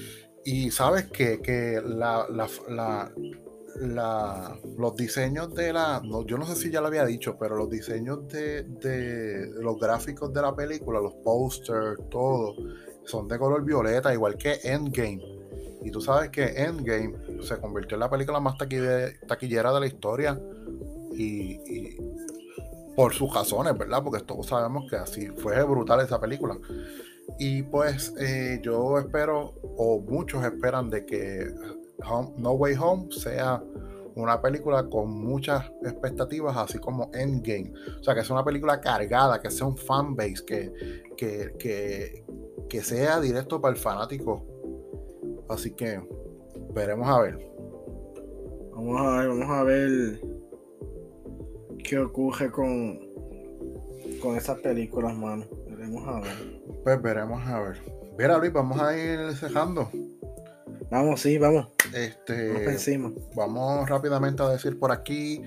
Y 0.44 0.70
sabes 0.70 1.06
que, 1.06 1.40
que 1.40 1.80
la, 1.84 2.26
los 4.76 4.96
diseños 4.96 5.54
de 5.54 5.72
la. 5.72 6.02
yo 6.26 6.38
no 6.38 6.46
sé 6.46 6.56
si 6.56 6.70
ya 6.70 6.80
lo 6.80 6.86
había 6.86 7.04
dicho, 7.04 7.36
pero 7.38 7.56
los 7.56 7.68
diseños 7.68 8.26
de, 8.28 8.62
de 8.62 9.50
los 9.60 9.78
gráficos 9.78 10.32
de 10.32 10.42
la 10.42 10.54
película, 10.54 11.00
los 11.00 11.14
posters, 11.16 12.00
todo, 12.10 12.54
son 13.04 13.28
de 13.28 13.38
color 13.38 13.64
violeta, 13.64 14.12
igual 14.12 14.36
que 14.36 14.58
Endgame. 14.62 15.38
Y 15.82 15.90
tú 15.90 16.00
sabes 16.00 16.30
que 16.30 16.44
Endgame 16.44 17.42
se 17.42 17.58
convirtió 17.58 17.94
en 17.96 18.00
la 18.00 18.10
película 18.10 18.40
más 18.40 18.56
taquillera 18.58 19.72
de 19.72 19.80
la 19.80 19.86
historia. 19.86 20.38
Y, 21.14 21.96
por 22.94 23.14
sus 23.14 23.32
razones, 23.32 23.78
¿verdad? 23.78 24.02
Porque 24.02 24.24
todos 24.24 24.46
sabemos 24.46 24.90
que 24.90 24.96
así 24.96 25.28
fue 25.28 25.62
brutal 25.62 26.00
esa 26.00 26.20
película. 26.20 26.58
Y 27.38 27.62
pues 27.62 28.14
eh, 28.18 28.60
yo 28.62 28.98
espero, 28.98 29.54
o 29.76 30.00
muchos 30.00 30.44
esperan, 30.44 30.90
de 30.90 31.04
que 31.04 31.46
No 32.36 32.52
Way 32.52 32.74
Home 32.80 33.08
sea 33.12 33.62
una 34.14 34.40
película 34.42 34.84
con 34.88 35.10
muchas 35.10 35.70
expectativas, 35.84 36.56
así 36.56 36.78
como 36.78 37.10
Endgame. 37.14 37.72
O 38.00 38.02
sea, 38.02 38.14
que 38.14 38.24
sea 38.24 38.34
una 38.34 38.44
película 38.44 38.80
cargada, 38.80 39.40
que 39.40 39.50
sea 39.50 39.66
un 39.66 39.76
fanbase, 39.76 40.44
que, 40.44 40.72
que, 41.16 41.52
que, 41.58 42.24
que 42.68 42.82
sea 42.82 43.20
directo 43.20 43.60
para 43.60 43.74
el 43.74 43.80
fanático. 43.80 44.44
Así 45.48 45.70
que 45.70 46.00
veremos 46.74 47.08
a 47.08 47.20
ver. 47.20 47.48
Vamos 48.72 49.00
a 49.00 49.18
ver, 49.18 49.28
vamos 49.28 49.50
a 49.50 49.62
ver 49.64 50.20
qué 51.84 51.98
ocurre 51.98 52.50
con, 52.50 52.98
con 54.20 54.36
esas 54.36 54.58
películas, 54.58 55.16
mano. 55.16 55.44
Veremos 55.68 56.06
a 56.08 56.20
ver. 56.20 56.57
Pues 56.82 57.02
veremos 57.02 57.46
a 57.46 57.60
ver. 57.60 57.82
Mira, 58.18 58.38
Luis, 58.38 58.52
vamos 58.52 58.80
a 58.80 58.96
ir 58.96 59.34
cejando. 59.36 59.90
Vamos, 60.90 61.20
sí, 61.20 61.36
vamos. 61.38 61.68
Este, 61.94 62.76
vamos 63.34 63.88
rápidamente 63.88 64.42
a 64.42 64.48
decir 64.48 64.78
por 64.78 64.90
aquí 64.90 65.42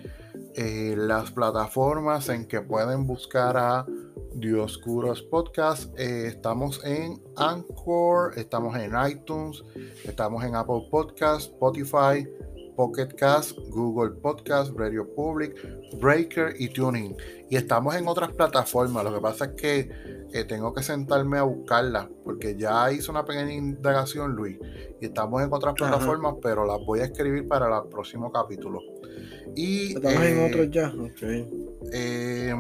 eh, 0.56 0.96
las 0.98 1.32
plataformas 1.32 2.30
en 2.30 2.46
que 2.46 2.62
pueden 2.62 3.08
buscar 3.08 3.58
a 3.58 3.86
Dioscuros 4.36 5.22
Podcast. 5.24 5.98
Eh, 5.98 6.28
estamos 6.28 6.84
en 6.86 7.22
Anchor, 7.38 8.38
estamos 8.38 8.76
en 8.78 8.92
iTunes, 9.10 9.64
estamos 10.04 10.44
en 10.44 10.56
Apple 10.56 10.88
Podcast, 10.92 11.52
Spotify, 11.54 12.28
Pocket 12.82 13.14
Cast, 13.16 13.60
Google 13.70 14.10
Podcast, 14.10 14.76
Radio 14.76 15.08
Public, 15.14 15.54
Breaker 16.00 16.56
y 16.58 16.68
Tuning. 16.68 17.16
Y 17.48 17.56
estamos 17.56 17.94
en 17.94 18.08
otras 18.08 18.32
plataformas. 18.32 19.04
Lo 19.04 19.14
que 19.14 19.22
pasa 19.22 19.46
es 19.46 19.52
que 19.52 19.92
eh, 20.34 20.46
tengo 20.46 20.74
que 20.74 20.82
sentarme 20.82 21.38
a 21.38 21.44
buscarlas 21.44 22.08
porque 22.24 22.56
ya 22.58 22.92
hice 22.92 23.12
una 23.12 23.24
pequeña 23.24 23.54
indagación, 23.54 24.32
Luis. 24.32 24.58
Y 25.00 25.06
estamos 25.06 25.44
en 25.44 25.54
otras 25.54 25.76
plataformas, 25.76 26.38
pero 26.42 26.66
las 26.66 26.84
voy 26.84 27.02
a 27.02 27.04
escribir 27.04 27.48
para 27.48 27.68
el 27.68 27.88
próximo 27.88 28.32
capítulo. 28.32 28.80
Y, 29.56 29.94
estamos 29.94 30.24
en 30.24 30.46
otros 30.50 30.72
ya. 30.72 30.92
Eh, 31.94 32.56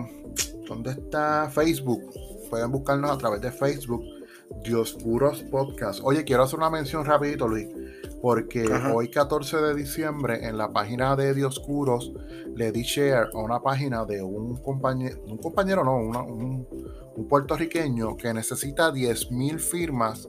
¿Dónde 0.67 0.91
está 0.91 1.49
Facebook? 1.49 2.13
Pueden 2.47 2.71
buscarnos 2.71 3.09
a 3.09 3.17
través 3.17 3.41
de 3.41 3.51
Facebook. 3.51 4.03
Dioscuros 4.63 5.41
Podcast. 5.43 6.01
Oye, 6.03 6.23
quiero 6.25 6.43
hacer 6.43 6.59
una 6.59 6.69
mención 6.69 7.05
rapidito, 7.05 7.47
Luis 7.47 7.67
porque 8.21 8.65
hoy 8.93 9.09
14 9.09 9.57
de 9.57 9.75
diciembre 9.75 10.47
en 10.47 10.57
la 10.57 10.71
página 10.71 11.15
de 11.15 11.33
Dioscuros 11.33 12.13
le 12.55 12.71
di 12.71 12.83
share 12.83 13.29
a 13.33 13.37
una 13.37 13.59
página 13.61 14.05
de 14.05 14.21
un 14.21 14.57
compañero, 14.57 15.21
un 15.25 15.37
compañero 15.37 15.83
no, 15.83 15.97
un, 15.97 16.67
puertorriqueño 17.27 18.17
que 18.17 18.33
necesita 18.33 18.91
10.000 18.91 19.59
firmas 19.59 20.27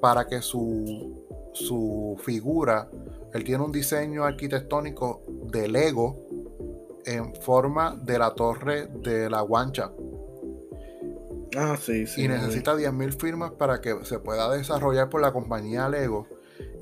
para 0.00 0.26
que 0.26 0.42
su, 0.42 1.24
su 1.52 2.16
figura, 2.22 2.88
él 3.32 3.44
tiene 3.44 3.64
un 3.64 3.72
diseño 3.72 4.24
arquitectónico 4.24 5.22
de 5.50 5.68
Lego 5.68 6.16
en 7.06 7.34
forma 7.36 7.96
de 7.96 8.18
la 8.18 8.34
torre 8.34 8.86
de 8.86 9.30
la 9.30 9.40
guancha. 9.42 9.92
Ah, 11.56 11.76
sí, 11.80 12.06
sí. 12.06 12.24
Y 12.24 12.28
necesita 12.28 12.74
10.000 12.74 13.18
firmas 13.18 13.52
para 13.52 13.80
que 13.80 14.04
se 14.04 14.18
pueda 14.18 14.50
desarrollar 14.50 15.08
por 15.08 15.22
la 15.22 15.32
compañía 15.32 15.88
Lego 15.88 16.26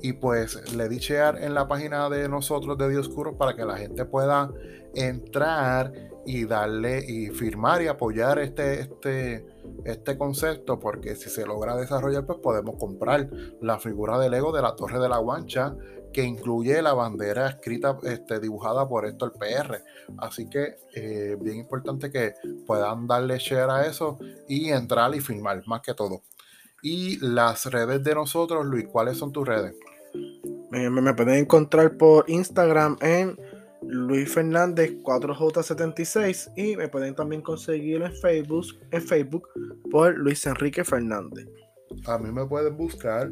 y 0.05 0.13
pues 0.13 0.71
le 0.75 0.87
di 0.87 0.99
share 0.99 1.43
en 1.43 1.55
la 1.55 1.67
página 1.67 2.07
de 2.11 2.29
nosotros 2.29 2.77
de 2.77 2.89
Dioscuro 2.89 3.39
para 3.39 3.55
que 3.55 3.65
la 3.65 3.75
gente 3.75 4.05
pueda 4.05 4.51
entrar 4.93 5.91
y 6.27 6.45
darle 6.45 7.03
y 7.07 7.31
firmar 7.31 7.81
y 7.81 7.87
apoyar 7.87 8.37
este, 8.37 8.81
este, 8.81 9.47
este 9.83 10.15
concepto 10.15 10.79
porque 10.79 11.15
si 11.15 11.31
se 11.31 11.43
logra 11.47 11.75
desarrollar 11.75 12.23
pues 12.23 12.37
podemos 12.37 12.75
comprar 12.77 13.27
la 13.61 13.79
figura 13.79 14.19
de 14.19 14.29
Lego 14.29 14.55
de 14.55 14.61
la 14.61 14.75
Torre 14.75 14.99
de 14.99 15.09
la 15.09 15.17
Guancha 15.17 15.75
que 16.13 16.21
incluye 16.21 16.83
la 16.83 16.93
bandera 16.93 17.47
escrita, 17.47 17.97
este, 18.03 18.39
dibujada 18.39 18.87
por 18.87 19.07
Héctor 19.07 19.33
PR. 19.33 19.81
Así 20.19 20.47
que 20.47 20.75
eh, 20.95 21.35
bien 21.41 21.57
importante 21.57 22.11
que 22.11 22.35
puedan 22.67 23.07
darle 23.07 23.39
share 23.39 23.71
a 23.71 23.87
eso 23.87 24.19
y 24.47 24.69
entrar 24.69 25.15
y 25.15 25.19
firmar, 25.19 25.63
más 25.65 25.81
que 25.81 25.95
todo. 25.95 26.21
Y 26.83 27.17
las 27.25 27.65
redes 27.65 28.03
de 28.03 28.13
nosotros, 28.13 28.63
Luis, 28.65 28.85
¿cuáles 28.87 29.17
son 29.17 29.33
tus 29.33 29.45
redes? 29.45 29.73
Me, 30.71 31.13
pueden 31.13 31.35
encontrar 31.35 31.95
por 31.97 32.29
Instagram 32.29 32.97
en 33.01 33.37
Luis 33.81 34.33
Fernández 34.33 34.91
4J76 35.03 36.51
y 36.57 36.75
me 36.75 36.89
pueden 36.89 37.15
también 37.15 37.41
conseguir 37.41 38.01
en 38.01 38.11
Facebook, 38.13 38.65
en 38.91 39.01
Facebook 39.01 39.47
por 39.89 40.17
Luis 40.17 40.45
Enrique 40.45 40.83
Fernández. 40.83 41.47
A 42.07 42.17
mí 42.17 42.29
me 42.31 42.45
pueden 42.45 42.75
buscar. 42.75 43.31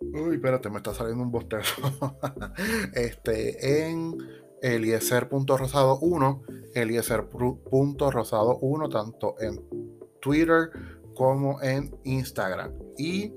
Uy, 0.00 0.34
espérate, 0.34 0.68
me 0.70 0.78
está 0.78 0.92
saliendo 0.92 1.22
un 1.22 1.30
bostezo. 1.30 2.16
este, 2.94 3.88
en 3.88 4.16
eliezer.rosado1, 4.60 6.42
eliezer.rosado1, 6.74 8.90
tanto 8.90 9.36
en 9.40 9.60
Twitter 10.20 10.70
como 11.14 11.62
en 11.62 11.96
Instagram. 12.04 12.72
Y 12.98 13.32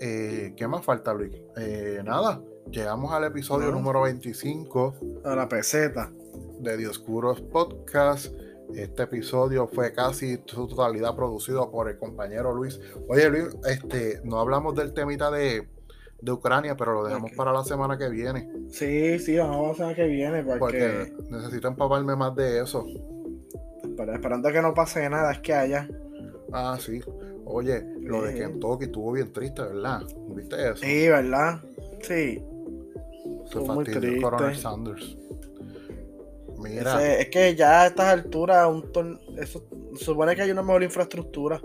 eh, 0.00 0.54
¿Qué 0.56 0.68
más 0.68 0.84
falta, 0.84 1.12
Luis? 1.12 1.32
Eh, 1.56 2.00
nada, 2.04 2.40
llegamos 2.70 3.12
al 3.12 3.24
episodio 3.24 3.70
número 3.70 4.02
25. 4.02 4.94
A 5.24 5.34
la 5.34 5.48
peseta. 5.48 6.12
De 6.60 6.76
Dioscuros 6.76 7.40
Podcast. 7.40 8.32
Este 8.74 9.04
episodio 9.04 9.66
fue 9.66 9.92
casi 9.92 10.38
su 10.44 10.68
totalidad 10.68 11.16
producido 11.16 11.70
por 11.70 11.88
el 11.88 11.98
compañero 11.98 12.54
Luis. 12.54 12.78
Oye, 13.08 13.28
Luis, 13.30 13.56
este, 13.66 14.20
no 14.24 14.38
hablamos 14.38 14.74
del 14.74 14.92
temita 14.92 15.30
de, 15.30 15.66
Ucrania, 16.28 16.76
pero 16.76 16.94
lo 16.94 17.04
dejamos 17.04 17.32
para 17.32 17.52
la 17.52 17.64
semana 17.64 17.96
que 17.96 18.08
viene. 18.08 18.50
Sí, 18.70 19.18
sí, 19.18 19.38
vamos 19.38 19.56
a 19.56 19.68
la 19.68 19.74
semana 19.74 19.94
que 19.94 20.06
viene. 20.06 20.44
Porque, 20.58 21.12
necesito 21.30 21.68
empaparme 21.68 22.14
más 22.16 22.34
de 22.34 22.60
eso. 22.60 22.84
Pero 23.96 24.12
esperando 24.12 24.52
que 24.52 24.60
no 24.60 24.74
pase 24.74 25.08
nada, 25.08 25.32
es 25.32 25.38
que 25.38 25.54
haya. 25.54 25.88
Ah, 26.52 26.76
sí. 26.78 27.00
Oye, 27.50 27.82
lo 28.00 28.22
de 28.22 28.34
Kentucky 28.34 28.84
estuvo 28.84 29.12
bien 29.12 29.32
triste, 29.32 29.62
¿verdad? 29.62 30.02
¿Viste 30.28 30.70
eso? 30.70 30.76
Sí, 30.76 31.08
¿verdad? 31.08 31.60
Sí. 32.02 32.44
Se 33.50 33.58
muy 33.60 33.84
triste. 33.84 34.20
Coronel 34.20 34.56
Sanders. 34.56 35.16
Mira. 36.58 37.20
es 37.20 37.28
que 37.30 37.54
ya 37.54 37.82
a 37.82 37.86
estas 37.86 38.06
alturas, 38.06 38.68
un 38.68 39.18
eso 39.38 39.64
supone 39.96 40.34
que 40.34 40.42
hay 40.42 40.50
una 40.50 40.62
mejor 40.62 40.82
infraestructura. 40.82 41.60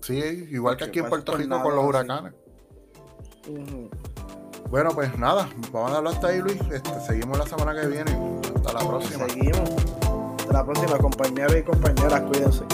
Sí, 0.00 0.48
igual 0.50 0.76
que 0.76 0.84
aquí 0.84 1.00
en 1.00 1.08
Puerto 1.08 1.36
Rico 1.36 1.60
con 1.62 1.76
los 1.76 1.84
huracanes. 1.84 2.32
Bueno, 4.70 4.90
pues 4.94 5.16
nada, 5.18 5.48
vamos 5.72 5.92
a 5.92 5.96
hablar 5.98 6.14
hasta 6.14 6.28
ahí, 6.28 6.40
Luis. 6.40 6.60
Este, 6.72 7.00
seguimos 7.06 7.36
la 7.38 7.46
semana 7.46 7.78
que 7.78 7.86
viene. 7.86 8.40
Hasta 8.54 8.72
la 8.72 8.80
próxima. 8.80 9.28
Seguimos. 9.28 9.70
Hasta 10.38 10.52
la 10.52 10.64
próxima, 10.64 10.98
compañeros 10.98 11.56
y 11.56 11.62
compañeras. 11.62 12.20
Cuídense. 12.22 12.64